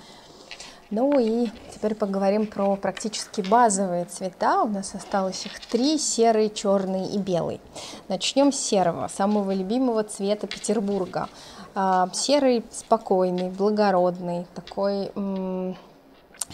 Ну 0.91 1.17
и 1.17 1.47
теперь 1.73 1.95
поговорим 1.95 2.45
про 2.45 2.75
практически 2.75 3.39
базовые 3.39 4.03
цвета. 4.03 4.63
У 4.63 4.67
нас 4.67 4.93
осталось 4.93 5.45
их 5.45 5.57
три, 5.61 5.97
серый, 5.97 6.49
черный 6.49 7.07
и 7.07 7.17
белый. 7.17 7.61
Начнем 8.09 8.51
с 8.51 8.59
серого, 8.59 9.07
самого 9.07 9.53
любимого 9.53 10.03
цвета 10.03 10.47
Петербурга. 10.47 11.29
А, 11.75 12.09
серый 12.11 12.65
спокойный, 12.71 13.49
благородный, 13.49 14.45
такой 14.53 15.11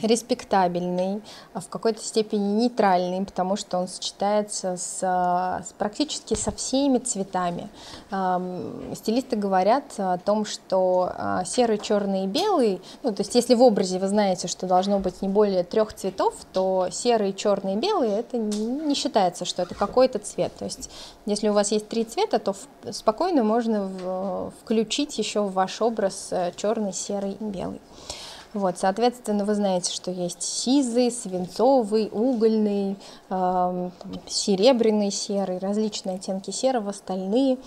респектабельный, 0.01 1.21
а 1.53 1.59
в 1.59 1.69
какой-то 1.69 2.01
степени 2.01 2.61
нейтральный, 2.61 3.25
потому 3.25 3.55
что 3.55 3.77
он 3.77 3.87
сочетается 3.87 4.77
с, 4.77 4.99
с 5.01 5.73
практически 5.77 6.33
со 6.33 6.51
всеми 6.51 6.99
цветами. 6.99 7.69
Стилисты 8.95 9.35
говорят 9.35 9.83
о 9.97 10.17
том, 10.17 10.45
что 10.45 11.11
а, 11.15 11.45
серый, 11.45 11.77
черный 11.77 12.25
и 12.25 12.27
белый, 12.27 12.81
ну, 13.03 13.13
то 13.13 13.21
есть 13.21 13.35
если 13.35 13.55
в 13.55 13.61
образе 13.61 13.99
вы 13.99 14.07
знаете, 14.07 14.47
что 14.47 14.67
должно 14.67 14.99
быть 14.99 15.21
не 15.21 15.29
более 15.29 15.63
трех 15.63 15.93
цветов, 15.93 16.35
то 16.53 16.87
серый, 16.91 17.33
черный 17.33 17.73
и 17.73 17.77
белый 17.77 18.09
это 18.09 18.37
не 18.37 18.93
считается, 18.95 19.45
что 19.45 19.63
это 19.63 19.75
какой-то 19.75 20.19
цвет. 20.19 20.53
То 20.57 20.65
есть 20.65 20.89
если 21.25 21.49
у 21.49 21.53
вас 21.53 21.71
есть 21.71 21.87
три 21.87 22.03
цвета, 22.03 22.39
то 22.39 22.55
спокойно 22.91 23.43
можно 23.43 24.51
включить 24.61 25.17
еще 25.17 25.41
в 25.41 25.53
ваш 25.53 25.81
образ 25.81 26.29
э, 26.31 26.51
черный, 26.55 26.93
серый 26.93 27.37
и 27.39 27.43
белый. 27.43 27.81
Вот, 28.57 28.79
соответственно, 28.79 29.45
вы 29.45 29.53
знаете, 29.53 29.93
что 29.93 30.09
есть 30.09 30.41
сизый, 30.41 31.11
свинцовый, 31.11 32.09
угольный, 32.11 32.97
э, 33.29 33.89
серебряный 34.25 35.11
серый, 35.11 35.59
различные 35.59 36.15
оттенки 36.15 36.49
серого, 36.49 36.91
стальные 36.91 37.59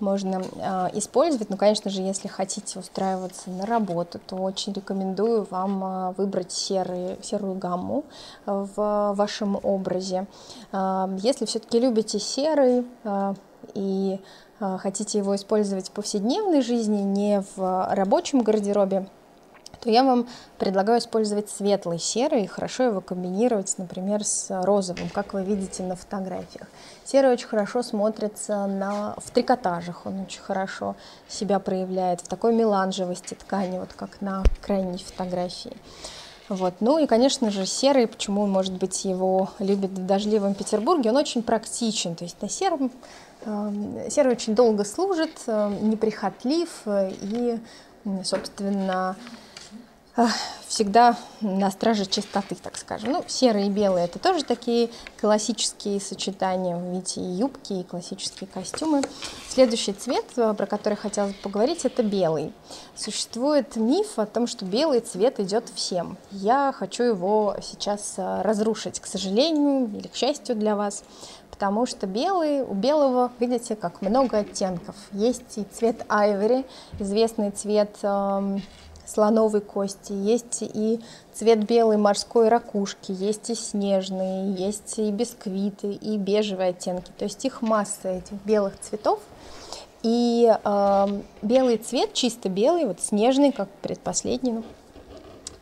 можно 0.00 0.42
э, 0.42 0.98
использовать. 0.98 1.48
Ну, 1.48 1.56
конечно 1.56 1.90
же, 1.90 2.02
если 2.02 2.28
хотите 2.28 2.78
устраиваться 2.78 3.48
на 3.48 3.64
работу, 3.64 4.20
то 4.26 4.36
очень 4.36 4.74
рекомендую 4.74 5.46
вам 5.50 5.82
э, 5.82 6.14
выбрать 6.18 6.52
серый, 6.52 7.16
серую 7.22 7.54
гамму 7.54 8.04
в 8.44 9.14
вашем 9.16 9.58
образе. 9.62 10.26
Э, 10.72 11.06
если 11.22 11.46
все-таки 11.46 11.80
любите 11.80 12.18
серый 12.18 12.86
э, 13.04 13.34
и 13.72 14.20
хотите 14.60 15.18
его 15.18 15.34
использовать 15.34 15.88
в 15.88 15.92
повседневной 15.92 16.60
жизни, 16.62 17.02
не 17.02 17.42
в 17.56 17.88
рабочем 17.92 18.42
гардеробе, 18.42 19.08
то 19.84 19.90
я 19.90 20.02
вам 20.02 20.26
предлагаю 20.58 20.98
использовать 20.98 21.50
светлый 21.50 21.98
серый 21.98 22.44
и 22.44 22.46
хорошо 22.46 22.84
его 22.84 23.00
комбинировать, 23.02 23.74
например, 23.76 24.24
с 24.24 24.48
розовым, 24.64 25.10
как 25.10 25.34
вы 25.34 25.44
видите 25.44 25.82
на 25.82 25.94
фотографиях. 25.94 26.66
Серый 27.04 27.32
очень 27.32 27.48
хорошо 27.48 27.82
смотрится 27.82 28.66
на, 28.66 29.14
в 29.18 29.30
трикотажах, 29.30 30.06
он 30.06 30.20
очень 30.22 30.40
хорошо 30.40 30.96
себя 31.28 31.58
проявляет 31.58 32.22
в 32.22 32.28
такой 32.28 32.54
меланжевости 32.54 33.34
ткани, 33.34 33.78
вот 33.78 33.92
как 33.92 34.22
на 34.22 34.42
крайней 34.62 34.98
фотографии. 34.98 35.76
Вот. 36.48 36.74
Ну 36.80 36.98
и, 36.98 37.06
конечно 37.06 37.50
же, 37.50 37.66
серый, 37.66 38.06
почему, 38.06 38.46
может 38.46 38.74
быть, 38.74 39.04
его 39.04 39.50
любят 39.58 39.90
в 39.90 40.06
дождливом 40.06 40.54
Петербурге, 40.54 41.10
он 41.10 41.16
очень 41.16 41.42
практичен. 41.42 42.14
То 42.16 42.24
есть 42.24 42.40
на 42.40 42.48
сером 42.48 42.90
э, 43.44 44.08
серый 44.10 44.32
очень 44.32 44.54
долго 44.54 44.84
служит, 44.84 45.42
э, 45.46 45.76
неприхотлив 45.80 46.68
э, 46.86 47.12
и, 47.20 47.58
собственно, 48.24 49.16
всегда 50.68 51.16
на 51.40 51.70
страже 51.70 52.06
чистоты, 52.06 52.54
так 52.54 52.76
скажем. 52.76 53.12
Ну, 53.12 53.24
серые 53.26 53.66
и 53.66 53.70
белые 53.70 54.06
это 54.06 54.18
тоже 54.18 54.44
такие 54.44 54.90
классические 55.20 56.00
сочетания. 56.00 56.76
Видите, 56.76 57.20
и 57.20 57.24
юбки, 57.24 57.72
и 57.74 57.82
классические 57.82 58.48
костюмы. 58.48 59.02
Следующий 59.48 59.92
цвет, 59.92 60.24
э, 60.36 60.54
про 60.54 60.66
который 60.66 60.96
хотелось 60.96 61.32
бы 61.32 61.38
поговорить, 61.42 61.84
это 61.84 62.02
белый. 62.02 62.52
Существует 62.96 63.76
миф 63.76 64.18
о 64.18 64.26
том, 64.26 64.46
что 64.46 64.64
белый 64.64 65.00
цвет 65.00 65.40
идет 65.40 65.68
всем. 65.74 66.16
Я 66.30 66.72
хочу 66.76 67.04
его 67.04 67.56
сейчас 67.62 68.14
э, 68.16 68.42
разрушить, 68.42 69.00
к 69.00 69.06
сожалению 69.06 69.88
или 69.96 70.08
к 70.08 70.14
счастью 70.14 70.56
для 70.56 70.76
вас 70.76 71.04
потому 71.50 71.86
что 71.86 72.08
белый, 72.08 72.62
у 72.62 72.74
белого, 72.74 73.30
видите, 73.38 73.76
как 73.76 74.02
много 74.02 74.38
оттенков. 74.38 74.96
Есть 75.12 75.56
и 75.56 75.62
цвет 75.62 76.04
айвори, 76.08 76.66
известный 76.98 77.52
цвет 77.52 77.96
эм, 78.02 78.60
слоновой 79.06 79.60
кости, 79.60 80.12
есть 80.12 80.62
и 80.62 81.00
цвет 81.32 81.66
белой 81.66 81.96
морской 81.96 82.48
ракушки, 82.48 83.12
есть 83.12 83.50
и 83.50 83.54
снежные, 83.54 84.52
есть 84.54 84.98
и 84.98 85.10
бисквиты, 85.10 85.92
и 85.92 86.16
бежевые 86.16 86.70
оттенки. 86.70 87.10
То 87.18 87.24
есть 87.24 87.44
их 87.44 87.62
масса 87.62 88.08
этих 88.08 88.34
белых 88.44 88.78
цветов. 88.80 89.20
И 90.02 90.54
э, 90.62 91.06
белый 91.40 91.78
цвет, 91.78 92.12
чисто 92.12 92.48
белый, 92.50 92.84
вот 92.84 93.00
снежный, 93.00 93.52
как 93.52 93.70
предпоследний, 93.80 94.52
ну, 94.52 94.64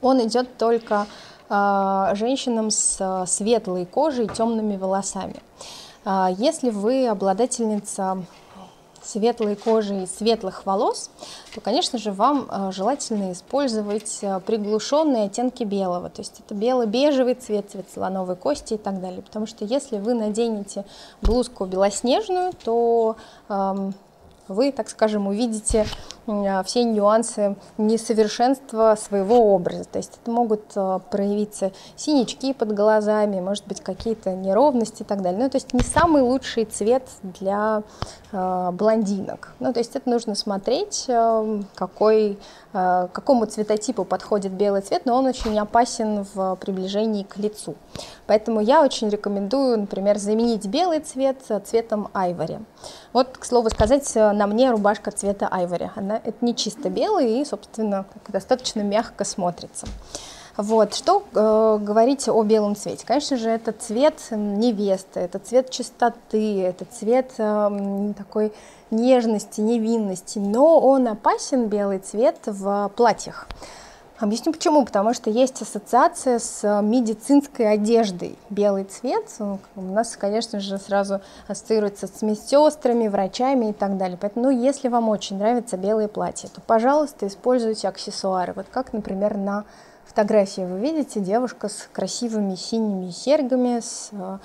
он 0.03 0.21
идет 0.27 0.59
только 0.59 1.07
э, 1.49 2.13
женщинам 2.15 2.71
с 2.71 2.97
э, 2.99 3.25
светлой 3.27 3.87
кожей 3.87 4.27
и 4.27 4.29
темными 4.29 4.77
волосами. 4.77 5.37
Э, 6.05 6.27
если 6.37 6.71
вы 6.71 7.07
обладательница 7.07 8.25
светлой 9.05 9.57
кожи 9.57 10.03
и 10.03 10.07
светлых 10.07 10.67
волос, 10.67 11.11
то, 11.55 11.61
конечно 11.61 11.99
же, 11.99 12.13
вам 12.13 12.49
э, 12.51 12.73
желательно 12.73 13.33
использовать 13.33 14.19
э, 14.23 14.41
приглушенные 14.41 15.25
оттенки 15.25 15.65
белого. 15.65 16.09
То 16.09 16.23
есть 16.23 16.41
это 16.45 16.55
бело-бежевый 16.55 17.35
цвет, 17.35 17.71
цвет 17.71 17.87
слоновой 17.93 18.37
кости 18.37 18.75
и 18.75 18.79
так 18.79 19.01
далее. 19.01 19.23
Потому 19.23 19.47
что 19.47 19.65
если 19.65 19.99
вы 19.99 20.15
наденете 20.15 20.85
блузку 21.21 21.67
белоснежную, 21.67 22.53
то 22.65 23.17
эм, 23.49 23.95
вы, 24.53 24.73
так 24.73 24.89
скажем, 24.89 25.27
увидите 25.27 25.87
а, 26.27 26.63
все 26.63 26.85
нюансы 26.85 27.57
несовершенства 27.79 28.97
своего 29.01 29.55
образа. 29.55 29.85
То 29.85 29.99
есть 29.99 30.19
это 30.23 30.31
могут 30.31 30.63
а, 30.77 31.01
проявиться 31.01 31.73
синячки 31.97 32.53
под 32.53 32.73
глазами, 32.75 33.41
может 33.41 33.67
быть, 33.67 33.81
какие-то 33.81 34.35
неровности 34.35 35.03
и 35.03 35.05
так 35.05 35.23
далее. 35.23 35.43
Ну, 35.43 35.51
то 35.51 35.57
есть 35.57 35.73
не 35.73 35.81
самый 35.81 36.23
лучший 36.23 36.65
цвет 36.65 37.03
для 37.23 37.83
э, 38.31 38.71
блондинок. 38.73 39.53
Ну, 39.59 39.73
то 39.73 39.81
есть 39.81 39.97
это 39.97 40.09
нужно 40.09 40.35
смотреть, 40.35 41.09
какой, 41.75 42.39
какому 42.73 43.47
цветотипу 43.47 44.05
подходит 44.05 44.53
белый 44.53 44.83
цвет, 44.83 45.07
но 45.07 45.17
он 45.17 45.27
очень 45.27 45.59
опасен 45.59 46.27
в 46.35 46.57
приближении 46.57 47.23
к 47.23 47.37
лицу. 47.37 47.75
Поэтому 48.27 48.61
я 48.61 48.83
очень 48.83 49.09
рекомендую, 49.09 49.81
например, 49.81 50.19
заменить 50.19 50.67
белый 50.67 51.01
цвет 51.01 51.39
цветом 51.65 52.09
айвори. 52.15 52.59
Вот, 53.13 53.37
к 53.39 53.45
слову 53.45 53.71
сказать, 53.71 54.11
на 54.15 54.42
мне 54.47 54.71
рубашка 54.71 55.11
цвета 55.11 55.49
айвори. 55.51 55.91
Она, 55.95 56.17
это 56.17 56.37
не 56.41 56.55
чисто 56.55 56.89
белый 56.89 57.41
и, 57.41 57.45
собственно, 57.45 58.05
достаточно 58.29 58.81
мягко 58.81 59.25
смотрится. 59.25 59.87
Вот. 60.57 60.95
Что 60.95 61.23
э, 61.35 61.79
говорить 61.81 62.29
о 62.29 62.43
белом 62.43 62.77
цвете? 62.77 63.07
Конечно 63.07 63.37
же, 63.37 63.49
это 63.49 63.73
цвет 63.73 64.15
невесты, 64.31 65.21
это 65.21 65.39
цвет 65.39 65.71
чистоты, 65.71 66.63
это 66.63 66.85
цвет 66.85 67.33
э, 67.39 68.13
такой 68.17 68.53
нежности, 68.91 69.61
невинности, 69.61 70.39
но 70.39 70.79
он 70.79 71.09
опасен, 71.09 71.67
белый 71.67 71.99
цвет, 71.99 72.37
в 72.45 72.91
платьях. 72.95 73.49
Объясню 74.19 74.53
почему. 74.53 74.85
Потому 74.85 75.15
что 75.15 75.31
есть 75.31 75.61
ассоциация 75.63 76.39
с 76.39 76.63
э, 76.63 76.83
медицинской 76.83 77.73
одеждой. 77.73 78.39
Белый 78.51 78.85
цвет 78.85 79.25
ну, 79.39 79.59
у 79.77 79.83
нас, 79.83 80.17
конечно 80.17 80.61
же, 80.61 80.79
сразу 80.79 81.21
ассоциируется 81.49 82.07
с 82.07 82.23
медсестрами, 82.23 83.09
врачами 83.09 83.71
и 83.71 83.73
так 83.73 83.97
далее. 83.97 84.19
Поэтому, 84.21 84.47
ну, 84.47 84.51
если 84.51 84.89
вам 84.89 85.09
очень 85.09 85.39
нравятся 85.39 85.77
белые 85.77 86.09
платья, 86.09 86.49
то, 86.49 86.61
пожалуйста, 86.61 87.27
используйте 87.27 87.89
аксессуары. 87.89 88.53
Вот 88.55 88.67
как, 88.71 88.93
например, 88.93 89.37
на 89.37 89.65
фотографии 90.07 90.63
вы 90.63 90.79
видите 90.79 91.21
девушка 91.21 91.69
с 91.69 91.89
красивыми 91.93 92.55
синими 92.55 93.11
серьгами, 93.11 93.81
с 93.81 94.11
э, 94.13 94.39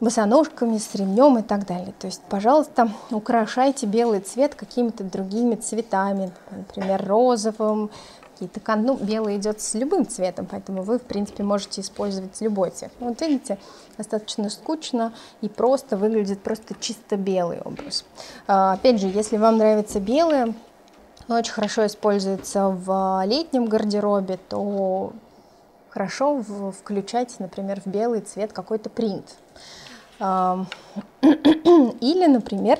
босоножками, 0.00 0.78
с 0.78 0.94
ремнем 0.94 1.38
и 1.38 1.42
так 1.42 1.66
далее. 1.66 1.92
То 1.98 2.06
есть, 2.06 2.22
пожалуйста, 2.28 2.88
украшайте 3.10 3.86
белый 3.86 4.20
цвет 4.20 4.54
какими-то 4.54 5.04
другими 5.04 5.56
цветами, 5.56 6.30
например, 6.50 7.04
розовым, 7.06 7.90
какие-то 8.38 8.76
ну, 8.76 8.96
белый 8.96 9.36
идет 9.36 9.60
с 9.60 9.74
любым 9.74 10.06
цветом, 10.06 10.46
поэтому 10.46 10.82
вы, 10.82 10.98
в 10.98 11.02
принципе, 11.02 11.42
можете 11.42 11.80
использовать 11.80 12.40
любой 12.40 12.70
цвет. 12.70 12.92
Ну, 13.00 13.08
вот 13.08 13.20
видите, 13.20 13.58
достаточно 13.96 14.48
скучно 14.48 15.12
и 15.40 15.48
просто 15.48 15.96
выглядит 15.96 16.40
просто 16.40 16.74
чисто 16.78 17.16
белый 17.16 17.60
образ. 17.60 18.04
А, 18.46 18.74
опять 18.74 19.00
же, 19.00 19.08
если 19.08 19.36
вам 19.36 19.58
нравится 19.58 19.98
белое, 19.98 20.54
очень 21.26 21.52
хорошо 21.52 21.86
используется 21.86 22.68
в 22.68 23.22
летнем 23.26 23.66
гардеробе, 23.66 24.38
то 24.48 25.12
хорошо 25.90 26.42
включать, 26.80 27.34
например, 27.40 27.80
в 27.80 27.86
белый 27.86 28.20
цвет 28.20 28.52
какой-то 28.52 28.88
принт. 28.88 29.36
А, 30.20 30.64
или, 31.22 32.26
например, 32.26 32.78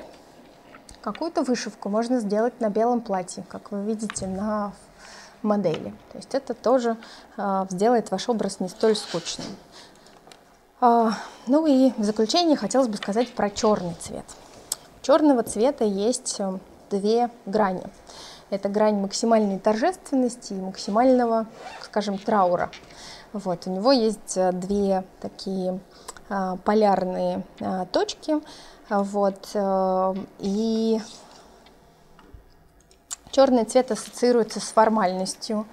какую-то 1.01 1.43
вышивку 1.43 1.89
можно 1.89 2.21
сделать 2.21 2.61
на 2.61 2.69
белом 2.69 3.01
платье, 3.01 3.43
как 3.49 3.71
вы 3.71 3.83
видите 3.83 4.25
на 4.25 4.71
модели. 5.41 5.93
То 6.11 6.17
есть 6.17 6.33
это 6.33 6.53
тоже 6.53 6.97
э, 7.37 7.65
сделает 7.69 8.11
ваш 8.11 8.29
образ 8.29 8.59
не 8.59 8.69
столь 8.69 8.95
скучным. 8.95 9.47
Э, 10.81 11.11
ну 11.47 11.65
и 11.65 11.91
в 11.97 12.03
заключение 12.03 12.57
хотелось 12.57 12.87
бы 12.87 12.97
сказать 12.97 13.33
про 13.33 13.49
черный 13.49 13.95
цвет. 13.99 14.25
У 15.01 15.05
черного 15.05 15.43
цвета 15.43 15.83
есть 15.83 16.39
э, 16.39 16.57
две 16.89 17.29
грани. 17.45 17.83
Это 18.49 18.67
грань 18.67 18.95
максимальной 18.95 19.59
торжественности 19.59 20.53
и 20.53 20.61
максимального, 20.61 21.45
скажем, 21.83 22.17
траура. 22.17 22.71
Вот, 23.31 23.67
у 23.67 23.69
него 23.69 23.91
есть 23.91 24.37
э, 24.37 24.51
две 24.51 25.03
такие 25.21 25.79
э, 26.29 26.57
полярные 26.63 27.43
э, 27.59 27.85
точки. 27.91 28.41
Вот, 28.89 29.49
э, 29.53 30.15
и 30.39 30.99
Черный 33.31 33.65
цвет 33.65 33.91
ассоциируется 33.91 34.59
с 34.59 34.71
формальностью, 34.71 35.65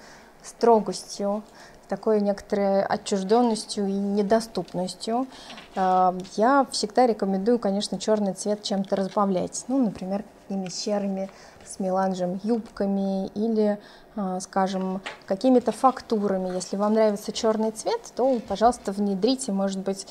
строгостью, 0.43 1.43
такой 1.87 2.21
некоторой 2.21 2.83
отчужденностью 2.83 3.87
и 3.87 3.91
недоступностью. 3.91 5.27
А, 5.75 6.15
я 6.35 6.67
всегда 6.71 7.07
рекомендую, 7.07 7.59
конечно, 7.59 7.99
черный 7.99 8.33
цвет 8.33 8.63
чем-то 8.63 8.95
разбавлять. 8.95 9.65
Ну, 9.67 9.83
например, 9.83 10.23
какими 10.47 10.69
серыми 10.69 11.29
с 11.65 11.79
меланжем 11.79 12.39
юбками 12.43 13.27
или, 13.27 13.79
а, 14.15 14.39
скажем, 14.39 15.01
какими-то 15.25 15.71
фактурами. 15.71 16.55
Если 16.55 16.77
вам 16.77 16.93
нравится 16.93 17.31
черный 17.31 17.71
цвет, 17.71 17.99
то, 18.15 18.39
пожалуйста, 18.47 18.91
внедрите, 18.91 19.51
может 19.51 19.79
быть, 19.79 20.07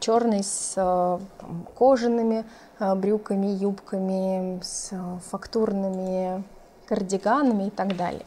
черный 0.00 0.44
с 0.44 0.74
а, 0.76 1.20
кожаными 1.76 2.44
Э, 2.82 2.96
брюками, 2.96 3.46
юбками, 3.46 4.60
с 4.60 4.90
фактурными 5.30 6.42
кардиганами 6.86 7.68
и 7.68 7.70
так 7.70 7.96
далее. 7.96 8.26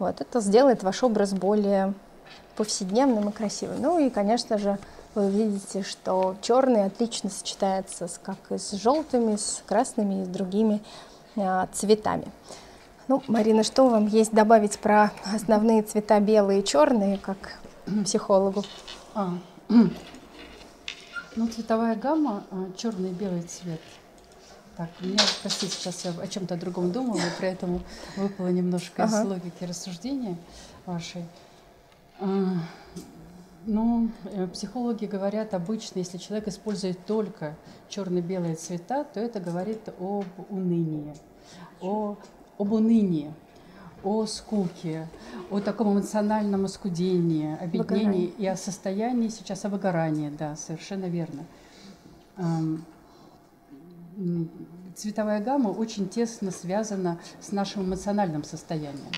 Вот, 0.00 0.20
это 0.20 0.40
сделает 0.40 0.82
ваш 0.82 1.04
образ 1.04 1.32
более 1.32 1.94
повседневным 2.56 3.28
и 3.28 3.32
красивым. 3.32 3.80
Ну 3.80 3.98
и, 4.00 4.10
конечно 4.10 4.58
же, 4.58 4.78
вы 5.14 5.30
видите, 5.30 5.82
что 5.82 6.36
черный 6.42 6.84
отлично 6.84 7.30
сочетается 7.30 8.08
с, 8.08 8.18
как 8.22 8.36
и 8.50 8.58
с 8.58 8.72
желтыми, 8.72 9.36
с 9.36 9.62
красными 9.66 10.22
и 10.22 10.24
с 10.24 10.28
другими 10.28 10.82
а, 11.36 11.68
цветами. 11.72 12.26
Ну, 13.06 13.22
Марина, 13.28 13.62
что 13.64 13.88
вам 13.88 14.06
есть 14.06 14.32
добавить 14.32 14.78
про 14.78 15.12
основные 15.32 15.82
цвета 15.82 16.20
белые 16.20 16.60
и 16.60 16.64
черные, 16.64 17.18
как 17.18 17.58
психологу? 18.04 18.64
А, 19.14 19.38
ну, 19.68 21.48
цветовая 21.48 21.96
гамма, 21.96 22.44
а, 22.50 22.66
черный 22.76 23.10
и 23.10 23.14
белый 23.14 23.42
цвет, 23.42 23.80
Так, 24.76 24.88
у 25.00 25.06
меня, 25.06 25.22
простите, 25.42 25.76
сейчас 25.76 26.04
я 26.04 26.12
о 26.12 26.26
чем-то 26.26 26.56
другом 26.56 26.92
думала, 26.92 27.18
и 27.18 27.38
при 27.38 27.48
этом 27.48 27.82
выпало 28.16 28.48
немножко 28.48 29.04
ага. 29.04 29.22
из 29.22 29.26
логики 29.26 29.64
рассуждения 29.64 30.36
вашей. 30.86 31.24
Ну, 33.66 34.10
э, 34.24 34.46
психологи 34.48 35.06
говорят 35.06 35.54
обычно, 35.54 36.00
если 36.00 36.18
человек 36.18 36.48
использует 36.48 37.04
только 37.06 37.56
черно-белые 37.88 38.56
цвета, 38.56 39.04
то 39.04 39.20
это 39.20 39.40
говорит 39.40 39.88
об 39.98 40.26
унынии, 40.50 41.14
о, 41.80 42.16
об 42.58 42.72
унынии, 42.72 43.32
о 44.02 44.26
скуке, 44.26 45.08
о 45.50 45.60
таком 45.60 45.94
эмоциональном 45.94 46.66
оскудении, 46.66 47.56
обеднении 47.58 48.26
и 48.26 48.46
о 48.46 48.56
состоянии 48.56 49.28
сейчас 49.28 49.64
о 49.64 49.70
выгорании, 49.70 50.28
да, 50.28 50.56
совершенно 50.56 51.06
верно. 51.06 51.44
Цветовая 54.94 55.42
гамма 55.42 55.68
очень 55.68 56.08
тесно 56.08 56.50
связана 56.50 57.18
с 57.40 57.50
нашим 57.50 57.84
эмоциональным 57.84 58.44
состоянием. 58.44 59.10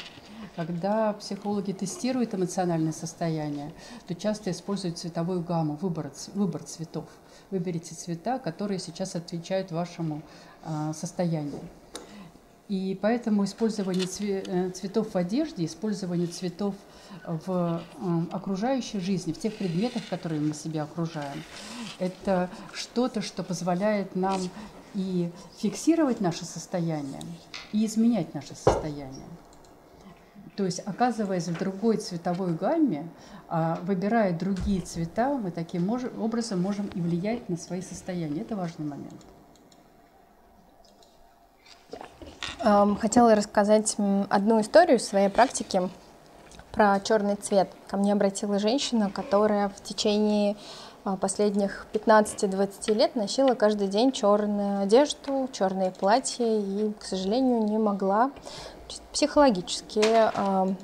Когда 0.56 1.12
психологи 1.12 1.72
тестируют 1.72 2.34
эмоциональное 2.34 2.92
состояние, 2.92 3.72
то 4.08 4.14
часто 4.14 4.50
используют 4.50 4.96
цветовую 4.96 5.42
гамму, 5.42 5.76
выбор, 5.76 6.10
выбор 6.34 6.62
цветов. 6.62 7.04
Выберите 7.50 7.94
цвета, 7.94 8.38
которые 8.38 8.78
сейчас 8.78 9.14
отвечают 9.14 9.70
вашему 9.70 10.22
э, 10.64 10.92
состоянию. 10.94 11.60
И 12.68 12.98
поэтому 13.00 13.44
использование 13.44 14.08
э, 14.18 14.70
цветов 14.70 15.12
в 15.12 15.16
одежде, 15.16 15.66
использование 15.66 16.26
цветов 16.26 16.74
в 17.26 17.82
э, 17.98 18.22
окружающей 18.32 18.98
жизни, 18.98 19.32
в 19.32 19.38
тех 19.38 19.54
предметах, 19.54 20.08
которые 20.08 20.40
мы 20.40 20.54
себя 20.54 20.84
окружаем, 20.84 21.44
это 21.98 22.48
что-то, 22.72 23.20
что 23.20 23.42
позволяет 23.42 24.16
нам 24.16 24.40
и 24.94 25.30
фиксировать 25.58 26.22
наше 26.22 26.46
состояние, 26.46 27.20
и 27.72 27.84
изменять 27.84 28.32
наше 28.34 28.54
состояние. 28.54 29.26
То 30.56 30.64
есть, 30.64 30.80
оказываясь 30.86 31.48
в 31.48 31.58
другой 31.58 31.98
цветовой 31.98 32.54
гамме, 32.54 33.08
а, 33.48 33.78
выбирая 33.82 34.36
другие 34.36 34.80
цвета, 34.80 35.34
мы 35.34 35.50
таким 35.50 35.88
образом 35.90 36.62
можем 36.62 36.86
и 36.88 37.00
влиять 37.00 37.48
на 37.48 37.56
свои 37.56 37.82
состояния. 37.82 38.40
Это 38.40 38.56
важный 38.56 38.86
момент. 38.86 39.20
Хотела 43.00 43.34
рассказать 43.34 43.96
одну 44.30 44.60
историю 44.60 44.96
из 44.96 45.06
своей 45.06 45.28
практики 45.28 45.88
про 46.72 46.98
черный 47.00 47.36
цвет. 47.36 47.70
Ко 47.86 47.96
мне 47.96 48.12
обратилась 48.12 48.62
женщина, 48.62 49.10
которая 49.10 49.68
в 49.68 49.82
течение 49.82 50.56
последних 51.14 51.86
15-20 51.92 52.94
лет 52.94 53.14
носила 53.14 53.54
каждый 53.54 53.86
день 53.86 54.10
черную 54.10 54.82
одежду, 54.82 55.48
черные 55.52 55.92
платья 55.92 56.44
и, 56.44 56.92
к 56.98 57.04
сожалению, 57.04 57.62
не 57.62 57.78
могла 57.78 58.32
психологически 59.12 60.02
э, 60.02 60.74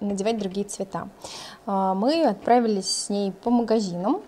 надевать 0.00 0.38
другие 0.38 0.66
цвета. 0.66 1.08
Э, 1.66 1.92
мы 1.96 2.24
отправились 2.24 2.88
с 2.88 3.08
ней 3.08 3.32
по 3.32 3.50
магазинам, 3.50 4.20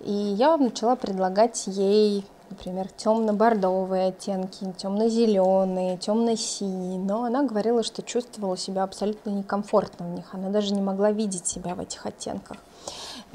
и 0.00 0.12
я 0.12 0.56
начала 0.56 0.94
предлагать 0.94 1.64
ей 1.66 2.24
например, 2.48 2.88
темно-бордовые 2.96 4.08
оттенки, 4.08 4.72
темно-зеленые, 4.76 5.96
темно-синие, 5.96 6.98
но 6.98 7.24
она 7.24 7.42
говорила, 7.42 7.82
что 7.82 8.02
чувствовала 8.02 8.56
себя 8.56 8.84
абсолютно 8.84 9.30
некомфортно 9.30 10.06
в 10.06 10.10
них, 10.10 10.32
она 10.32 10.50
даже 10.50 10.72
не 10.72 10.80
могла 10.80 11.10
видеть 11.10 11.46
себя 11.46 11.74
в 11.74 11.80
этих 11.80 12.06
оттенках. 12.06 12.58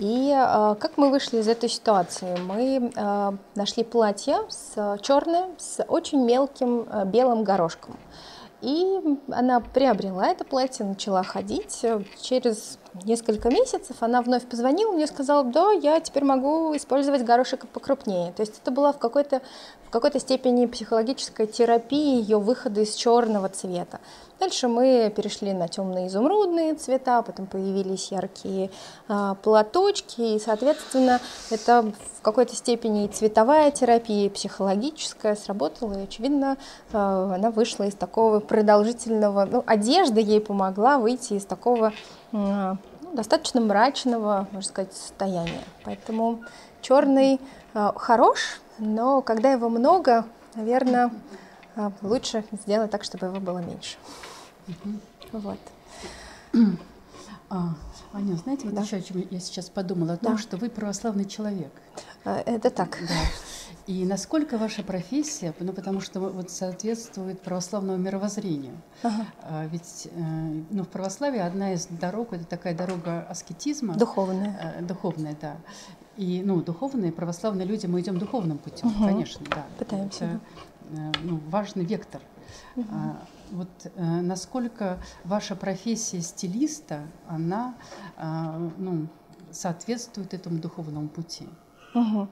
И 0.02 0.34
э, 0.36 0.76
как 0.80 0.98
мы 0.98 1.12
вышли 1.12 1.38
из 1.38 1.48
этой 1.48 1.70
ситуации? 1.70 2.36
Мы 2.40 2.92
э, 2.94 3.32
нашли 3.54 3.84
платье 3.84 4.38
с 4.50 4.98
черное, 5.04 5.50
с 5.60 5.84
очень 5.88 6.26
мелким 6.26 6.88
э, 6.92 7.06
белым 7.06 7.44
горошком. 7.44 7.96
И 8.62 9.00
она 9.32 9.60
приобрела 9.60 10.26
это 10.26 10.44
платье, 10.44 10.86
начала 10.86 11.22
ходить. 11.22 11.86
Через 12.20 12.80
несколько 13.06 13.50
месяцев 13.50 13.98
она 14.02 14.22
вновь 14.22 14.46
позвонила 14.46 14.92
мне 14.92 15.08
сказала, 15.08 15.44
да, 15.44 15.72
я 15.72 16.00
теперь 16.00 16.24
могу 16.24 16.76
использовать 16.76 17.24
горошек 17.24 17.68
покрупнее. 17.68 18.32
То 18.34 18.42
есть 18.42 18.60
это 18.62 18.72
была 18.72 18.92
в 18.92 18.98
какой-то 18.98 19.42
в 19.86 19.90
какой-то 19.92 20.22
степени 20.22 20.68
психологическая 20.68 21.48
терапия 21.48 22.22
ее 22.22 22.40
выхода 22.40 22.80
из 22.80 22.96
черного 22.96 23.50
цвета. 23.50 24.00
Дальше 24.40 24.70
мы 24.70 25.12
перешли 25.14 25.52
на 25.52 25.68
темные 25.68 26.08
изумрудные 26.08 26.76
цвета, 26.76 27.22
потом 27.22 27.46
появились 27.46 28.10
яркие 28.10 28.72
а, 29.10 29.36
платочки, 29.36 30.22
и, 30.22 30.40
соответственно, 30.40 31.20
это 31.50 31.92
в 32.18 32.22
какой-то 32.22 32.56
степени 32.56 33.06
и 33.06 33.08
цветовая 33.10 33.70
терапия, 33.70 34.28
и 34.28 34.30
психологическая 34.30 35.36
сработала, 35.36 36.00
и, 36.00 36.04
очевидно, 36.04 36.58
а, 36.94 37.36
она 37.36 37.52
вышла 37.52 37.84
из 37.84 37.94
такого 37.94 38.40
продолжительного, 38.40 39.46
ну, 39.46 39.64
одежда 39.68 40.22
ей 40.22 40.40
помогла 40.40 40.98
выйти 40.98 41.34
из 41.34 41.46
такого 41.46 41.92
достаточно 42.32 43.62
мрачного, 43.62 44.48
можно 44.52 44.70
сказать, 44.70 44.94
состояния. 44.94 45.64
Поэтому 45.84 46.44
черный 46.82 47.40
а, 47.74 47.94
хорош, 47.96 48.62
но 48.80 49.22
когда 49.22 49.52
его 49.52 49.70
много, 49.70 50.26
наверное, 50.56 51.12
а, 51.76 51.92
лучше 52.02 52.44
сделать 52.52 52.92
так, 52.92 53.04
чтобы 53.04 53.28
его 53.28 53.40
было 53.40 53.60
меньше. 53.60 53.98
Вот. 55.32 55.60
А, 57.50 57.76
Аня, 58.14 58.36
знаете, 58.36 58.66
вот 58.66 58.76
да. 58.76 58.82
еще 58.82 58.98
о 58.98 59.02
чем 59.02 59.26
я 59.30 59.40
сейчас 59.40 59.70
подумала, 59.70 60.14
о 60.14 60.18
том, 60.18 60.36
да. 60.36 60.42
что 60.42 60.58
вы 60.58 60.70
православный 60.70 61.26
человек. 61.26 61.72
Это 62.24 62.70
так. 62.70 62.98
Да. 63.02 63.14
И 63.92 64.06
насколько 64.06 64.58
ваша 64.58 64.84
профессия, 64.84 65.54
ну 65.60 65.74
потому 65.74 66.00
что 66.00 66.22
вот 66.22 66.50
соответствует 66.50 67.42
православному 67.42 67.98
мировоззрению. 67.98 68.78
Ага. 69.04 69.26
А, 69.42 69.66
ведь 69.66 70.08
э, 70.10 70.20
ну, 70.70 70.84
в 70.84 70.88
православии 70.88 71.40
одна 71.40 71.74
из 71.74 71.88
дорог 71.88 72.32
это 72.32 72.46
такая 72.46 72.74
дорога 72.74 73.24
аскетизма. 73.24 73.96
Духовная. 73.96 74.76
Э, 74.78 74.82
духовная, 74.82 75.36
да. 75.42 75.58
И 76.16 76.42
ну, 76.46 76.62
духовные, 76.62 77.12
православные 77.12 77.68
люди, 77.68 77.86
мы 77.86 78.00
идем 78.00 78.18
духовным 78.18 78.60
путем, 78.60 78.88
угу. 78.88 79.08
конечно, 79.08 79.46
да. 79.50 79.66
Пытаемся. 79.78 80.24
Это 80.24 80.40
э, 80.92 81.12
ну, 81.24 81.42
важный 81.50 81.84
вектор. 81.84 82.22
Угу. 82.78 82.86
Вот 83.52 83.70
э, 83.84 84.22
насколько 84.22 85.00
ваша 85.26 85.58
профессия 85.58 86.22
стилиста, 86.22 87.02
она 87.28 87.76
э, 88.16 88.70
ну, 88.78 89.10
соответствует 89.52 90.34
этому 90.34 90.60
духовному 90.60 91.10
пути? 91.10 91.50
Угу. 91.94 92.28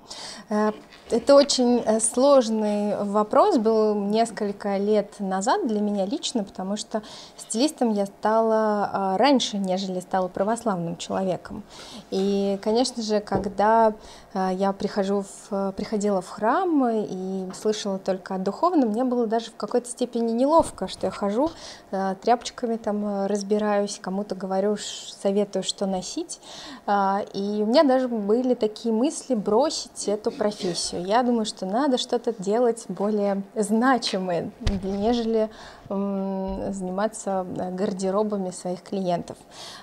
Это 1.11 1.33
очень 1.33 1.79
э, 1.79 1.99
сложный 1.99 2.95
вопрос, 3.03 3.57
был 3.57 3.95
несколько 3.95 4.77
лет 4.77 5.19
назад 5.19 5.65
для 5.67 5.81
меня 5.81 6.05
лично, 6.05 6.43
потому 6.43 6.77
что 6.77 7.01
стилистом 7.35 7.91
я 7.93 8.05
стала 8.05 8.89
а, 8.93 9.17
раньше, 9.17 9.57
нежели 9.57 10.01
стала 10.01 10.27
православным 10.27 10.97
человеком. 10.97 11.63
И, 12.11 12.59
конечно 12.61 13.01
же, 13.01 13.21
когда 13.21 13.93
я 14.33 14.73
прихожу 14.73 15.23
в, 15.49 15.71
приходила 15.73 16.21
в 16.21 16.29
храм 16.29 16.87
и 16.89 17.51
слышала 17.53 17.97
только 17.97 18.35
о 18.35 18.37
духовном, 18.37 18.89
мне 18.89 19.03
было 19.03 19.25
даже 19.27 19.51
в 19.51 19.55
какой-то 19.55 19.89
степени 19.89 20.31
неловко, 20.31 20.87
что 20.87 21.07
я 21.07 21.11
хожу, 21.11 21.49
тряпочками 21.89 22.77
там 22.77 23.25
разбираюсь, 23.25 23.99
кому-то 24.01 24.35
говорю, 24.35 24.77
советую, 24.77 25.63
что 25.63 25.85
носить. 25.87 26.39
И 26.87 27.59
у 27.61 27.65
меня 27.65 27.83
даже 27.83 28.07
были 28.07 28.53
такие 28.53 28.93
мысли, 28.93 29.35
бросить 29.35 30.07
эту 30.07 30.31
профессию. 30.31 31.03
Я 31.03 31.23
думаю, 31.23 31.45
что 31.45 31.65
надо 31.65 31.97
что-то 31.97 32.33
делать 32.37 32.85
более 32.87 33.43
значимое, 33.55 34.51
нежели 34.83 35.49
заниматься 35.89 37.45
э, 37.57 37.71
гардеробами 37.71 38.51
своих 38.51 38.83
клиентов. 38.83 39.37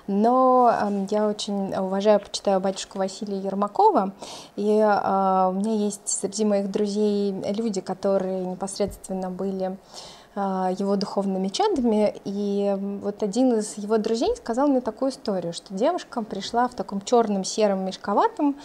Но 0.07 0.73
я 1.09 1.27
очень 1.27 1.75
уважаю, 1.75 2.19
почитаю 2.19 2.59
батюшку 2.59 2.97
Василия 2.97 3.39
Ермакова, 3.39 4.13
и 4.55 4.79
а, 4.81 5.49
у 5.49 5.53
меня 5.53 5.73
есть 5.73 6.07
среди 6.07 6.45
моих 6.45 6.71
друзей 6.71 7.31
люди, 7.53 7.81
которые 7.81 8.45
непосредственно 8.45 9.29
были 9.29 9.77
его 10.37 10.95
духовными 10.95 11.47
чадами. 11.47 12.15
И 12.25 12.75
вот 13.01 13.23
один 13.23 13.53
из 13.53 13.77
его 13.77 13.97
друзей 13.97 14.35
сказал 14.35 14.67
мне 14.67 14.81
такую 14.81 15.11
историю, 15.11 15.53
что 15.53 15.73
девушка 15.73 16.21
пришла 16.21 16.67
в 16.67 16.75
таком 16.75 17.01
черном, 17.01 17.43
сером, 17.43 17.85
мешковатом, 17.85 18.55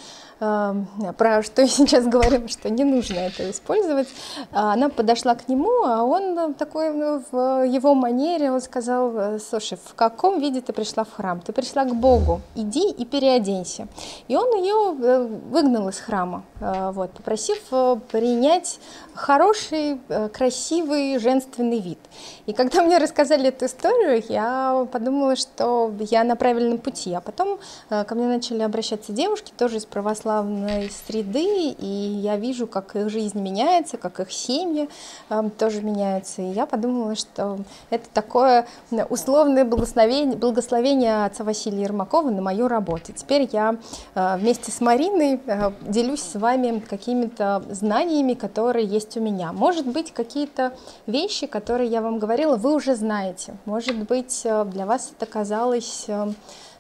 а, 0.45 0.75
про 1.17 1.41
что 1.45 1.63
я 1.63 1.69
сейчас 1.69 2.05
говорю, 2.07 2.49
что 2.49 2.69
не 2.69 2.83
нужно 2.83 3.19
это 3.19 3.49
использовать. 3.49 4.09
А, 4.51 4.73
она 4.73 4.89
подошла 4.89 5.37
к 5.37 5.49
нему, 5.49 5.85
а 5.85 6.03
он 6.03 6.55
такой 6.55 6.93
ну, 6.93 7.23
в 7.31 7.65
его 7.65 7.95
манере, 7.95 8.51
он 8.51 8.61
сказал, 8.61 9.39
слушай, 9.39 9.79
в 9.83 9.95
каком 9.95 10.41
виде 10.41 10.61
ты 10.61 10.73
пришла 10.73 11.05
в 11.05 11.13
храм? 11.13 11.41
Ты 11.41 11.53
пришла 11.53 11.85
к 11.85 11.95
Богу, 11.95 12.41
иди 12.57 12.91
и 12.91 13.05
переоденься. 13.05 13.87
И 14.27 14.35
он 14.35 14.57
ее 14.57 14.97
э, 15.01 15.29
выгнал 15.49 15.89
из 15.91 16.01
храма, 16.01 16.43
вот, 16.61 17.13
попросив 17.13 17.59
э, 17.71 17.97
принять 18.11 18.81
хороший, 19.15 20.01
э, 20.09 20.29
красивый, 20.29 21.19
женственный 21.19 21.81
вид. 21.81 21.99
И 22.47 22.53
когда 22.53 22.83
мне 22.83 22.99
рассказали 22.99 23.49
эту 23.49 23.67
историю, 23.67 24.23
я 24.29 24.87
подумала, 24.91 25.37
что 25.37 25.93
я 25.99 26.25
на 26.25 26.37
правильном 26.37 26.79
пути. 26.79 27.13
А 27.15 27.21
потом 27.21 27.59
э, 27.91 28.05
ко 28.05 28.15
мне 28.15 28.27
начали 28.27 28.63
обращаться 28.63 29.13
девушки, 29.13 29.53
тоже 29.57 29.77
из 29.77 29.85
православной 29.85 30.91
среды, 31.07 31.75
и 31.79 31.87
я 32.23 32.37
вижу, 32.37 32.67
как 32.67 32.97
их 32.97 33.11
жизнь 33.11 33.41
меняется, 33.41 33.97
как 33.97 34.21
их 34.21 34.33
семьи 34.33 34.89
э, 35.29 35.43
тоже 35.59 35.83
меняются. 35.83 36.43
И 36.43 36.47
я 36.47 36.67
подумала, 36.67 37.15
что 37.15 37.59
это 37.91 38.09
такое 38.13 38.67
условное 39.11 39.65
благословение, 39.65 40.37
благословение 40.37 41.25
отца 41.25 41.45
Василия 41.45 41.83
Ермакова 41.83 42.31
на 42.31 42.43
мою 42.43 42.69
работу. 42.69 43.13
Теперь 43.13 43.49
я 43.53 43.77
э, 44.15 44.37
вместе 44.39 44.71
с 44.71 44.81
Мариной 44.81 45.41
делюсь 45.83 46.23
с 46.23 46.35
вами 46.39 46.81
какими-то 46.81 47.63
знаниями, 47.71 48.35
которые 48.35 48.87
есть 48.87 49.02
у 49.17 49.21
меня. 49.21 49.53
Может 49.53 49.87
быть, 49.87 50.13
какие-то 50.13 50.73
вещи, 51.07 51.47
которые 51.47 51.91
я 51.91 52.01
вам 52.01 52.19
говорила, 52.19 52.57
вы 52.57 52.75
уже 52.75 52.95
знаете. 52.95 53.57
Может 53.65 53.97
быть, 53.97 54.43
э, 54.45 54.65
для 54.65 54.87
вас 54.87 55.13
это 55.17 55.31
казалось 55.31 56.05
э, 56.09 56.33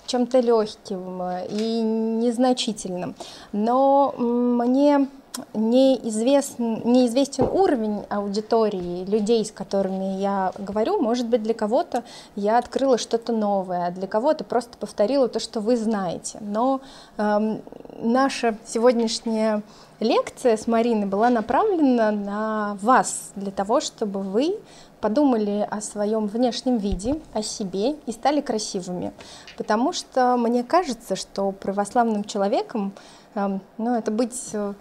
чем-то 0.06 0.40
легким 0.40 1.22
э, 1.22 1.46
и 1.48 1.82
незначительным. 1.82 3.14
Но 3.52 4.14
мне 4.16 5.08
неизвестен, 5.54 6.82
неизвестен 6.84 7.44
уровень 7.44 8.04
аудитории 8.08 9.04
людей, 9.04 9.44
с 9.44 9.50
которыми 9.50 10.20
я 10.20 10.52
говорю. 10.58 11.00
Может 11.00 11.26
быть, 11.26 11.42
для 11.42 11.54
кого-то 11.54 12.04
я 12.36 12.58
открыла 12.58 12.98
что-то 12.98 13.32
новое, 13.32 13.86
а 13.86 13.90
для 13.90 14.06
кого-то 14.06 14.44
просто 14.44 14.76
повторила 14.76 15.28
то, 15.28 15.40
что 15.40 15.60
вы 15.60 15.76
знаете. 15.76 16.38
Но 16.40 16.80
эм, 17.16 17.62
наша 17.98 18.56
сегодняшняя 18.66 19.62
лекция 20.02 20.56
с 20.56 20.66
Мариной 20.66 21.06
была 21.06 21.30
направлена 21.30 22.10
на 22.10 22.78
вас, 22.82 23.32
для 23.36 23.50
того, 23.50 23.80
чтобы 23.80 24.20
вы 24.20 24.58
подумали 25.00 25.66
о 25.68 25.80
своем 25.80 26.26
внешнем 26.26 26.78
виде, 26.78 27.20
о 27.34 27.42
себе 27.42 27.96
и 28.06 28.12
стали 28.12 28.40
красивыми. 28.40 29.12
Потому 29.56 29.92
что 29.92 30.36
мне 30.36 30.62
кажется, 30.62 31.16
что 31.16 31.50
православным 31.50 32.24
человеком, 32.24 32.92
э, 33.34 33.58
ну, 33.78 33.94
это 33.96 34.10
быть, 34.12 34.50
э, 34.52 34.74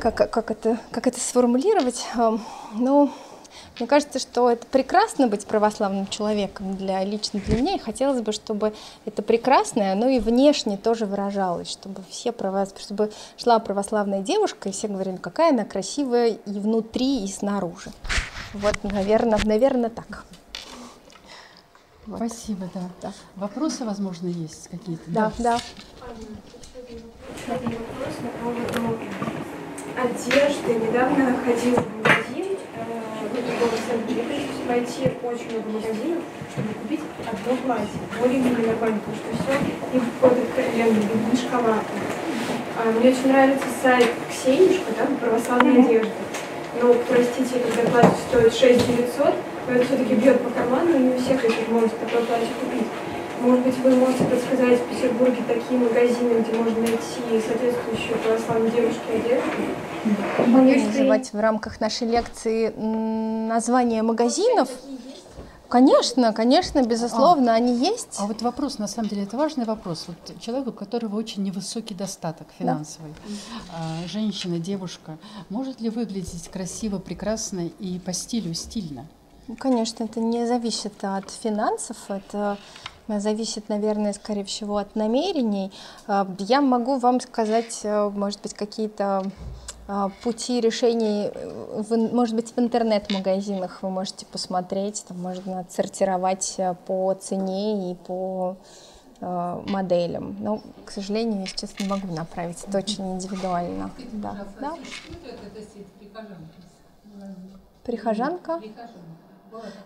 как, 0.00 0.30
как, 0.30 0.50
это, 0.50 0.78
как 0.92 1.08
это 1.08 1.18
сформулировать, 1.18 2.06
э, 2.16 2.38
ну, 2.74 3.10
мне 3.78 3.86
кажется, 3.86 4.18
что 4.18 4.50
это 4.50 4.66
прекрасно 4.66 5.28
быть 5.28 5.46
православным 5.46 6.06
человеком 6.06 6.76
для 6.76 7.02
лично 7.04 7.40
для 7.40 7.56
меня, 7.56 7.74
и 7.74 7.78
хотелось 7.78 8.20
бы, 8.20 8.32
чтобы 8.32 8.74
это 9.06 9.22
прекрасное, 9.22 9.92
оно 9.92 10.08
и 10.08 10.18
внешне 10.18 10.76
тоже 10.76 11.06
выражалось, 11.06 11.70
чтобы 11.70 12.02
все 12.10 12.32
право, 12.32 12.66
чтобы 12.78 13.10
шла 13.36 13.58
православная 13.58 14.20
девушка, 14.20 14.68
и 14.68 14.72
все 14.72 14.88
говорили, 14.88 15.16
какая 15.16 15.52
она 15.52 15.64
красивая 15.64 16.28
и 16.28 16.58
внутри, 16.58 17.24
и 17.24 17.28
снаружи. 17.28 17.90
Вот, 18.52 18.76
наверное, 18.84 19.38
наверное, 19.44 19.90
так. 19.90 20.24
Вот. 22.06 22.16
Спасибо, 22.16 22.68
да. 22.74 22.80
да. 23.00 23.12
Вопросы, 23.36 23.84
возможно, 23.84 24.26
есть 24.26 24.68
какие-то? 24.68 25.02
Да, 25.06 25.32
да. 25.38 25.58
Вопрос 27.48 28.14
по 28.20 28.44
поводу 28.44 28.98
одежды. 29.96 30.74
Недавно 30.74 31.36
ходила 31.44 31.80
в 31.80 31.96
магазин 31.96 32.41
я 33.34 34.24
хочу 34.24 34.62
пойти 34.68 35.16
очень 35.22 35.50
много 35.52 35.68
магазинов, 35.70 36.22
чтобы 36.52 36.68
купить 36.74 37.00
одно 37.20 37.56
платье, 37.64 38.00
более-менее 38.20 38.66
нормально, 38.66 39.00
потому 39.00 39.16
что 39.16 39.28
все 39.42 39.52
не 39.92 40.00
входит 40.00 40.44
откровенно, 40.48 40.98
не 40.98 41.32
мешковато. 41.32 41.84
А, 42.78 42.90
мне 42.92 43.10
очень 43.10 43.28
нравится 43.28 43.66
сайт 43.82 44.10
Ксенюшка, 44.30 44.92
да, 44.96 45.06
православная 45.20 45.84
одежда. 45.84 46.12
Но, 46.80 46.94
простите, 47.08 47.60
когда 47.60 47.90
платье 47.90 48.18
стоит 48.28 48.54
6 48.54 48.86
900, 48.86 49.34
но 49.68 49.74
это 49.74 49.84
все-таки 49.86 50.14
бьет 50.14 50.40
по 50.40 50.50
карману, 50.50 50.96
и 50.96 50.98
не 50.98 51.14
у 51.14 51.18
всех 51.18 51.44
этих 51.44 51.68
может 51.68 51.98
такое 51.98 52.22
платье 52.22 52.48
купить. 52.60 52.86
Может 53.42 53.64
быть, 53.64 53.76
вы 53.78 53.96
можете 53.96 54.24
подсказать 54.24 54.80
в 54.80 54.88
Петербурге 54.88 55.42
такие 55.48 55.78
магазины, 55.80 56.42
где 56.42 56.56
можно 56.56 56.78
найти 56.78 57.40
соответствующую 57.44 58.18
православной 58.18 58.70
девушке 58.70 59.02
одежду? 59.14 60.52
Боюсь 60.52 60.86
называть 60.86 61.32
в 61.32 61.40
рамках 61.40 61.80
нашей 61.80 62.06
лекции 62.06 62.72
названия 63.48 64.02
магазинов. 64.04 64.68
Конечно, 65.68 66.32
конечно, 66.32 66.82
безусловно, 66.82 67.54
а, 67.54 67.56
они 67.56 67.74
есть. 67.74 68.16
А 68.18 68.26
вот 68.26 68.42
вопрос, 68.42 68.78
на 68.78 68.86
самом 68.86 69.08
деле, 69.08 69.22
это 69.24 69.36
важный 69.38 69.64
вопрос. 69.64 70.04
Вот 70.06 70.40
человек, 70.40 70.68
у 70.68 70.72
которого 70.72 71.16
очень 71.16 71.42
невысокий 71.42 71.94
достаток 71.94 72.48
финансовый, 72.58 73.12
да. 73.70 74.06
женщина, 74.06 74.58
девушка, 74.58 75.16
может 75.48 75.80
ли 75.80 75.88
выглядеть 75.88 76.48
красиво, 76.52 76.98
прекрасно 76.98 77.66
и 77.66 77.98
по 77.98 78.12
стилю 78.12 78.52
стильно? 78.54 79.06
Конечно, 79.58 80.04
это 80.04 80.20
не 80.20 80.46
зависит 80.46 81.02
от 81.02 81.30
финансов, 81.30 81.96
это 82.08 82.58
зависит, 83.20 83.68
наверное, 83.68 84.12
скорее 84.12 84.44
всего, 84.44 84.76
от 84.76 84.94
намерений. 84.96 85.72
А, 86.06 86.26
я 86.38 86.60
могу 86.60 86.98
вам 86.98 87.20
сказать, 87.20 87.80
э, 87.84 88.08
может 88.10 88.42
быть, 88.42 88.54
какие-то 88.54 89.24
а, 89.88 90.10
пути 90.22 90.60
решений, 90.60 91.30
э, 91.34 92.08
может 92.12 92.34
быть, 92.36 92.54
в 92.54 92.58
интернет-магазинах 92.58 93.82
вы 93.82 93.90
можете 93.90 94.26
посмотреть, 94.26 95.04
там 95.08 95.20
можно 95.20 95.60
отсортировать 95.60 96.54
э, 96.58 96.74
по 96.86 97.14
цене 97.14 97.92
и 97.92 97.94
по 97.94 98.56
моделям. 99.20 100.36
Но, 100.40 100.60
к 100.84 100.90
сожалению, 100.90 101.42
я 101.42 101.46
сейчас 101.46 101.78
не 101.78 101.86
могу 101.86 102.12
направить, 102.12 102.64
это 102.66 102.78
очень 102.78 103.14
индивидуально. 103.14 103.92
Да. 104.14 104.48
Да? 104.60 104.74
Прихожанка? 107.84 108.58
Прихожанка. 108.58 109.11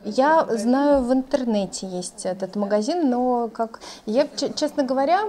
Я 0.05 0.47
знаю, 0.51 1.03
в 1.03 1.12
интернете 1.12 1.87
есть 1.87 2.27
этот 2.27 2.57
магазин, 2.57 3.11
но 3.11 3.49
как 3.49 3.81
я, 4.07 4.29
честно 4.55 4.85
говоря, 4.85 5.23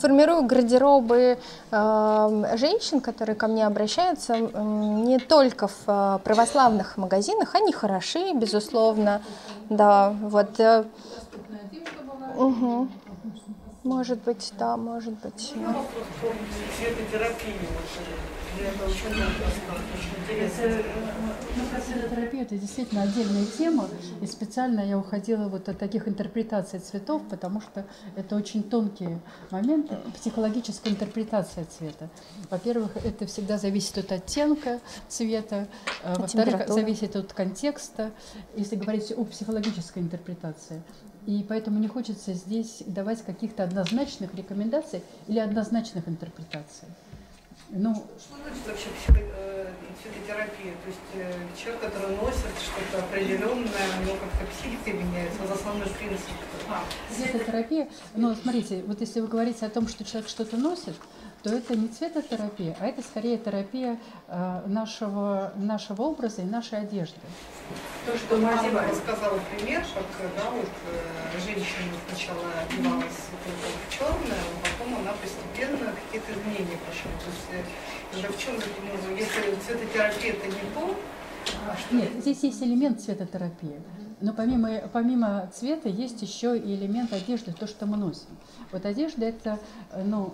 формирую 0.00 0.42
гардеробы 0.44 1.38
эм, 1.70 2.58
женщин, 2.58 3.00
которые 3.00 3.36
ко 3.36 3.46
мне 3.46 3.66
обращаются, 3.66 4.36
не 4.38 5.18
только 5.18 5.68
в 5.68 5.84
э, 5.86 6.18
православных 6.22 6.96
магазинах, 6.96 7.54
они 7.54 7.72
хороши, 7.72 8.32
безусловно, 8.34 9.22
да, 9.70 10.14
вот. 10.20 10.60
Угу. 12.36 12.88
Может 13.84 14.22
быть, 14.22 14.52
да, 14.58 14.76
может 14.76 15.14
быть. 15.20 15.54
Терапия 22.10 22.42
это 22.42 22.56
действительно 22.56 23.02
отдельная 23.02 23.44
тема, 23.46 23.88
и 24.20 24.26
специально 24.26 24.80
я 24.80 24.98
уходила 24.98 25.48
вот 25.48 25.68
от 25.68 25.78
таких 25.78 26.08
интерпретаций 26.08 26.78
цветов, 26.80 27.22
потому 27.28 27.60
что 27.60 27.86
это 28.16 28.36
очень 28.36 28.62
тонкие 28.62 29.20
моменты, 29.50 29.96
психологическая 30.14 30.92
интерпретация 30.92 31.64
цвета. 31.66 32.08
Во-первых, 32.50 32.96
это 33.04 33.26
всегда 33.26 33.58
зависит 33.58 33.98
от 33.98 34.12
оттенка 34.12 34.80
цвета, 35.08 35.68
а 36.02 36.14
во-вторых, 36.16 36.68
зависит 36.68 37.16
от 37.16 37.32
контекста, 37.32 38.10
если 38.56 38.76
говорить 38.76 39.12
о 39.16 39.24
психологической 39.24 40.02
интерпретации. 40.02 40.82
И 41.26 41.44
поэтому 41.48 41.78
не 41.78 41.88
хочется 41.88 42.32
здесь 42.32 42.82
давать 42.86 43.22
каких-то 43.22 43.64
однозначных 43.64 44.34
рекомендаций 44.34 45.02
или 45.26 45.38
однозначных 45.38 46.08
интерпретаций. 46.08 46.88
Ну, 47.70 47.94
что 47.94 48.36
значит 48.42 48.66
вообще 48.66 48.88
э, 49.08 49.72
психотерапия? 50.00 50.72
То 50.72 50.88
есть 50.88 51.00
э, 51.14 51.32
человек, 51.54 51.82
который 51.82 52.16
носит 52.16 52.48
что-то 52.64 53.04
определенное, 53.04 54.00
у 54.00 54.04
него 54.04 54.16
как-то 54.16 54.46
психика 54.56 54.90
меняется, 54.96 55.38
вот 55.42 55.50
основной 55.50 55.88
принцип. 55.88 56.30
А, 56.70 56.82
цветотерапия, 57.14 57.88
ну, 58.14 58.34
смотрите, 58.34 58.82
вот 58.86 59.00
если 59.00 59.20
вы 59.20 59.26
говорите 59.28 59.66
о 59.66 59.68
том, 59.68 59.86
что 59.86 60.02
человек 60.04 60.30
что-то 60.30 60.56
носит, 60.56 60.94
то 61.42 61.50
это 61.50 61.76
не 61.76 61.88
цветотерапия, 61.88 62.76
а 62.80 62.86
это 62.86 63.02
скорее 63.02 63.38
терапия 63.38 63.98
э, 64.26 64.62
нашего, 64.66 65.52
нашего 65.56 66.02
образа 66.02 66.42
и 66.42 66.44
нашей 66.44 66.80
одежды. 66.80 67.20
То, 68.06 68.16
что 68.16 68.36
Мадина 68.38 68.82
рассказала 68.82 69.38
пример, 69.50 69.84
как 69.94 70.30
да, 70.36 70.50
вот, 70.50 70.68
э, 70.90 71.40
женщина 71.40 71.94
сначала 72.08 72.44
одевалась 72.62 73.28
в 73.44 73.92
черное, 73.92 74.38
а 74.38 74.66
потом 74.78 74.98
она 75.00 75.12
постепенно 75.22 75.92
какие-то 75.92 76.32
изменения 76.32 76.78
пошли. 76.86 77.10
То 77.22 77.30
есть, 77.30 78.24
э, 78.24 78.32
в 78.32 78.38
чем 78.38 78.54
ну, 78.56 79.16
если 79.16 79.54
цветотерапия 79.64 80.32
это 80.32 80.46
не 80.46 80.70
то, 80.74 80.96
а 81.66 81.76
Нет, 81.94 82.10
здесь 82.18 82.42
есть 82.42 82.62
элемент 82.62 83.00
цветотерапии. 83.00 83.80
Но 84.20 84.32
помимо, 84.32 84.80
помимо 84.92 85.48
цвета 85.52 85.88
есть 85.88 86.20
еще 86.22 86.58
и 86.58 86.74
элемент 86.74 87.12
одежды, 87.12 87.52
то, 87.52 87.66
что 87.66 87.86
мы 87.86 87.96
носим. 87.96 88.28
Вот 88.72 88.84
одежда 88.84 89.26
это, 89.26 89.58
ну, 89.96 90.32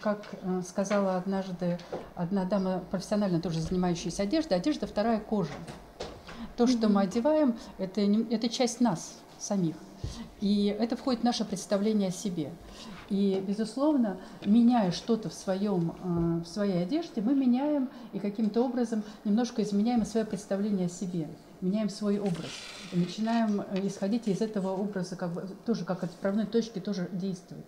как 0.00 0.24
э, 0.42 0.62
сказала 0.66 1.16
однажды 1.16 1.78
одна 2.14 2.44
дама, 2.44 2.82
профессионально 2.90 3.40
тоже 3.40 3.60
занимающаяся 3.60 4.22
одеждой, 4.22 4.54
одежда 4.54 4.86
вторая 4.86 5.18
кожа. 5.18 5.50
То, 6.56 6.66
что 6.66 6.88
мы 6.88 7.02
одеваем, 7.02 7.56
это, 7.78 8.00
это 8.00 8.48
часть 8.48 8.80
нас 8.80 9.18
самих. 9.38 9.76
И 10.40 10.66
это 10.78 10.96
входит 10.96 11.22
в 11.22 11.24
наше 11.24 11.44
представление 11.44 12.08
о 12.08 12.12
себе. 12.12 12.50
И, 13.08 13.42
безусловно, 13.46 14.18
меняя 14.44 14.92
что-то 14.92 15.28
в, 15.28 15.34
своем, 15.34 15.94
э, 16.02 16.44
в 16.44 16.46
своей 16.46 16.82
одежде, 16.82 17.20
мы 17.20 17.34
меняем 17.34 17.88
и 18.12 18.20
каким-то 18.20 18.62
образом 18.62 19.02
немножко 19.24 19.62
изменяем 19.62 20.04
свое 20.04 20.24
представление 20.24 20.86
о 20.86 20.90
себе, 20.90 21.28
меняем 21.60 21.88
свой 21.88 22.18
образ. 22.18 22.50
И 22.92 22.98
начинаем 22.98 23.60
э, 23.60 23.86
исходить 23.86 24.28
из 24.28 24.40
этого 24.40 24.70
образа, 24.70 25.16
как 25.16 25.32
бы, 25.32 25.48
тоже 25.66 25.84
как 25.84 26.04
отправной 26.04 26.46
точки, 26.46 26.78
тоже 26.78 27.08
действовать. 27.12 27.66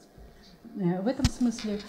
Э, 0.77 1.01
в 1.03 1.07
этом 1.07 1.27
смысле 1.27 1.81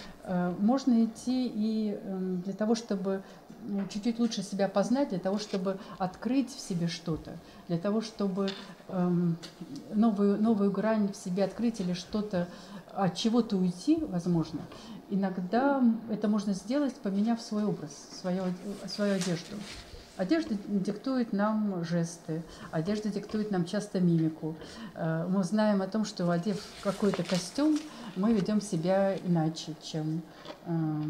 можно 0.60 1.06
идти 1.06 1.48
и 1.48 2.00
эм, 2.04 2.42
для 2.42 2.54
того, 2.54 2.76
чтобы 2.76 3.24
ну, 3.64 3.88
чуть-чуть 3.88 4.20
лучше 4.20 4.44
себя 4.44 4.68
познать, 4.68 5.10
для 5.10 5.20
того, 5.20 5.38
чтобы 5.38 5.78
открыть 5.98 6.50
в 6.50 6.60
себе 6.60 6.88
что-то, 6.88 7.32
для 7.68 7.78
того, 7.78 8.02
чтобы 8.02 8.50
эм, 8.88 9.38
новую, 9.94 10.42
новую 10.42 10.72
грань 10.72 11.12
в 11.12 11.16
себе 11.16 11.44
открыть 11.44 11.80
или 11.80 11.94
что-то 11.94 12.48
от 12.94 13.16
чего-то 13.16 13.58
уйти, 13.58 13.98
возможно, 14.02 14.62
иногда 15.10 15.84
это 16.10 16.28
можно 16.28 16.54
сделать, 16.54 16.94
поменяв 16.96 17.42
свой 17.42 17.64
образ, 17.64 17.92
свою, 18.20 18.44
свою 18.88 19.16
одежду. 19.16 19.56
Одежда 20.22 20.56
диктует 20.68 21.34
нам 21.34 21.84
жесты, 21.84 22.44
одежда 22.70 23.10
диктует 23.10 23.50
нам 23.50 23.66
часто 23.66 24.00
мимику. 24.00 24.56
Э, 24.94 25.26
мы 25.28 25.44
знаем 25.44 25.82
о 25.82 25.88
том, 25.88 26.06
что 26.06 26.30
одев 26.30 26.64
какой-то 26.84 27.24
костюм, 27.24 27.80
мы 28.16 28.32
ведем 28.32 28.62
себя 28.62 29.16
иначе, 29.16 29.74
чем, 29.82 30.22
э, 30.68 31.02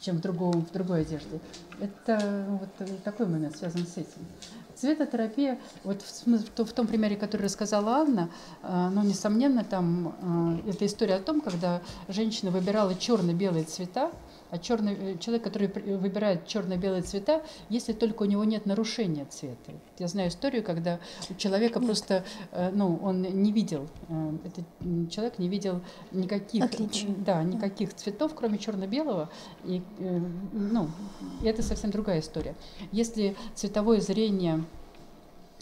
чем 0.00 0.18
в, 0.18 0.20
другом, 0.20 0.64
в 0.64 0.70
другой 0.70 1.00
одежде. 1.00 1.40
Это 1.80 2.46
вот 2.48 3.02
такой 3.02 3.26
момент 3.26 3.56
связан 3.56 3.84
с 3.84 3.96
этим. 3.96 4.24
Цветотерапия, 4.76 5.58
вот 5.82 6.02
в, 6.02 6.64
в 6.64 6.72
том 6.72 6.86
примере, 6.86 7.16
который 7.16 7.42
рассказала 7.42 7.96
Анна, 7.96 8.30
э, 8.62 8.90
ну, 8.92 9.02
несомненно, 9.02 9.64
там 9.64 10.62
э, 10.64 10.70
это 10.70 10.86
история 10.86 11.16
о 11.16 11.20
том, 11.20 11.40
когда 11.40 11.82
женщина 12.06 12.52
выбирала 12.52 12.94
черно-белые 12.94 13.64
цвета, 13.64 14.12
а 14.50 14.58
черный 14.58 14.94
э, 14.94 15.18
человек, 15.18 15.44
который 15.44 15.68
выбирает 15.96 16.46
черно-белые 16.46 17.02
цвета, 17.02 17.42
если 17.68 17.92
только 17.92 18.22
у 18.22 18.26
него 18.26 18.44
нет 18.44 18.66
нарушения 18.66 19.24
цвета. 19.26 19.72
Я 19.98 20.08
знаю 20.08 20.28
историю, 20.28 20.62
когда 20.62 21.00
у 21.30 21.34
человека 21.34 21.78
нет. 21.78 21.86
просто, 21.86 22.24
ну, 22.72 22.98
он 23.02 23.22
не 23.22 23.52
видел, 23.52 23.88
этот 24.44 24.64
человек 25.10 25.38
не 25.38 25.48
видел 25.48 25.80
никаких, 26.12 26.64
Отлично. 26.64 27.14
да, 27.18 27.42
никаких 27.42 27.94
цветов, 27.94 28.34
кроме 28.34 28.58
черно-белого, 28.58 29.30
и, 29.64 29.82
ну, 30.52 30.90
это 31.42 31.62
совсем 31.62 31.90
другая 31.90 32.20
история. 32.20 32.54
Если 32.92 33.36
цветовое 33.54 34.00
зрение 34.00 34.64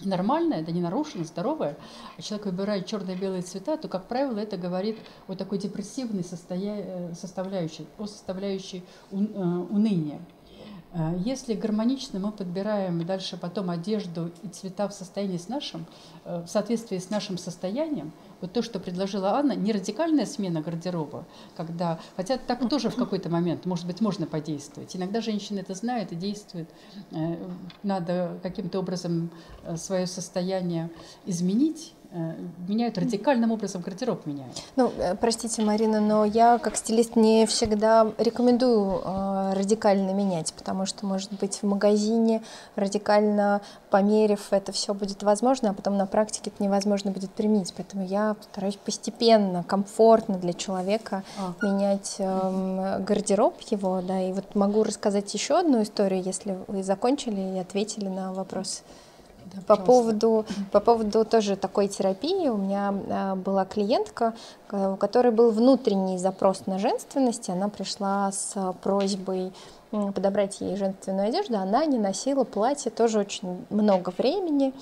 нормальное, 0.02 0.62
да 0.62 0.72
не 0.72 0.80
нарушено, 0.80 1.24
здоровое, 1.24 1.76
человек 2.18 2.46
выбирает 2.46 2.86
черно-белые 2.86 3.42
цвета, 3.42 3.76
то, 3.76 3.88
как 3.88 4.06
правило, 4.06 4.38
это 4.38 4.56
говорит 4.56 4.98
о 5.28 5.34
такой 5.34 5.58
депрессивной 5.58 6.24
состоя... 6.24 6.82
Э, 6.84 7.14
составляющей, 7.14 7.86
о 7.98 8.06
составляющей 8.06 8.82
э, 9.10 9.16
уныния. 9.16 10.20
Э, 10.92 11.14
если 11.24 11.54
гармонично 11.54 12.18
мы 12.18 12.32
подбираем 12.32 13.04
дальше 13.06 13.36
потом 13.36 13.70
одежду 13.70 14.30
и 14.42 14.48
цвета 14.48 14.88
в 14.88 14.94
состоянии 14.94 15.38
с 15.38 15.48
нашим, 15.48 15.86
в 16.24 16.46
соответствии 16.46 16.98
с 16.98 17.10
нашим 17.10 17.38
состоянием, 17.38 18.12
вот 18.44 18.52
то, 18.52 18.60
что 18.60 18.78
предложила 18.78 19.30
Анна, 19.30 19.52
не 19.52 19.72
радикальная 19.72 20.26
смена 20.26 20.60
гардероба, 20.60 21.24
когда, 21.56 21.98
хотя 22.14 22.36
так 22.36 22.68
тоже 22.68 22.90
в 22.90 22.94
какой-то 22.94 23.30
момент, 23.30 23.64
может 23.64 23.86
быть, 23.86 24.02
можно 24.02 24.26
подействовать. 24.26 24.94
Иногда 24.94 25.22
женщины 25.22 25.60
это 25.60 25.72
знают 25.74 26.12
и 26.12 26.14
действуют. 26.14 26.68
Э, 27.12 27.36
надо 27.82 28.38
каким-то 28.42 28.80
образом 28.80 29.30
э, 29.64 29.78
свое 29.78 30.06
состояние 30.06 30.90
изменить, 31.24 31.94
меняют 32.68 32.96
радикальным 32.98 33.52
образом 33.52 33.82
гардероб 33.82 34.26
меняют. 34.26 34.62
Ну, 34.76 34.92
э, 34.98 35.16
простите, 35.16 35.62
Марина, 35.62 36.00
но 36.00 36.24
я 36.24 36.58
как 36.58 36.76
стилист 36.76 37.16
не 37.16 37.46
всегда 37.46 38.12
рекомендую 38.18 39.00
э, 39.04 39.52
радикально 39.54 40.12
менять, 40.12 40.52
потому 40.54 40.86
что, 40.86 41.06
может 41.06 41.32
быть, 41.32 41.58
в 41.62 41.64
магазине 41.64 42.42
радикально 42.76 43.60
померив 43.90 44.52
это 44.52 44.72
все 44.72 44.94
будет 44.94 45.22
возможно, 45.22 45.70
а 45.70 45.72
потом 45.72 45.96
на 45.96 46.06
практике 46.06 46.50
это 46.54 46.62
невозможно 46.62 47.10
будет 47.10 47.30
применить. 47.30 47.72
Поэтому 47.76 48.04
я 48.04 48.36
стараюсь 48.52 48.76
постепенно, 48.76 49.64
комфортно 49.64 50.36
для 50.38 50.52
человека 50.52 51.24
а. 51.38 51.54
менять 51.64 52.16
э, 52.18 52.98
гардероб 53.00 53.60
его, 53.70 54.00
да. 54.02 54.20
И 54.20 54.32
вот 54.32 54.54
могу 54.54 54.84
рассказать 54.84 55.32
еще 55.34 55.58
одну 55.58 55.82
историю, 55.82 56.22
если 56.22 56.58
вы 56.68 56.82
закончили 56.82 57.56
и 57.56 57.58
ответили 57.58 58.08
на 58.08 58.32
вопрос. 58.32 58.82
Да, 59.52 59.62
по 59.66 59.76
поводу, 59.76 60.44
по 60.72 60.80
поводу 60.80 61.24
тоже 61.24 61.56
такой 61.56 61.88
терапии 61.88 62.48
у 62.48 62.56
меня 62.56 62.94
а, 63.08 63.34
была 63.36 63.64
клиентка, 63.64 64.34
у 64.70 64.96
которой 64.96 65.32
был 65.32 65.50
внутренний 65.50 66.18
запрос 66.18 66.66
на 66.66 66.78
женственность. 66.78 67.48
Она 67.48 67.68
пришла 67.68 68.32
с 68.32 68.74
просьбой 68.82 69.52
подобрать 69.90 70.60
ей 70.60 70.76
женственную 70.76 71.28
одежду. 71.28 71.56
Она 71.56 71.84
не 71.86 71.98
носила 71.98 72.44
платье 72.44 72.90
тоже 72.90 73.20
очень 73.20 73.64
много 73.70 74.12
времени. 74.16 74.72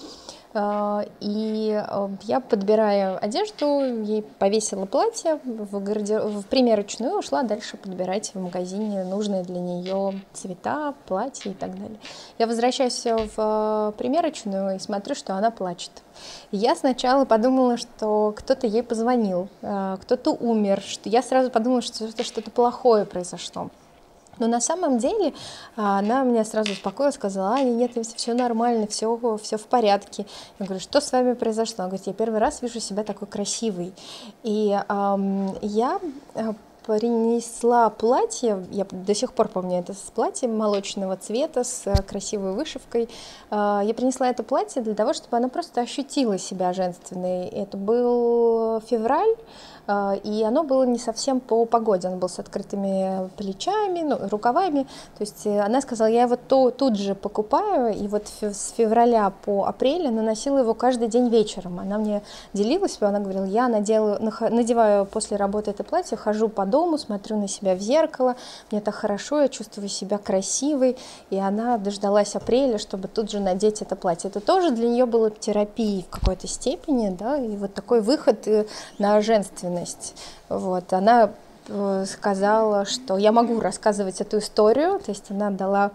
А, 0.54 1.04
и 1.20 1.70
э, 1.72 2.08
я, 2.22 2.40
подбирая 2.40 3.16
одежду, 3.16 4.02
ей 4.04 4.22
повесила 4.22 4.84
платье 4.84 5.40
в, 5.44 5.82
гардер... 5.82 6.26
в 6.26 6.44
примерочную 6.46 7.18
ушла 7.18 7.42
дальше 7.42 7.78
подбирать 7.78 8.34
в 8.34 8.40
магазине 8.40 9.04
нужные 9.04 9.44
для 9.44 9.60
нее 9.60 10.20
цвета, 10.34 10.94
платья 11.06 11.50
и 11.50 11.54
так 11.54 11.74
далее. 11.74 11.98
Я 12.38 12.46
возвращаюсь 12.46 13.02
в 13.34 13.94
примерочную 13.96 14.76
и 14.76 14.78
смотрю, 14.78 15.14
что 15.14 15.34
она 15.34 15.50
плачет. 15.50 15.90
я 16.50 16.76
сначала 16.76 17.24
подумала, 17.24 17.78
что 17.78 18.34
кто-то 18.36 18.66
ей 18.66 18.82
позвонил, 18.82 19.48
э, 19.62 19.96
кто-то 20.02 20.32
умер, 20.32 20.82
что 20.82 21.08
я 21.08 21.22
сразу 21.22 21.50
подумала, 21.50 21.80
что 21.80 22.04
это 22.04 22.24
что-то 22.24 22.50
плохое 22.50 23.06
произошло. 23.06 23.70
Но 24.42 24.48
на 24.48 24.60
самом 24.60 24.98
деле 24.98 25.34
а, 25.76 26.00
она 26.00 26.24
меня 26.24 26.44
сразу 26.44 26.72
успокоила, 26.72 27.12
сказала, 27.12 27.54
а, 27.54 27.62
нет, 27.62 27.92
все 28.16 28.34
нормально, 28.34 28.88
все, 28.88 29.38
все 29.40 29.56
в 29.56 29.66
порядке. 29.66 30.26
Я 30.58 30.66
говорю, 30.66 30.82
что 30.82 31.00
с 31.00 31.12
вами 31.12 31.34
произошло? 31.34 31.84
Она 31.84 31.90
говорит, 31.90 32.08
я 32.08 32.12
первый 32.12 32.40
раз 32.40 32.60
вижу 32.60 32.80
себя 32.80 33.04
такой 33.04 33.28
красивой. 33.28 33.92
И 34.42 34.76
эм, 34.88 35.56
я 35.62 36.00
принесла 36.86 37.88
платье, 37.90 38.66
я 38.70 38.84
до 38.90 39.14
сих 39.14 39.32
пор 39.32 39.48
помню 39.48 39.78
это 39.78 39.94
с 39.94 40.10
платьем 40.12 40.56
молочного 40.56 41.16
цвета, 41.16 41.62
с 41.62 41.84
красивой 42.08 42.52
вышивкой. 42.52 43.08
А, 43.50 43.82
я 43.84 43.94
принесла 43.94 44.28
это 44.28 44.42
платье 44.42 44.82
для 44.82 44.94
того, 44.94 45.12
чтобы 45.12 45.36
она 45.36 45.48
просто 45.48 45.80
ощутила 45.80 46.38
себя 46.38 46.72
женственной. 46.72 47.46
Это 47.46 47.76
был 47.76 48.80
февраль, 48.80 49.36
а, 49.36 49.40
и 49.88 50.44
оно 50.46 50.62
было 50.62 50.84
не 50.84 50.98
совсем 50.98 51.40
по 51.40 51.64
погоде, 51.64 52.08
оно 52.08 52.16
было 52.16 52.28
с 52.28 52.38
открытыми 52.38 53.28
плечами, 53.36 54.02
ну, 54.02 54.28
рукавами, 54.28 54.84
то 55.18 55.20
есть 55.20 55.44
э, 55.46 55.60
она 55.60 55.80
сказала, 55.80 56.08
я 56.08 56.22
его 56.22 56.36
то, 56.36 56.70
тут 56.70 56.96
же 56.96 57.16
покупаю, 57.16 57.92
и 57.92 58.06
вот 58.06 58.28
с 58.40 58.72
февраля 58.76 59.32
по 59.44 59.64
апрель 59.64 60.06
она 60.06 60.22
носила 60.22 60.58
его 60.58 60.74
каждый 60.74 61.08
день 61.08 61.28
вечером, 61.28 61.80
она 61.80 61.98
мне 61.98 62.22
делилась, 62.52 62.98
она 63.00 63.18
говорила, 63.18 63.44
я 63.44 63.66
надела, 63.68 64.18
надеваю 64.40 65.04
после 65.04 65.36
работы 65.36 65.72
это 65.72 65.82
платье, 65.82 66.16
хожу 66.16 66.48
по 66.48 66.64
дому, 66.64 66.96
смотрю 66.96 67.36
на 67.36 67.48
себя 67.48 67.74
в 67.74 67.80
зеркало, 67.80 68.36
мне 68.70 68.80
так 68.80 68.94
хорошо, 68.94 69.40
я 69.40 69.48
чувствую 69.48 69.88
себя 69.88 70.18
красивой, 70.18 70.96
и 71.30 71.38
она 71.38 71.76
дождалась 71.78 72.36
апреля, 72.36 72.78
чтобы 72.78 73.08
тут 73.08 73.30
же 73.30 73.40
надеть 73.40 73.82
это 73.82 73.96
платье. 73.96 74.30
Это 74.30 74.40
тоже 74.40 74.70
для 74.70 74.88
нее 74.88 75.06
было 75.06 75.30
терапией 75.30 76.04
в 76.08 76.08
какой-то 76.08 76.46
степени, 76.46 77.10
да, 77.10 77.36
и 77.36 77.56
вот 77.56 77.74
такой 77.74 78.00
выход 78.00 78.46
э, 78.46 78.66
на 78.98 79.20
женственность 79.20 79.71
особенность. 79.72 80.14
Вот, 80.48 80.92
она 80.92 81.30
э, 81.68 82.04
сказала, 82.06 82.84
что 82.84 83.16
я 83.16 83.32
могу 83.32 83.60
рассказывать 83.60 84.20
эту 84.20 84.38
историю, 84.38 84.98
то 84.98 85.10
есть 85.10 85.30
она 85.30 85.50
дала 85.50 85.90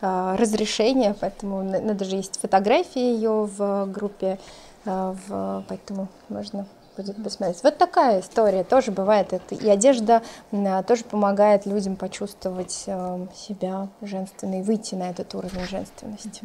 э, 0.00 0.36
разрешение, 0.38 1.14
поэтому 1.18 1.62
надо 1.62 2.04
же 2.04 2.16
есть 2.16 2.38
фотографии 2.40 3.00
ее 3.00 3.48
в 3.56 3.86
группе, 3.86 4.38
э, 4.84 5.14
в, 5.26 5.64
поэтому 5.68 6.08
можно 6.28 6.66
будет 6.96 7.22
посмотреть. 7.24 7.62
Вот 7.62 7.78
такая 7.78 8.20
история 8.20 8.64
тоже 8.64 8.90
бывает. 8.90 9.32
Это, 9.32 9.54
и 9.54 9.68
одежда 9.68 10.22
э, 10.50 10.82
тоже 10.82 11.04
помогает 11.04 11.64
людям 11.66 11.96
почувствовать 11.96 12.84
э, 12.86 13.26
себя 13.34 13.88
женственной, 14.02 14.62
выйти 14.62 14.94
на 14.94 15.10
этот 15.10 15.34
уровень 15.34 15.66
женственности. 15.66 16.42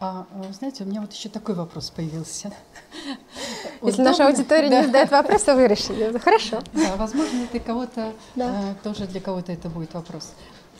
А, 0.00 0.26
знаете, 0.52 0.84
у 0.84 0.86
меня 0.86 1.00
вот 1.00 1.12
еще 1.12 1.28
такой 1.28 1.54
вопрос 1.54 1.90
появился. 1.90 2.52
Если 3.82 4.02
наша 4.02 4.26
аудитория 4.26 4.68
не 4.68 4.82
задает 4.82 5.10
вопрос, 5.10 5.42
то 5.42 5.54
вы 5.54 5.68
решили. 5.68 6.16
Хорошо. 6.18 6.60
Да, 6.72 6.96
возможно, 6.96 7.44
это 7.44 7.60
кого-то, 7.60 8.12
э, 8.36 8.74
тоже 8.82 9.06
для 9.06 9.20
кого-то 9.20 9.52
это 9.52 9.68
будет 9.68 9.94
вопрос. 9.94 10.32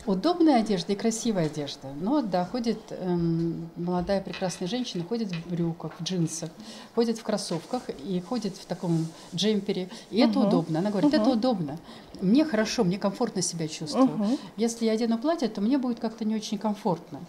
Удобная 0.05 0.59
одежда 0.59 0.93
и 0.93 0.95
красивая 0.95 1.47
одежда. 1.47 1.87
Ну 1.99 2.21
да, 2.21 2.45
ходит 2.45 2.77
эм, 2.91 3.71
молодая 3.75 4.21
прекрасная 4.21 4.67
женщина, 4.67 5.03
ходит 5.03 5.29
в 5.29 5.49
брюках, 5.49 5.93
в 5.99 6.03
джинсах, 6.03 6.51
ходит 6.93 7.17
в 7.17 7.23
кроссовках 7.23 7.81
и 7.89 8.21
ходит 8.21 8.55
в 8.55 8.65
таком 8.65 9.07
джемпере. 9.33 9.89
И 10.11 10.23
угу. 10.23 10.29
это 10.29 10.39
удобно. 10.41 10.79
Она 10.79 10.91
говорит, 10.91 11.11
угу. 11.11 11.21
это 11.21 11.29
удобно. 11.31 11.79
Мне 12.21 12.45
хорошо, 12.45 12.83
мне 12.83 12.99
комфортно 12.99 13.41
себя 13.41 13.67
чувствую. 13.67 14.05
Угу. 14.05 14.39
Если 14.57 14.85
я 14.85 14.91
одену 14.91 15.17
платье, 15.17 15.47
то 15.47 15.59
мне 15.59 15.79
будет 15.79 15.99
как-то 15.99 16.23
не 16.23 16.35
очень 16.35 16.59
комфортно. 16.59 17.21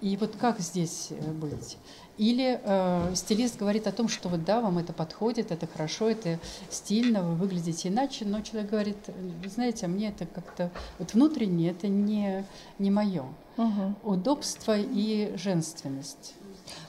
И 0.00 0.16
вот 0.16 0.36
как 0.36 0.60
здесь 0.60 1.08
э, 1.10 1.32
быть? 1.32 1.76
Или 2.18 2.60
э, 2.62 3.14
стилист 3.14 3.58
говорит 3.58 3.86
о 3.86 3.92
том, 3.92 4.08
что 4.08 4.28
вот 4.28 4.44
да, 4.44 4.60
вам 4.60 4.78
это 4.78 4.92
подходит, 4.92 5.50
это 5.50 5.66
хорошо, 5.66 6.08
это 6.08 6.38
стильно, 6.70 7.22
вы 7.22 7.34
выглядите 7.34 7.88
иначе, 7.88 8.24
но 8.24 8.40
человек 8.40 8.70
говорит, 8.70 8.96
знаете, 9.44 9.86
а 9.86 9.88
мне 9.88 10.08
это 10.08 10.24
как-то 10.24 10.70
вот 10.98 11.12
внутренне 11.12 11.70
это 11.70 11.88
не, 11.88 12.44
не 12.78 12.90
мое. 12.90 13.24
Угу. 13.56 13.94
Удобство 14.04 14.76
и 14.78 15.36
женственность. 15.36 16.34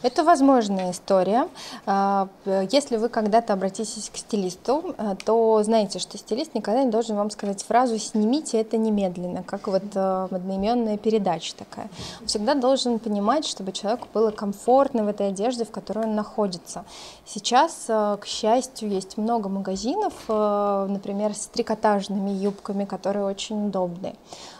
Это 0.04 0.24
возможная 0.24 0.92
история. 0.92 1.48
А, 1.86 2.28
если 2.72 2.98
вы 2.98 3.10
когда-то 3.10 3.54
обратитесь 3.54 4.10
к 4.14 4.18
стилисту, 4.18 4.96
а, 4.98 5.16
то 5.16 5.62
знаете, 5.64 6.00
что 6.00 6.18
стилист 6.18 6.54
никогда 6.54 6.84
не 6.84 6.92
должен 6.92 7.16
вам 7.16 7.32
сказать 7.32 7.64
фразу 7.64 7.98
«снимите 7.98 8.62
это 8.62 8.78
немедленно», 8.78 9.44
как 9.44 9.68
вот 9.68 9.84
а, 9.96 10.28
одноименная 10.32 10.98
передача 10.98 11.56
такая. 11.56 11.90
Всегда 12.26 12.54
должен 12.54 13.00
понимать, 13.00 13.46
чтобы 13.46 13.72
человеку 13.72 14.08
было 14.14 14.32
комфортно 14.32 15.04
в 15.04 15.08
этой 15.08 15.30
одежде, 15.30 15.66
в 15.66 15.72
которой 15.72 16.06
он 16.06 16.16
находится. 16.16 16.86
Сейчас, 17.26 17.86
к 17.88 18.26
счастью, 18.26 18.90
есть 18.90 19.18
много 19.18 19.50
магазинов, 19.50 20.14
например, 20.28 21.34
с 21.34 21.48
трикотажными 21.48 22.30
юбками, 22.30 22.86
которые 22.86 23.26
очень 23.26 23.68
удобные. 23.68 24.16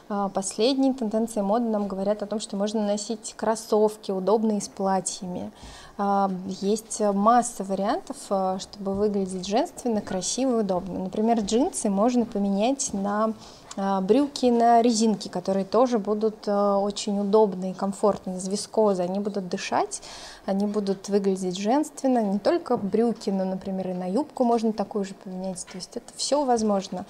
А, 0.10 0.30
последние 0.30 0.94
тенденции 0.94 1.42
моды 1.42 1.66
нам 1.66 1.88
говорят 1.88 2.24
о 2.24 2.28
том, 2.28 2.40
что 2.40 2.56
можно 2.56 2.86
носить 2.86 3.34
кроссовки, 3.36 4.12
удобные 4.12 4.62
с 4.62 4.70
платьями. 4.70 5.52
А, 5.98 6.32
есть 6.62 7.02
масса 7.02 7.64
вариантов, 7.64 8.16
а, 8.30 8.58
чтобы 8.60 8.94
выглядеть 8.94 9.46
женственно, 9.46 10.00
красиво 10.00 10.60
и 10.60 10.62
удобно. 10.62 11.00
Например, 11.00 11.40
джинсы 11.40 11.90
можно 11.90 12.26
поменять 12.26 12.94
на 12.94 13.34
брюки 14.02 14.48
на 14.48 14.82
резинке, 14.82 15.30
которые 15.30 15.64
тоже 15.64 16.00
будут 16.00 16.48
очень 16.48 17.20
удобные 17.20 17.76
комфортные 17.76 18.38
из 18.38 18.48
вискозы. 18.48 19.04
Они 19.04 19.20
будут 19.20 19.50
дышать, 19.50 20.02
они 20.48 20.66
будут 20.66 21.10
выглядеть 21.10 21.60
женственно. 21.60 22.24
Не 22.24 22.40
только 22.40 22.76
брюки, 22.76 23.30
но, 23.30 23.46
например, 23.46 23.90
и 23.90 23.94
на 23.94 24.10
юбку 24.10 24.46
можно 24.46 24.74
такую 24.74 25.06
же 25.06 25.14
поменять. 25.14 25.64
То 25.72 25.78
есть 25.78 25.96
это 25.96 26.12
все 26.16 26.44
возможно. 26.44 27.06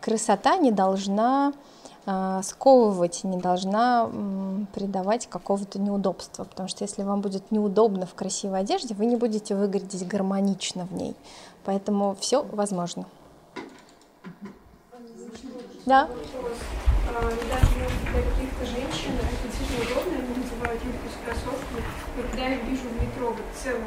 Красота 0.00 0.56
не 0.56 0.70
должна 0.70 1.52
сковывать, 2.42 3.24
не 3.24 3.38
должна 3.38 4.08
придавать 4.74 5.26
какого-то 5.26 5.80
неудобства, 5.80 6.44
потому 6.44 6.68
что 6.68 6.84
если 6.84 7.02
вам 7.02 7.20
будет 7.20 7.50
неудобно 7.50 8.06
в 8.06 8.14
красивой 8.14 8.60
одежде, 8.60 8.94
вы 8.94 9.06
не 9.06 9.16
будете 9.16 9.56
выглядеть 9.56 10.06
гармонично 10.06 10.84
в 10.86 10.92
ней. 10.92 11.16
Поэтому 11.64 12.16
все 12.20 12.44
возможно. 12.52 13.06
Да. 15.84 16.08
А, 17.08 17.22
для 17.22 18.22
каких-то 18.22 18.66
женщин 18.66 19.12
это 19.14 19.46
удобно, 19.82 20.18
они 20.18 20.42
называют 20.42 20.82
юбку 20.84 21.08
с 21.08 21.24
кроссовками. 21.24 21.82
Но 22.16 22.22
когда 22.22 22.46
я 22.46 22.56
вижу 22.56 22.88
в 22.88 23.02
метро 23.02 23.34
целом 23.62 23.84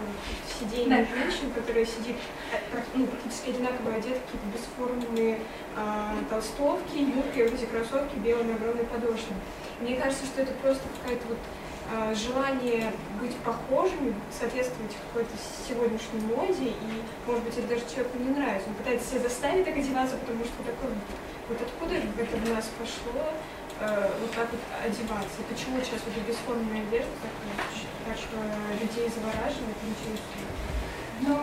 сиденье 0.60 1.06
да. 1.06 1.16
женщин, 1.16 1.52
которая 1.52 1.86
сидит 1.86 2.16
э, 2.52 2.80
ну, 2.94 3.08
практически 3.08 3.50
одинаково 3.52 3.96
одеты, 3.96 4.20
какие-то 4.26 4.48
бесформенные 4.54 5.40
а, 5.76 6.16
толстовки, 6.30 6.98
юбки, 6.98 7.44
вот 7.44 7.54
эти 7.54 7.66
кроссовки 7.66 8.16
белые 8.18 8.46
на 8.46 8.56
огромной 8.56 8.86
подошве. 8.86 9.34
Мне 9.80 9.96
кажется, 9.96 10.26
что 10.26 10.42
это 10.42 10.54
просто 10.62 10.84
какая-то 11.02 11.28
вот 11.28 11.38
а, 11.92 12.14
желание 12.14 12.92
быть 13.20 13.36
похожими, 13.38 14.14
соответствовать 14.32 14.96
какой-то 15.08 15.32
сегодняшней 15.68 16.22
моде, 16.36 16.70
и, 16.70 16.92
может 17.26 17.44
быть, 17.44 17.58
это 17.58 17.68
даже 17.68 17.82
человеку 17.90 18.20
не 18.20 18.30
нравится. 18.30 18.70
Он 18.70 18.76
пытается 18.76 19.10
себя 19.10 19.22
заставить 19.22 19.66
так 19.66 19.78
одеваться, 19.78 20.18
потому 20.18 20.44
что 20.44 20.58
такой, 20.62 20.94
вот 21.50 21.58
откуда 21.62 21.96
это 21.96 22.38
в 22.38 22.50
нас 22.54 22.70
пошло, 22.78 23.34
э, 23.82 24.10
вот 24.22 24.32
так 24.32 24.48
вот 24.52 24.62
одеваться. 24.84 25.40
Почему 25.50 25.80
сейчас 25.82 26.02
вот 26.06 26.16
бесформенная 26.28 26.84
одежда 26.88 27.12
так, 27.22 27.34
так 28.08 28.18
что 28.18 28.38
людей 28.80 29.10
завораживает, 29.10 29.78
интересует? 29.84 30.50
Ну, 31.22 31.36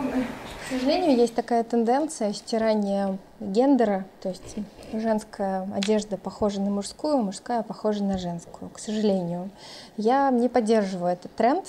к 0.67 0.69
сожалению, 0.69 1.15
есть 1.17 1.35
такая 1.35 1.63
тенденция 1.63 2.33
стирания 2.33 3.17
гендера, 3.39 4.05
то 4.21 4.29
есть 4.29 4.55
женская 4.91 5.67
одежда 5.73 6.17
похожа 6.17 6.59
на 6.61 6.71
мужскую, 6.71 7.17
мужская 7.17 7.61
похожа 7.63 8.03
на 8.03 8.17
женскую, 8.17 8.69
к 8.69 8.79
сожалению. 8.79 9.49
Я 9.95 10.29
не 10.31 10.49
поддерживаю 10.49 11.13
этот 11.13 11.33
тренд, 11.35 11.65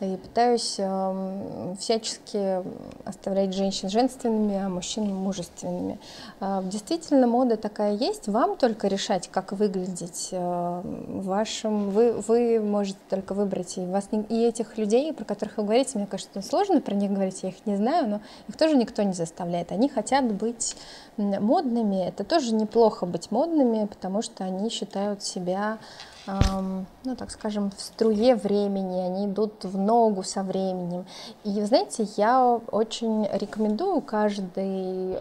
и 0.00 0.16
пытаюсь 0.16 0.76
э, 0.78 1.74
всячески 1.78 2.62
оставлять 3.04 3.54
женщин 3.54 3.88
женственными, 3.88 4.56
а 4.56 4.68
мужчин 4.68 5.14
мужественными. 5.14 5.98
Э, 6.40 6.62
действительно, 6.64 7.26
мода 7.26 7.56
такая 7.56 7.94
есть, 7.94 8.28
вам 8.28 8.56
только 8.56 8.88
решать, 8.88 9.28
как 9.28 9.52
выглядеть 9.52 10.28
э, 10.32 10.80
вашим, 10.84 11.90
вы, 11.90 12.12
вы 12.12 12.60
можете 12.60 12.98
только 13.08 13.34
выбрать, 13.34 13.78
и, 13.78 13.86
вас 13.86 14.08
не, 14.12 14.22
и 14.22 14.46
этих 14.46 14.78
людей, 14.78 15.12
про 15.12 15.24
которых 15.24 15.58
вы 15.58 15.64
говорите, 15.64 15.98
мне 15.98 16.06
кажется, 16.06 16.40
сложно 16.42 16.80
про 16.80 16.94
них 16.94 17.12
говорить, 17.12 17.42
я 17.42 17.50
их 17.50 17.66
не 17.66 17.76
знаю, 17.76 18.08
но 18.08 18.20
их 18.48 18.56
тоже 18.56 18.76
никто 18.76 19.02
не 19.02 19.12
заставляет, 19.12 19.72
они 19.72 19.88
хотят 19.88 20.24
быть 20.32 20.76
модными, 21.16 22.06
это 22.06 22.24
тоже 22.24 22.54
неплохо 22.54 23.06
быть 23.06 23.30
модными, 23.30 23.86
потому 23.86 24.22
что 24.22 24.44
они 24.44 24.70
считают 24.70 25.22
себя 25.22 25.78
ну, 26.26 27.16
так 27.16 27.30
скажем, 27.30 27.70
в 27.76 27.80
струе 27.80 28.34
времени, 28.34 29.00
они 29.00 29.26
идут 29.26 29.64
в 29.64 29.76
ногу 29.78 30.22
со 30.22 30.42
временем. 30.42 31.06
И, 31.44 31.60
знаете, 31.62 32.06
я 32.16 32.60
очень 32.70 33.26
рекомендую 33.32 34.00
каждый 34.00 35.18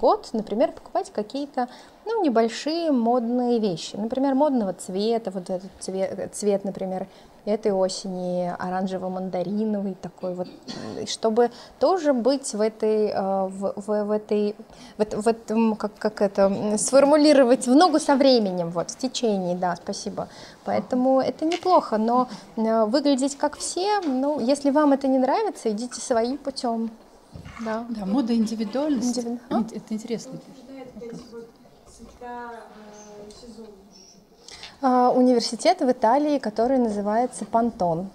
год, 0.00 0.28
например, 0.32 0.72
покупать 0.72 1.10
какие-то 1.12 1.68
ну, 2.04 2.22
небольшие 2.22 2.92
модные 2.92 3.58
вещи. 3.58 3.96
Например, 3.96 4.34
модного 4.34 4.74
цвета, 4.74 5.30
вот 5.30 5.50
этот 5.50 5.70
цвет, 5.80 6.34
цвет 6.34 6.64
например, 6.64 7.06
этой 7.44 7.72
осени 7.72 8.52
оранжево-мандариновый 8.58 9.94
такой 10.00 10.34
вот, 10.34 10.48
чтобы 11.06 11.50
тоже 11.78 12.12
быть 12.12 12.52
в 12.54 12.60
этой, 12.60 13.08
э, 13.08 13.46
в, 13.48 13.74
в, 13.76 14.04
в 14.04 14.10
этой, 14.10 14.56
в, 14.96 15.22
в 15.22 15.28
этом, 15.28 15.76
как, 15.76 15.92
как 15.98 16.22
это, 16.22 16.76
сформулировать 16.78 17.66
в 17.66 17.74
ногу 17.74 17.98
со 17.98 18.16
временем, 18.16 18.70
вот, 18.70 18.90
в 18.90 18.98
течение, 18.98 19.56
да, 19.56 19.76
спасибо. 19.76 20.28
Поэтому 20.64 21.20
это 21.20 21.44
неплохо, 21.44 21.98
но 21.98 22.28
э, 22.56 22.84
выглядеть 22.86 23.36
как 23.36 23.56
все, 23.56 24.00
ну, 24.00 24.40
если 24.40 24.70
вам 24.70 24.92
это 24.92 25.06
не 25.06 25.18
нравится, 25.18 25.70
идите 25.70 26.00
своим 26.00 26.38
путем. 26.38 26.90
Да, 27.60 27.84
да 27.88 28.06
мода 28.06 28.34
индивидуальность. 28.34 29.18
Индивиду... 29.18 29.40
А? 29.50 29.60
Это 29.60 29.94
интересно. 29.94 30.38
А, 32.20 32.50
университет 34.84 35.80
в 35.80 35.90
Италии, 35.90 36.38
который 36.38 36.78
называется 36.78 37.44
Пантон. 37.44 38.10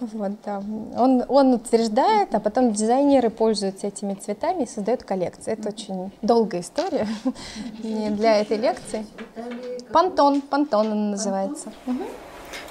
Вот, 0.00 0.32
да. 0.44 0.62
он, 0.96 1.24
он 1.28 1.54
утверждает, 1.54 2.34
а 2.34 2.40
потом 2.40 2.72
дизайнеры 2.72 3.30
пользуются 3.30 3.86
этими 3.86 4.14
цветами 4.14 4.64
и 4.64 4.66
создают 4.66 5.04
коллекции. 5.04 5.52
Это 5.52 5.68
очень 5.70 6.10
долгая 6.20 6.60
история 6.60 7.08
не 7.82 8.10
для 8.10 8.40
этой 8.40 8.58
лекции. 8.58 9.06
Пантон, 9.92 10.42
Пантон 10.42 10.92
он 10.92 11.10
называется. 11.12 11.72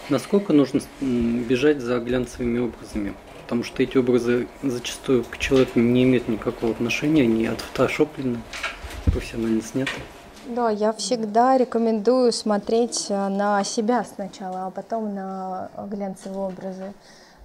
Насколько 0.10 0.54
нужно 0.54 0.82
бежать 1.02 1.82
за 1.82 2.00
глянцевыми 2.00 2.60
образами? 2.60 3.14
Потому 3.44 3.64
что 3.64 3.82
эти 3.82 3.98
образы 3.98 4.48
зачастую 4.62 5.24
к 5.24 5.38
человеку 5.38 5.80
не 5.80 6.04
имеют 6.04 6.28
никакого 6.28 6.74
отношения, 6.74 7.24
они 7.24 7.48
отфотошоплены, 7.48 8.40
профессионально 9.06 9.62
сняты. 9.62 9.92
Да, 10.48 10.70
я 10.70 10.94
всегда 10.94 11.58
рекомендую 11.58 12.32
смотреть 12.32 13.08
э, 13.10 13.30
на 13.30 13.64
себя 13.64 14.04
сначала, 14.04 14.68
а 14.68 14.70
потом 14.70 15.16
на 15.16 15.72
глянцевые 15.90 16.50
образы. 16.50 16.94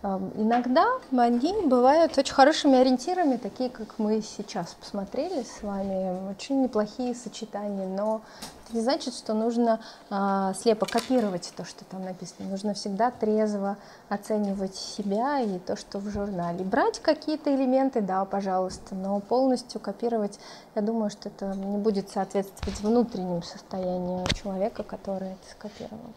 Иногда 0.02 0.86
они 1.12 1.66
бывают 1.66 2.16
очень 2.16 2.32
хорошими 2.32 2.78
ориентирами, 2.78 3.36
такие, 3.36 3.68
как 3.68 3.98
мы 3.98 4.22
сейчас 4.22 4.74
посмотрели 4.80 5.42
с 5.42 5.62
вами, 5.62 6.30
очень 6.30 6.62
неплохие 6.62 7.14
сочетания, 7.14 7.86
но 7.86 8.22
это 8.64 8.76
не 8.76 8.82
значит, 8.82 9.14
что 9.14 9.34
нужно 9.34 9.78
а, 10.08 10.54
слепо 10.54 10.86
копировать 10.86 11.52
то, 11.54 11.66
что 11.66 11.84
там 11.84 12.02
написано. 12.02 12.48
Нужно 12.48 12.72
всегда 12.72 13.10
трезво 13.10 13.76
оценивать 14.08 14.74
себя 14.74 15.40
и 15.40 15.58
то, 15.58 15.76
что 15.76 15.98
в 15.98 16.08
журнале. 16.08 16.64
Брать 16.64 16.98
какие-то 17.00 17.54
элементы, 17.54 18.00
да, 18.00 18.24
пожалуйста, 18.24 18.94
но 18.94 19.20
полностью 19.20 19.82
копировать, 19.82 20.38
я 20.76 20.80
думаю, 20.80 21.10
что 21.10 21.28
это 21.28 21.54
не 21.54 21.76
будет 21.76 22.08
соответствовать 22.08 22.80
внутреннему 22.80 23.42
состоянию 23.42 24.26
человека, 24.28 24.82
который 24.82 25.32
это 25.32 25.50
скопировал. 25.50 26.14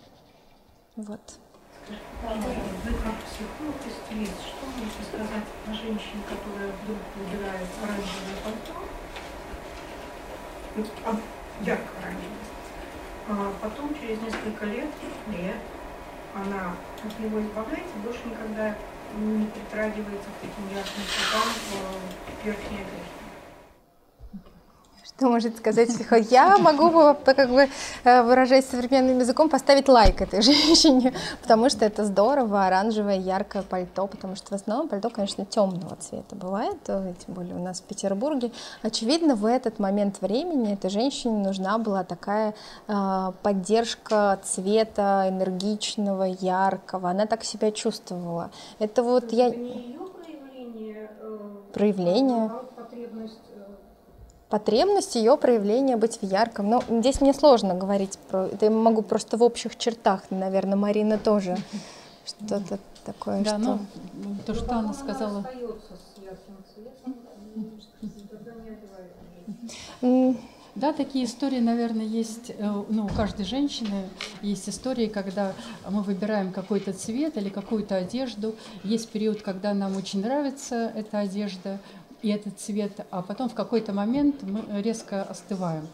Вот. 0.95 1.19
Вы 1.85 2.93
как 3.03 3.15
психолог 3.27 3.75
стилист, 3.83 4.39
что 4.39 4.65
можете 4.67 5.03
сказать 5.03 5.47
о 5.67 5.73
женщине, 5.73 6.23
которая 6.23 6.71
вдруг 6.71 6.97
выбирает 7.15 7.67
оранжевое 7.83 8.37
пальто, 8.43 8.87
а, 11.05 11.19
ярко 11.61 11.91
оранжевое, 11.99 12.47
а 13.27 13.53
потом 13.61 13.93
через 13.99 14.21
несколько 14.21 14.65
лет, 14.65 14.87
лет 15.27 15.57
она 16.33 16.73
от 17.03 17.19
него 17.19 17.41
избавляется, 17.41 17.95
больше 18.01 18.21
никогда 18.25 18.75
не 19.17 19.45
притрагивается 19.47 20.29
к 20.29 20.41
таким 20.41 20.69
ярким 20.73 21.03
цветам 21.03 21.49
в 22.41 22.45
верхней 22.45 22.77
одежде. 22.77 23.12
Что 25.23 25.29
может 25.29 25.55
сказать? 25.55 25.89
Я 26.31 26.57
могу, 26.57 27.15
как 27.23 27.49
бы 27.49 27.69
э, 28.03 28.23
выражаясь 28.23 28.65
современным 28.65 29.19
языком, 29.19 29.47
поставить 29.47 29.87
лайк 29.87 30.21
этой 30.21 30.41
женщине, 30.51 31.13
потому 31.41 31.69
что 31.69 31.85
это 31.85 32.03
здорово, 32.03 32.65
оранжевое, 32.65 33.19
яркое 33.19 33.63
пальто, 33.63 34.07
потому 34.07 34.35
что 34.35 34.49
в 34.49 34.51
основном 34.51 34.89
пальто, 34.89 35.09
конечно, 35.09 35.45
темного 35.45 35.95
цвета 35.95 36.35
бывает, 36.35 36.75
тем 36.83 37.15
более 37.27 37.55
у 37.55 37.63
нас 37.63 37.79
в 37.79 37.83
Петербурге. 37.83 38.51
Очевидно, 38.81 39.35
в 39.35 39.45
этот 39.45 39.79
момент 39.79 40.19
времени 40.19 40.73
этой 40.73 40.89
женщине 40.89 41.41
нужна 41.41 41.77
была 41.77 42.03
такая 42.03 42.53
э, 42.89 43.31
поддержка 43.43 44.41
цвета 44.43 45.29
энергичного, 45.29 46.23
яркого. 46.23 47.11
Она 47.11 47.27
так 47.27 47.45
себя 47.45 47.71
чувствовала. 47.71 48.51
Это 48.77 49.03
вот 49.03 49.23
это 49.23 49.35
я... 49.37 49.49
Не 49.51 49.69
ее 49.69 49.99
проявление, 49.99 51.11
э, 51.21 51.37
проявление. 51.71 52.51
А 52.51 52.65
потребность 52.75 53.39
потребность 54.53 55.15
ее 55.15 55.35
проявления 55.35 55.97
быть 55.97 56.19
в 56.21 56.23
ярком. 56.23 56.69
Но 56.69 56.83
ну, 56.87 56.99
здесь 56.99 57.21
мне 57.21 57.33
сложно 57.33 57.73
говорить 57.73 58.19
про 58.29 58.45
это. 58.45 58.65
Я 58.65 58.71
могу 58.71 59.01
просто 59.01 59.35
в 59.35 59.41
общих 59.41 59.75
чертах, 59.79 60.21
наверное, 60.29 60.75
Марина 60.75 61.17
тоже 61.17 61.57
что-то 62.23 62.77
такое. 63.03 63.41
Да, 63.43 63.57
что... 63.57 63.59
ну, 63.59 63.79
то, 64.45 64.53
что 64.53 64.75
она 64.75 64.93
сказала. 64.93 65.43
Да, 70.75 70.91
такие 70.91 71.25
истории, 71.25 71.59
наверное, 71.59 72.05
есть, 72.05 72.49
э, 72.49 72.83
ну, 72.89 73.05
у 73.05 73.09
каждой 73.09 73.45
женщины 73.45 74.09
есть 74.41 74.67
истории, 74.67 75.05
когда 75.05 75.53
мы 75.87 76.01
выбираем 76.01 76.51
какой-то 76.51 76.93
цвет 76.93 77.37
или 77.37 77.49
какую-то 77.49 77.95
одежду. 77.95 78.55
Есть 78.83 79.09
период, 79.09 79.43
когда 79.43 79.75
нам 79.75 79.95
очень 79.95 80.21
нравится 80.21 80.91
эта 80.95 81.19
одежда, 81.19 81.79
и 82.23 82.29
этот 82.29 82.57
цвет, 82.59 83.05
а 83.11 83.21
потом 83.21 83.49
в 83.49 83.53
какой-то 83.53 83.93
момент 83.93 84.41
мы 84.43 84.81
резко 84.81 85.21
остываем. 85.23 85.87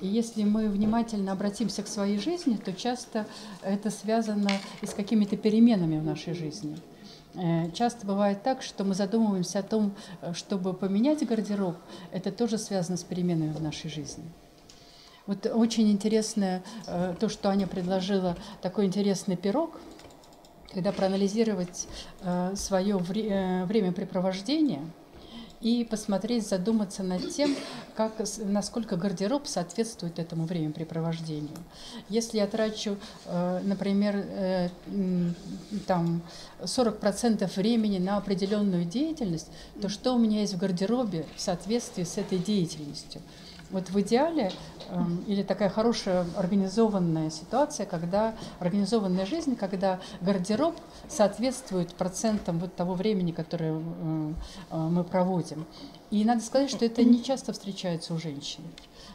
И 0.00 0.06
если 0.06 0.44
мы 0.44 0.68
внимательно 0.68 1.32
обратимся 1.32 1.82
к 1.82 1.88
своей 1.88 2.18
жизни, 2.18 2.56
то 2.56 2.72
часто 2.72 3.26
это 3.62 3.90
связано 3.90 4.50
и 4.80 4.86
с 4.86 4.94
какими-то 4.94 5.36
переменами 5.36 5.98
в 5.98 6.04
нашей 6.04 6.34
жизни. 6.34 6.78
Э, 7.34 7.70
часто 7.72 8.06
бывает 8.06 8.44
так, 8.44 8.62
что 8.62 8.84
мы 8.84 8.94
задумываемся 8.94 9.58
о 9.58 9.62
том, 9.64 9.92
чтобы 10.34 10.72
поменять 10.72 11.26
гардероб, 11.26 11.76
это 12.12 12.30
тоже 12.30 12.58
связано 12.58 12.96
с 12.96 13.02
переменами 13.02 13.52
в 13.52 13.60
нашей 13.60 13.90
жизни. 13.90 14.24
Вот 15.26 15.46
очень 15.46 15.90
интересное 15.90 16.62
э, 16.86 17.16
то, 17.18 17.28
что 17.28 17.48
Аня 17.48 17.66
предложила, 17.66 18.36
такой 18.60 18.86
интересный 18.86 19.36
пирог, 19.36 19.80
когда 20.72 20.92
проанализировать 20.92 21.88
э, 22.20 22.54
свое 22.54 22.98
времяпрепровождение– 22.98 24.82
и 25.62 25.84
посмотреть, 25.84 26.46
задуматься 26.46 27.02
над 27.02 27.30
тем, 27.30 27.56
как, 27.94 28.12
насколько 28.38 28.96
гардероб 28.96 29.46
соответствует 29.46 30.18
этому 30.18 30.44
времяпрепровождению. 30.44 31.56
Если 32.08 32.38
я 32.38 32.46
трачу, 32.46 32.98
э, 33.26 33.60
например, 33.62 34.16
э, 34.16 34.68
там 35.86 36.22
40% 36.62 37.48
времени 37.56 37.98
на 37.98 38.16
определенную 38.16 38.84
деятельность, 38.84 39.48
то 39.80 39.88
что 39.88 40.14
у 40.14 40.18
меня 40.18 40.40
есть 40.40 40.54
в 40.54 40.58
гардеробе 40.58 41.26
в 41.36 41.40
соответствии 41.40 42.04
с 42.04 42.18
этой 42.18 42.38
деятельностью? 42.38 43.22
Вот 43.72 43.88
в 43.88 44.00
идеале 44.02 44.52
эм, 44.90 45.24
или 45.26 45.42
такая 45.42 45.70
хорошая 45.70 46.26
организованная 46.36 47.30
ситуация, 47.30 47.86
когда 47.86 48.34
организованная 48.60 49.24
жизнь, 49.24 49.56
когда 49.56 49.98
гардероб 50.20 50.76
соответствует 51.08 51.94
процентам 51.94 52.58
вот 52.58 52.76
того 52.76 52.92
времени, 52.92 53.32
которое 53.32 53.72
э, 53.72 54.32
э, 54.70 54.76
мы 54.76 55.04
проводим. 55.04 55.64
И 56.10 56.22
надо 56.26 56.42
сказать, 56.42 56.68
что 56.68 56.84
это 56.84 57.02
не 57.02 57.24
часто 57.24 57.54
встречается 57.54 58.12
у 58.12 58.18
женщин. 58.18 58.62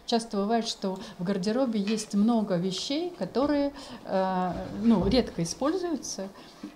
Часто 0.08 0.38
бывает, 0.38 0.68
что 0.68 0.98
в 1.20 1.24
гардеробе 1.24 1.80
есть 1.80 2.16
много 2.16 2.56
вещей, 2.56 3.14
которые 3.20 3.74
э, 4.06 4.54
ну, 4.82 5.08
редко 5.08 5.44
используются 5.44 6.30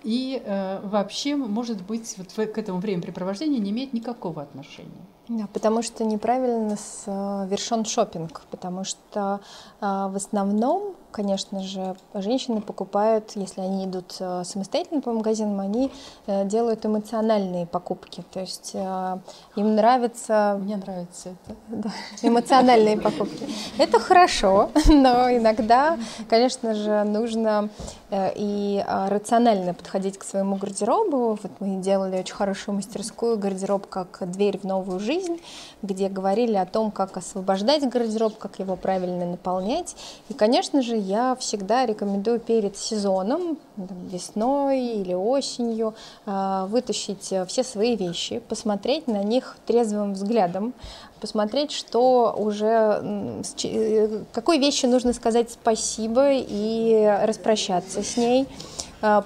и 0.04 0.40
вообще, 0.84 1.34
может 1.34 1.82
быть, 1.82 2.14
вот 2.16 2.32
к 2.32 2.58
этому 2.58 2.78
времяпрепровождению 2.78 3.60
не 3.60 3.70
имеет 3.70 3.92
никакого 3.92 4.42
отношения. 4.42 5.06
Да, 5.28 5.46
потому 5.52 5.82
что 5.82 6.04
неправильно 6.04 6.76
совершен 6.76 7.84
шопинг, 7.84 8.42
потому 8.50 8.84
что 8.84 9.40
э, 9.80 9.86
в 9.86 10.16
основном 10.16 10.96
конечно 11.12 11.60
же, 11.60 11.94
женщины 12.14 12.60
покупают, 12.60 13.32
если 13.34 13.60
они 13.60 13.84
идут 13.84 14.16
э, 14.18 14.42
самостоятельно 14.44 15.00
по 15.00 15.12
магазинам, 15.12 15.60
они 15.60 15.92
э, 16.26 16.44
делают 16.46 16.84
эмоциональные 16.84 17.66
покупки. 17.66 18.24
То 18.32 18.40
есть 18.40 18.72
э, 18.74 19.18
им 19.54 19.76
нравится... 19.76 20.58
Мне 20.60 20.76
нравится 20.76 21.30
это. 21.30 21.56
Да, 21.68 21.90
эмоциональные 22.22 22.98
покупки. 22.98 23.46
Это 23.78 24.00
хорошо, 24.00 24.70
но 24.86 25.30
иногда, 25.30 25.98
конечно 26.28 26.74
же, 26.74 27.04
нужно 27.04 27.68
и 28.10 28.84
рационально 28.86 29.74
подходить 29.74 30.18
к 30.18 30.24
своему 30.24 30.56
гардеробу. 30.56 31.38
Вот 31.42 31.52
мы 31.60 31.80
делали 31.80 32.18
очень 32.18 32.34
хорошую 32.34 32.76
мастерскую 32.76 33.38
гардероб 33.38 33.86
как 33.86 34.30
дверь 34.30 34.58
в 34.58 34.64
новую 34.64 35.00
жизнь, 35.00 35.40
где 35.82 36.08
говорили 36.08 36.56
о 36.56 36.66
том, 36.66 36.90
как 36.90 37.16
освобождать 37.16 37.88
гардероб, 37.88 38.36
как 38.38 38.58
его 38.58 38.76
правильно 38.76 39.26
наполнять. 39.26 39.96
И, 40.28 40.34
конечно 40.34 40.82
же, 40.82 40.96
я 41.02 41.36
всегда 41.36 41.86
рекомендую 41.86 42.40
перед 42.40 42.76
сезоном, 42.76 43.58
весной 43.76 44.80
или 44.80 45.14
осенью, 45.14 45.94
а, 46.26 46.66
вытащить 46.66 47.32
все 47.46 47.64
свои 47.64 47.96
вещи, 47.96 48.40
посмотреть 48.48 49.08
на 49.08 49.22
них 49.22 49.56
трезвым 49.66 50.14
взглядом, 50.14 50.74
посмотреть, 51.20 51.70
что 51.70 52.34
уже, 52.36 53.42
э, 53.62 54.22
какой 54.32 54.58
вещи 54.58 54.86
нужно 54.86 55.12
сказать 55.12 55.50
спасибо 55.50 56.30
и 56.32 57.18
распрощаться 57.24 58.02
с 58.02 58.16
ней, 58.16 58.48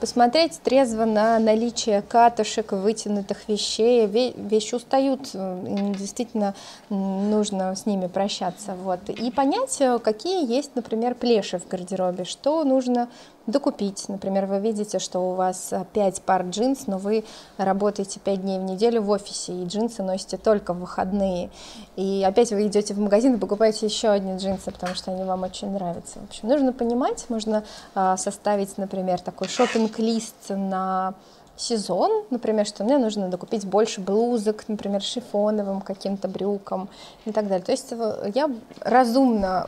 посмотреть 0.00 0.60
трезво 0.62 1.04
на 1.04 1.38
наличие 1.38 2.02
катышек, 2.02 2.72
вытянутых 2.72 3.48
вещей. 3.48 4.06
Вещи 4.06 4.74
устают, 4.74 5.30
э, 5.34 5.92
действительно 5.98 6.54
нужно 6.88 7.74
с 7.74 7.84
ними 7.84 8.06
прощаться. 8.06 8.74
Вот. 8.74 9.08
И 9.10 9.30
понять, 9.30 9.76
э, 9.80 9.98
какие 9.98 10.50
есть, 10.50 10.72
например, 10.74 11.14
плеши 11.14 11.58
в 11.58 11.68
гардеробе, 11.68 12.24
что 12.24 12.64
нужно 12.64 13.08
докупить. 13.46 14.08
Например, 14.08 14.46
вы 14.46 14.60
видите, 14.60 14.98
что 14.98 15.20
у 15.20 15.34
вас 15.34 15.72
5 15.92 16.22
пар 16.22 16.42
джинс, 16.46 16.86
но 16.86 16.98
вы 16.98 17.24
работаете 17.56 18.20
5 18.20 18.42
дней 18.42 18.58
в 18.58 18.62
неделю 18.62 19.02
в 19.02 19.10
офисе, 19.10 19.52
и 19.52 19.64
джинсы 19.64 20.02
носите 20.02 20.36
только 20.36 20.74
в 20.74 20.80
выходные. 20.80 21.50
И 21.96 22.24
опять 22.26 22.50
вы 22.50 22.66
идете 22.66 22.94
в 22.94 22.98
магазин 22.98 23.34
и 23.34 23.38
покупаете 23.38 23.86
еще 23.86 24.08
одни 24.08 24.36
джинсы, 24.36 24.70
потому 24.70 24.94
что 24.94 25.12
они 25.12 25.24
вам 25.24 25.42
очень 25.42 25.70
нравятся. 25.70 26.18
В 26.20 26.24
общем, 26.24 26.48
нужно 26.48 26.72
понимать, 26.72 27.26
можно 27.28 27.64
а, 27.94 28.16
составить, 28.16 28.76
например, 28.78 29.20
такой 29.20 29.48
шопинг-лист 29.48 30.50
на 30.50 31.14
сезон, 31.56 32.24
например, 32.30 32.66
что 32.66 32.84
мне 32.84 32.98
нужно 32.98 33.28
докупить 33.28 33.66
больше 33.66 34.00
блузок, 34.00 34.68
например, 34.68 35.02
шифоновым 35.02 35.80
каким-то 35.80 36.28
брюкам 36.28 36.88
и 37.24 37.32
так 37.32 37.48
далее. 37.48 37.64
То 37.64 37.72
есть 37.72 37.92
я 38.34 38.50
разумно, 38.80 39.66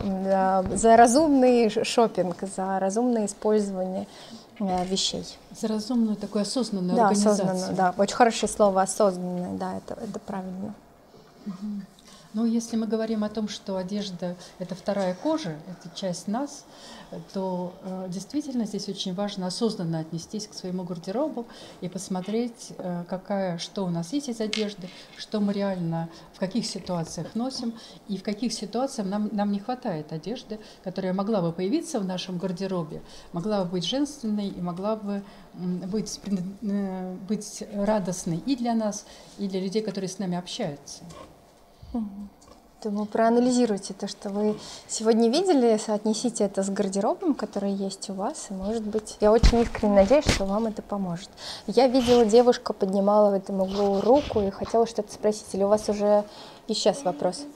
за 0.74 0.97
разумный 0.97 1.70
шопинг, 1.85 2.36
за 2.56 2.78
разумное 2.78 3.27
использование 3.27 4.06
э, 4.60 4.85
вещей. 4.85 5.24
За 5.59 5.69
разумную 5.69 6.16
такую 6.16 6.43
осознанную 6.43 6.97
да, 6.97 7.02
организацию. 7.09 7.47
Осознанную, 7.47 7.77
да, 7.77 7.94
очень 7.97 8.16
хорошее 8.16 8.52
слово 8.52 8.82
осознанное, 8.82 9.52
да, 9.56 9.77
это, 9.77 9.98
это 10.02 10.19
правильно. 10.19 10.74
Угу. 11.47 11.82
Ну, 12.34 12.44
если 12.44 12.76
мы 12.76 12.86
говорим 12.86 13.24
о 13.24 13.30
том, 13.30 13.48
что 13.48 13.78
одежда– 13.78 14.36
это 14.59 14.74
вторая 14.74 15.14
кожа, 15.14 15.56
это 15.66 15.88
часть 15.96 16.28
нас, 16.28 16.66
то 17.32 17.72
э, 17.82 18.06
действительно 18.10 18.66
здесь 18.66 18.86
очень 18.86 19.14
важно 19.14 19.46
осознанно 19.46 20.00
отнестись 20.00 20.46
к 20.46 20.52
своему 20.52 20.84
гардеробу 20.84 21.46
и 21.80 21.88
посмотреть, 21.88 22.72
э, 22.76 23.05
какая, 23.09 23.56
что 23.56 23.86
у 23.86 23.88
нас 23.88 24.12
есть 24.12 24.28
из 24.28 24.42
одежды, 24.42 24.90
что 25.16 25.40
мы 25.40 25.55
реально 25.55 26.10
в 26.34 26.38
каких 26.38 26.66
ситуациях 26.66 27.34
носим 27.34 27.72
и 28.09 28.18
в 28.18 28.22
каких 28.22 28.52
ситуациях 28.52 29.09
нам, 29.09 29.30
нам 29.32 29.50
не 29.50 29.59
хватает 29.60 30.12
одежды, 30.12 30.60
которая 30.84 31.14
могла 31.14 31.40
бы 31.40 31.50
появиться 31.50 31.98
в 31.98 32.05
нашем 32.05 32.36
гардеробе, 32.36 33.00
могла 33.32 33.64
бы 33.64 33.70
быть 33.70 33.86
женственной 33.86 34.48
и 34.48 34.60
могла 34.60 34.96
бы 34.96 35.22
быть, 35.55 36.20
э, 36.60 37.16
быть 37.26 37.64
радостной 37.72 38.42
и 38.44 38.55
для 38.55 38.74
нас, 38.74 39.06
и 39.38 39.48
для 39.48 39.60
людей, 39.60 39.80
которые 39.80 40.10
с 40.10 40.18
нами 40.18 40.36
общаются. 40.36 41.05
Думаю, 42.80 43.06
проанализируйте 43.06 43.92
то, 43.92 44.06
что 44.06 44.28
вы 44.28 44.56
сегодня 44.86 45.28
видели, 45.28 45.76
соотнесите 45.84 46.44
это 46.44 46.62
с 46.62 46.70
гардеробом, 46.70 47.34
который 47.34 47.72
есть 47.72 48.08
у 48.08 48.12
вас, 48.14 48.46
и, 48.50 48.54
может 48.54 48.84
быть, 48.84 49.16
я 49.20 49.32
очень 49.32 49.58
искренне 49.58 49.94
надеюсь, 49.94 50.28
что 50.28 50.44
вам 50.44 50.66
это 50.66 50.80
поможет. 50.80 51.28
Я 51.66 51.88
видела, 51.88 52.24
девушка 52.24 52.72
поднимала 52.72 53.30
в 53.30 53.34
этом 53.34 53.60
углу 53.62 54.00
руку 54.00 54.40
и 54.40 54.50
хотела 54.50 54.86
что-то 54.86 55.12
спросить, 55.12 55.52
или 55.54 55.64
у 55.64 55.68
вас 55.68 55.88
уже 55.88 56.22
исчез 56.68 57.02
вопрос? 57.02 57.46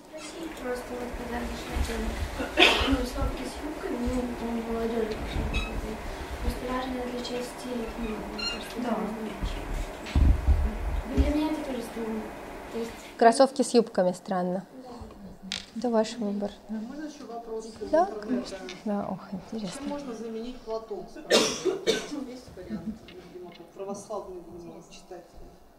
Просто 0.60 0.85
вот 0.90 1.09
когда 1.19 1.39
зашла 1.39 1.77
тема 1.86 3.06
стопки 3.06 3.44
с 3.47 3.55
юбками, 3.64 3.98
ну, 4.12 4.66
по 4.66 4.73
молодежи 4.73 5.16
пошла 5.23 5.70
просто 6.43 6.62
важно 6.69 7.01
отличать 7.01 7.47
стиль 7.60 7.82
от 7.86 7.94
меня, 8.01 8.19
мне 8.35 8.43
кажется, 8.43 8.77
да. 8.82 8.93
Для 11.14 11.28
меня 11.32 11.47
это 11.52 11.60
тоже 11.64 11.82
странно. 11.82 12.23
Кроссовки 13.19 13.63
с 13.63 13.75
юбками 13.75 14.13
странно. 14.13 14.65
Это 15.77 15.91
ваш 15.91 16.17
выбор. 16.17 16.51
А 16.69 16.73
можно 16.73 17.05
еще 17.05 17.25
вопрос? 17.25 17.67
Да, 17.91 18.07
конечно. 18.07 18.59
Да, 18.85 19.07
ох, 19.11 19.21
интересно. 19.43 19.81
Чем 19.81 19.89
можно 19.89 20.15
заменить 20.15 20.57
платок? 20.59 21.05
Есть 21.31 22.49
вариант, 22.57 22.95
православный 23.75 24.43
читатель. 24.91 25.25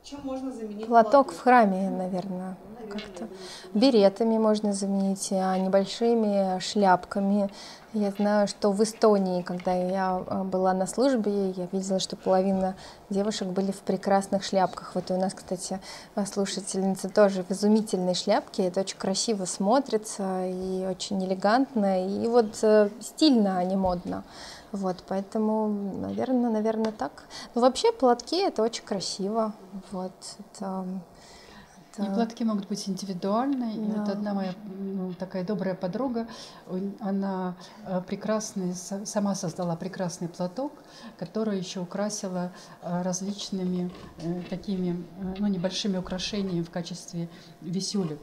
Чем 0.03 0.21
можно 0.23 0.51
заменить 0.51 0.87
платок? 0.87 1.11
Платок 1.11 1.31
в 1.33 1.39
храме, 1.39 1.89
наверное, 1.89 2.57
как-то. 2.89 3.27
Беретами 3.73 4.37
можно 4.37 4.73
заменить, 4.73 5.29
а 5.31 5.57
небольшими 5.57 6.59
шляпками. 6.59 7.49
Я 7.95 8.09
знаю, 8.09 8.47
что 8.47 8.71
в 8.71 8.81
Эстонии, 8.81 9.43
когда 9.43 9.71
я 9.71 10.23
а, 10.25 10.43
была 10.43 10.73
на 10.73 10.87
службе, 10.87 11.51
я 11.51 11.67
видела, 11.71 11.99
что 11.99 12.15
половина 12.15 12.75
девушек 13.11 13.47
были 13.49 13.71
в 13.71 13.81
прекрасных 13.81 14.43
шляпках. 14.43 14.95
Вот 14.95 15.11
у 15.11 15.17
нас, 15.17 15.35
кстати, 15.35 15.79
слушательница 16.25 17.09
тоже 17.09 17.43
в 17.43 17.51
изумительной 17.51 18.15
шляпке. 18.15 18.65
Это 18.65 18.79
очень 18.79 18.97
красиво 18.97 19.45
смотрится 19.45 20.47
и 20.47 20.87
очень 20.87 21.23
элегантно, 21.23 22.07
и 22.07 22.27
вот 22.27 22.63
э, 22.63 22.89
стильно, 22.99 23.59
а 23.59 23.63
не 23.63 23.75
модно. 23.75 24.23
Вот, 24.71 25.03
поэтому, 25.07 25.67
наверное, 25.67 26.49
наверное, 26.49 26.91
так. 26.91 27.25
Но 27.53 27.61
вообще 27.61 27.91
платки 27.91 28.37
это 28.37 28.63
очень 28.63 28.83
красиво. 28.83 29.53
Вот, 29.91 30.13
это... 30.39 30.83
И 31.97 32.01
платки 32.01 32.43
могут 32.43 32.67
быть 32.67 32.89
индивидуальные. 32.89 33.75
Да. 33.75 33.81
И 33.81 33.97
вот 33.97 34.09
одна 34.09 34.33
моя 34.33 34.53
ну, 34.65 35.13
такая 35.13 35.43
добрая 35.43 35.75
подруга, 35.75 36.27
она 36.99 37.55
э, 37.85 38.01
прекрасный, 38.01 38.73
сама 38.73 39.35
создала 39.35 39.75
прекрасный 39.75 40.27
платок, 40.27 40.73
который 41.19 41.59
еще 41.59 41.81
украсила 41.81 42.51
э, 42.81 43.01
различными 43.03 43.91
э, 44.17 44.41
такими 44.49 45.03
ну, 45.37 45.47
небольшими 45.47 45.97
украшениями 45.97 46.63
в 46.63 46.71
качестве 46.71 47.29
висюлек. 47.61 48.19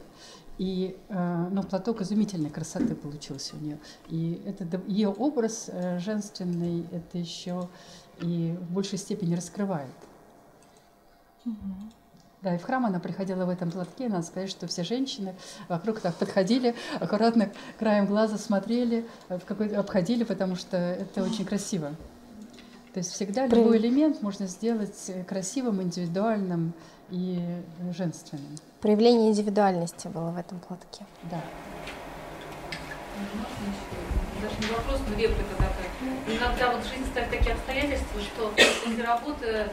И 0.57 0.99
ну, 1.09 1.63
платок 1.63 2.01
изумительной 2.01 2.51
красоты 2.51 2.93
получился 2.93 3.55
у 3.55 3.59
нее. 3.59 3.79
И 4.09 4.43
это 4.45 4.79
ее 4.85 5.09
образ 5.09 5.71
женственный 5.97 6.85
это 6.91 7.17
еще 7.17 7.67
и 8.21 8.55
в 8.59 8.71
большей 8.71 8.99
степени 8.99 9.33
раскрывает. 9.33 9.95
Угу. 11.45 11.55
Да, 12.41 12.55
и 12.55 12.57
в 12.57 12.63
храм 12.63 12.85
она 12.85 12.99
приходила 12.99 13.45
в 13.45 13.49
этом 13.49 13.69
платке, 13.69 14.05
и 14.05 14.07
надо 14.07 14.23
сказать, 14.23 14.49
что 14.49 14.65
все 14.67 14.83
женщины 14.83 15.35
вокруг 15.67 15.99
так 15.99 16.15
подходили, 16.15 16.75
аккуратно 16.99 17.51
краем 17.77 18.07
глаза 18.07 18.37
смотрели, 18.37 19.05
э, 19.29 19.37
в 19.37 19.45
какой 19.45 19.67
обходили, 19.75 20.23
потому 20.23 20.55
что 20.55 20.77
это 20.77 21.23
очень 21.23 21.45
красиво. 21.45 21.95
То 22.93 22.97
есть 22.99 23.11
всегда 23.11 23.45
любой 23.45 23.77
элемент 23.77 24.21
можно 24.21 24.47
сделать 24.47 25.11
красивым, 25.27 25.81
индивидуальным 25.81 26.73
и 27.09 27.39
женственным 27.95 28.57
проявление 28.81 29.29
индивидуальности 29.29 30.07
было 30.07 30.31
в 30.31 30.37
этом 30.37 30.59
платке. 30.59 31.05
Да. 31.29 31.41
Даже 34.41 34.55
не 34.59 34.75
вопрос, 34.75 34.99
но 35.07 35.15
реплика 35.15 35.51
такая. 35.57 35.71
Иногда 36.27 36.71
вот 36.71 36.83
жизнь 36.85 37.05
ставит 37.11 37.29
такие 37.29 37.53
обстоятельства, 37.53 38.19
что 38.21 38.51
после 38.83 39.03
работы 39.03 39.69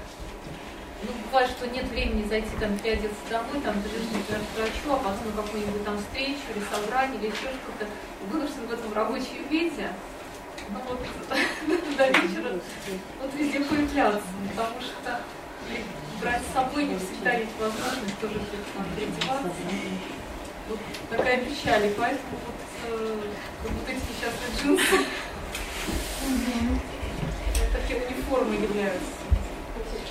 ну, 1.02 1.12
бывает, 1.26 1.50
что 1.50 1.68
нет 1.68 1.86
времени 1.88 2.28
зайти 2.28 2.50
там 2.58 2.76
переодеться 2.78 3.22
домой, 3.30 3.60
там 3.62 3.76
например, 3.76 4.40
к 4.42 4.58
врачу, 4.58 4.88
а 4.90 4.96
потом 4.96 5.26
на 5.26 5.42
какую-нибудь 5.42 5.84
там 5.84 5.98
встречу 5.98 6.42
или 6.54 6.64
собрание, 6.64 7.20
или 7.20 7.26
еще 7.26 7.54
что-то, 7.54 7.86
вынужден 8.30 8.66
в 8.66 8.72
этом 8.72 8.92
рабочем 8.92 9.46
виде, 9.48 9.88
ну 10.70 10.80
вот 10.88 11.00
до 11.96 12.06
вечера 12.08 12.58
вот 13.22 13.34
везде 13.34 13.60
появляться, 13.60 14.22
потому 14.50 14.80
что 14.80 15.20
брать 16.20 16.42
с 16.42 16.52
собой 16.52 16.84
не 16.84 16.98
всегда 16.98 17.32
есть 17.32 17.52
возможность 17.60 18.18
тоже 18.20 18.40
все 18.40 18.58
переодеваться. 18.96 19.50
Вот 20.68 20.78
такая 21.08 21.38
печаль, 21.38 21.86
и 21.86 21.94
поэтому 21.96 22.38
вот, 22.44 22.90
э, 22.92 23.20
вот 23.62 23.88
эти 23.88 23.96
несчастные 23.96 24.78
джинсы, 24.78 25.06
такие 27.72 28.00
униформы 28.04 28.54
являются. 28.56 29.27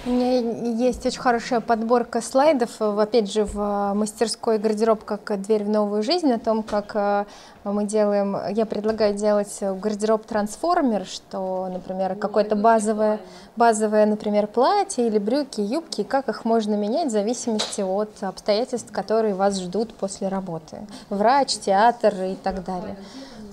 У 0.08 0.10
меня 0.10 0.40
есть 0.88 1.06
очень 1.06 1.20
хорошая 1.20 1.60
подборка 1.60 2.22
слайдов, 2.22 2.82
опять 2.82 3.30
же, 3.30 3.44
в 3.44 3.92
мастерской 3.94 4.58
гардероб 4.58 5.04
как 5.04 5.42
дверь 5.42 5.66
в 5.66 5.70
новую 5.70 6.02
жизнь, 6.02 6.32
о 6.32 6.40
том, 6.40 6.64
как 6.64 6.96
э, 6.96 7.26
мы 7.66 7.84
делаем, 7.84 8.38
я 8.56 8.66
предлагаю 8.66 9.16
делать 9.16 9.54
гардероб 9.60 10.26
трансформер, 10.26 11.06
что, 11.06 11.68
например, 11.70 12.16
какое-то 12.16 12.56
базовое, 12.56 13.20
базовое, 13.58 14.06
например, 14.06 14.48
платье 14.48 15.08
или 15.08 15.18
брюки, 15.18 15.60
юбки, 15.60 16.04
как 16.04 16.30
их 16.30 16.46
можно 16.46 16.76
менять 16.76 17.10
в 17.10 17.12
зависимости 17.12 17.82
от 17.82 18.24
обстоятельств, 18.24 18.94
которые 18.94 19.34
вас 19.34 19.60
ждут 19.60 19.94
после 19.94 20.30
работы. 20.30 20.78
Врач, 21.10 21.58
театр 21.58 22.14
и 22.24 22.36
так 22.36 22.64
далее. 22.64 22.96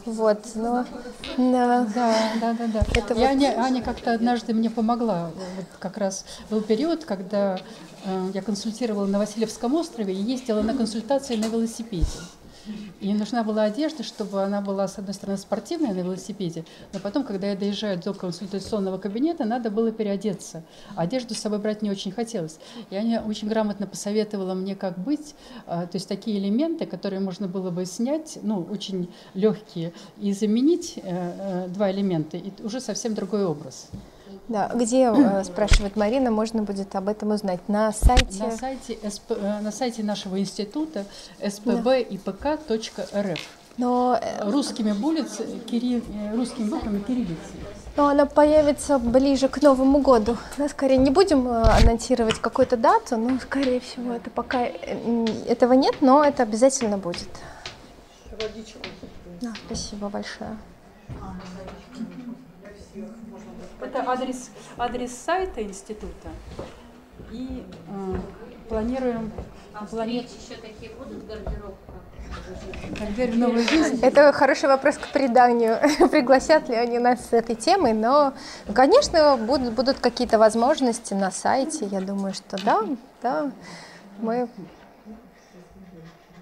Вот, 0.07 0.39
но 0.55 0.85
да, 1.39 1.87
да, 1.95 2.15
да, 2.41 2.53
да. 2.53 2.67
да. 2.67 2.81
Это 2.95 3.15
и 3.15 3.17
вот... 3.17 3.27
Аня, 3.27 3.55
Аня 3.57 3.83
как-то 3.83 4.13
однажды 4.13 4.53
мне 4.53 4.69
помогла. 4.69 5.31
Вот 5.57 5.67
как 5.79 5.97
раз 5.97 6.27
был 6.51 6.61
период, 6.61 7.05
когда 7.05 7.59
э, 8.05 8.31
я 8.35 8.43
консультировала 8.43 9.07
на 9.07 9.19
Васильевском 9.19 9.75
острове 9.75 10.13
и 10.13 10.23
ездила 10.23 10.61
на 10.61 10.75
консультации 10.75 11.37
на 11.37 11.47
велосипеде. 11.47 12.07
И 13.01 13.13
нужна 13.13 13.45
была 13.45 13.65
одежда, 13.65 14.03
чтобы 14.03 14.43
она 14.43 14.61
была, 14.61 14.89
с 14.89 14.99
одной 14.99 15.15
стороны, 15.15 15.39
спортивная 15.39 15.93
на 15.93 16.01
велосипеде, 16.01 16.65
но 16.93 17.01
потом, 17.01 17.25
когда 17.25 17.49
я 17.49 17.57
доезжаю 17.57 18.01
до 18.01 18.15
консультационного 18.15 18.99
кабинета, 18.99 19.45
надо 19.45 19.71
было 19.71 19.93
переодеться. 19.93 20.63
Одежду 20.97 21.35
с 21.35 21.39
собой 21.39 21.59
брать 21.59 21.83
не 21.83 21.91
очень 21.91 22.13
хотелось. 22.13 22.59
И 22.91 22.97
Аня 22.97 23.23
очень 23.27 23.49
грамотно 23.49 23.87
посоветовала 23.87 24.55
мне, 24.55 24.75
как 24.75 24.99
быть. 24.99 25.35
А, 25.67 25.87
то 25.87 25.97
есть 25.97 26.09
такие 26.09 26.39
элементы, 26.39 26.87
которые 26.87 27.21
можно 27.21 27.49
было 27.49 27.71
бы 27.71 27.85
снять, 27.85 28.39
ну, 28.43 28.67
очень 28.71 29.11
легкие, 29.35 29.93
и 30.19 30.33
заменить 30.33 30.95
э, 30.97 31.03
э, 31.03 31.69
два 31.69 31.91
элемента, 31.91 32.37
и 32.37 32.51
уже 32.63 32.81
совсем 32.81 33.15
другой 33.15 33.45
образ. 33.45 33.89
Да, 34.49 34.71
где, 34.75 35.11
э, 35.11 35.45
спрашивает 35.45 35.97
Марина, 35.97 36.31
можно 36.31 36.63
будет 36.63 36.95
об 36.95 37.09
этом 37.09 37.31
узнать? 37.31 37.69
На 37.69 37.93
сайте? 37.93 38.43
На 38.45 38.51
сайте, 38.53 38.99
СП, 39.09 39.33
э, 39.33 39.61
на 39.61 39.73
сайте 39.73 40.03
нашего 40.03 40.39
института 40.39 41.05
spbipk.rf. 41.41 43.39
Но 43.77 44.19
э, 44.21 44.51
русскими 44.51 44.93
булиц, 44.93 45.41
кирилл, 45.67 46.03
русскими 46.35 46.69
буквами 46.69 47.01
кириллицей. 47.01 47.61
Но 47.97 48.09
она 48.09 48.27
появится 48.27 48.99
ближе 48.99 49.49
к 49.49 49.63
Новому 49.63 50.01
году. 50.01 50.37
Да, 50.59 50.69
скорее 50.69 50.97
не 50.97 51.11
будем 51.11 51.47
анонсировать 51.47 52.41
какую-то 52.41 52.77
дату, 52.77 53.17
но 53.17 53.39
скорее 53.39 53.81
всего 53.81 54.13
это 54.13 54.31
пока 54.31 54.63
этого 54.63 55.75
нет, 55.75 55.97
но 56.01 56.25
это 56.25 56.43
обязательно 56.43 56.99
будет. 56.99 57.29
Да, 59.41 59.53
спасибо 59.67 60.09
большое. 60.09 60.57
Это 63.81 64.11
адрес, 64.11 64.51
адрес 64.77 65.17
сайта 65.17 65.63
института. 65.63 66.29
И 67.31 67.65
э, 67.89 68.17
планируем... 68.69 69.33
А 69.73 69.85
плани... 69.87 70.19
еще 70.19 70.61
такие 70.61 70.93
будут 70.93 71.27
гардеробка? 71.27 71.95
Это 74.03 74.33
хороший 74.33 74.69
вопрос 74.69 74.97
к 74.97 75.09
преданию. 75.13 75.79
Пригласят 76.11 76.69
ли 76.69 76.75
они 76.75 76.99
нас 76.99 77.27
с 77.27 77.33
этой 77.33 77.55
темой, 77.55 77.93
но, 77.93 78.35
конечно, 78.75 79.37
будут, 79.37 79.73
будут 79.73 79.99
какие-то 79.99 80.39
возможности 80.39 81.15
на 81.15 81.31
сайте. 81.31 81.87
Я 81.87 82.01
думаю, 82.01 82.35
что 82.35 82.63
да, 82.65 82.83
да. 83.23 83.51
Мы 84.19 84.49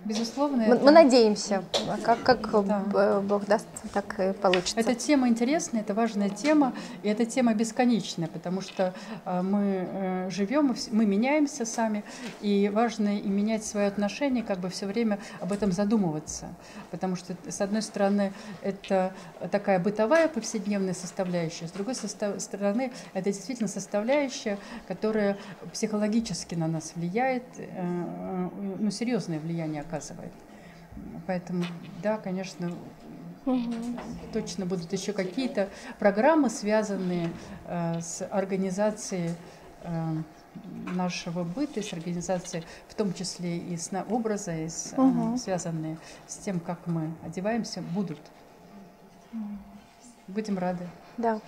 Безусловно. 0.04 0.64
Мы, 0.66 0.74
это... 0.74 0.84
мы 0.84 0.90
надеемся, 0.90 1.62
а 1.88 1.96
как, 1.98 2.22
как 2.22 2.66
да. 2.66 3.20
Бог 3.20 3.46
даст, 3.46 3.66
так 3.92 4.18
и 4.18 4.32
получится. 4.32 4.80
Эта 4.80 4.94
тема 4.94 5.28
интересная, 5.28 5.82
это 5.82 5.94
важная 5.94 6.28
тема, 6.28 6.72
и 7.02 7.08
эта 7.08 7.24
тема 7.24 7.54
бесконечная, 7.54 8.26
потому 8.26 8.62
что 8.62 8.94
а, 9.24 9.42
мы 9.42 9.86
э, 9.88 10.30
живем, 10.30 10.74
мы 10.90 11.06
меняемся 11.06 11.64
сами, 11.64 12.02
и 12.40 12.68
важно 12.72 13.16
и 13.16 13.28
менять 13.28 13.64
свое 13.64 13.86
отношение, 13.86 14.42
как 14.42 14.58
бы 14.58 14.70
все 14.70 14.86
время 14.86 15.20
об 15.40 15.52
этом 15.52 15.70
задумываться, 15.70 16.48
потому 16.90 17.14
что, 17.14 17.36
с 17.48 17.60
одной 17.60 17.82
стороны, 17.82 18.32
это 18.62 19.12
такая 19.52 19.78
бытовая 19.78 20.26
повседневная 20.26 20.94
составляющая, 20.94 21.68
с 21.68 21.72
другой 21.72 21.94
стороны, 21.94 22.92
это 23.14 23.30
действительно 23.30 23.68
составляющая, 23.68 24.58
которая 24.88 25.36
психологически 25.72 26.56
на 26.56 26.66
нас 26.66 26.92
влияет, 26.96 27.44
э, 27.58 27.68
э, 27.76 28.48
ну, 28.80 28.90
серьезное 28.90 29.38
влияние 29.38 29.82
оказывает. 29.92 30.32
Поэтому, 31.26 31.64
да, 32.02 32.18
конечно, 32.18 32.72
угу. 33.46 33.74
точно 34.32 34.66
будут 34.66 34.92
еще 34.92 35.12
какие-то 35.12 35.68
программы, 35.98 36.50
связанные 36.50 37.30
э, 37.66 38.00
с 38.00 38.26
организацией 38.30 39.34
э, 39.82 40.14
нашего 40.94 41.44
быта, 41.44 41.82
с 41.82 41.92
организацией, 41.92 42.64
в 42.88 42.94
том 42.94 43.14
числе 43.14 43.58
и 43.58 43.76
с 43.76 43.90
образа, 44.08 44.54
и 44.54 44.68
с, 44.68 44.92
угу. 44.96 45.34
э, 45.34 45.38
связанные 45.38 45.96
с 46.26 46.36
тем, 46.36 46.60
как 46.60 46.86
мы 46.86 47.12
одеваемся, 47.24 47.82
будут. 47.82 48.20
Будем 50.28 50.58
рады. 50.58 50.86
Да. 51.16 51.40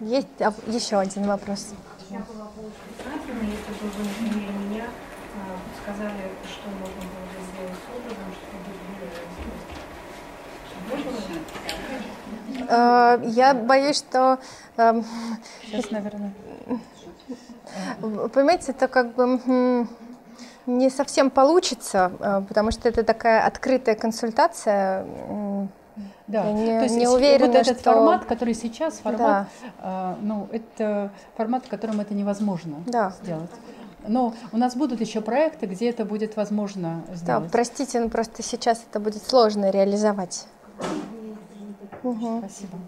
Есть 0.00 0.28
а, 0.40 0.54
еще 0.66 0.98
один 0.98 1.26
вопрос. 1.26 1.74
Я 2.10 2.20
была 2.20 2.44
бы 2.44 2.66
очень 2.66 3.46
если 3.46 3.72
бы 3.82 3.90
вы 3.90 4.68
меня, 4.68 4.86
сказали, 5.82 6.30
что 6.44 6.68
можно 6.68 6.86
было 6.86 7.26
бы 7.30 7.40
сделать 7.52 7.78
с 7.78 7.86
образом, 7.96 8.30
чтобы 8.34 8.64
были 8.64 8.80
Э, 10.90 10.96
я 12.68 13.54
боюсь, 13.54 13.96
что... 13.98 14.38
эм, 14.76 15.04
Сейчас, 15.64 15.90
наверное. 15.90 16.32
Понимаете, 18.32 18.72
это 18.72 18.88
как 18.88 19.14
бы 19.14 19.86
не 20.66 20.90
совсем 20.90 21.30
получится, 21.30 22.12
э, 22.20 22.42
потому 22.46 22.70
что 22.70 22.88
это 22.88 23.02
такая 23.02 23.44
открытая 23.46 23.94
консультация. 23.94 25.04
Да, 26.26 26.44
Я 26.44 26.52
не- 26.52 26.66
то 26.78 26.82
есть 26.84 26.96
не 26.96 27.08
уверена, 27.08 27.46
вот 27.46 27.56
этот 27.56 27.80
что- 27.80 27.92
формат, 27.92 28.24
который 28.24 28.54
сейчас, 28.54 28.94
формат, 28.98 29.18
Да. 29.20 29.46
а, 29.80 30.16
ну, 30.20 30.46
это 30.52 31.10
формат, 31.36 31.64
в 31.66 31.68
котором 31.68 32.00
это 32.00 32.14
невозможно 32.14 32.76
Да. 32.86 33.12
сделать. 33.22 33.50
Но 34.06 34.34
у 34.52 34.56
нас 34.56 34.76
будут 34.76 35.00
еще 35.00 35.20
проекты, 35.22 35.66
где 35.66 35.90
это 35.90 36.04
будет 36.04 36.36
возможно 36.36 37.02
Да, 37.08 37.14
сделать. 37.16 37.50
простите, 37.50 37.98
но 38.00 38.08
просто 38.08 38.42
сейчас 38.42 38.80
это 38.88 39.00
будет 39.00 39.26
сложно 39.26 39.70
реализовать. 39.70 40.46
Мгм. 42.02 42.38
Спасибо. 42.38 42.78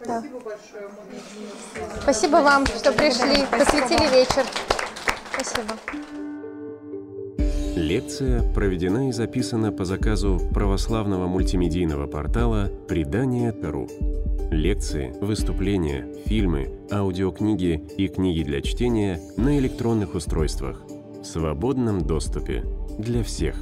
Спасибо 0.00 0.40
большое. 0.40 0.88
Спасибо 2.02 2.36
вам, 2.36 2.66
что 2.66 2.92
пришли, 2.92 3.44
посвятили 3.50 4.10
вечер. 4.14 4.44
Спасибо. 5.32 5.74
Лекция 7.76 8.42
проведена 8.54 9.08
и 9.08 9.12
записана 9.12 9.72
по 9.72 9.84
заказу 9.84 10.40
православного 10.52 11.26
мультимедийного 11.26 12.06
портала 12.06 12.70
«Предание.ру». 12.88 13.88
Лекции, 14.50 15.14
выступления, 15.20 16.06
фильмы, 16.26 16.80
аудиокниги 16.90 17.88
и 17.96 18.08
книги 18.08 18.42
для 18.42 18.62
чтения 18.62 19.20
на 19.36 19.58
электронных 19.58 20.14
устройствах 20.14 20.82
в 21.20 21.24
свободном 21.24 22.00
доступе 22.00 22.64
для 22.98 23.22
всех. 23.22 23.56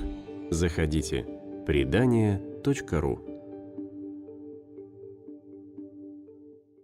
Заходите. 0.51 1.27
«Предание.ру» 1.67 3.36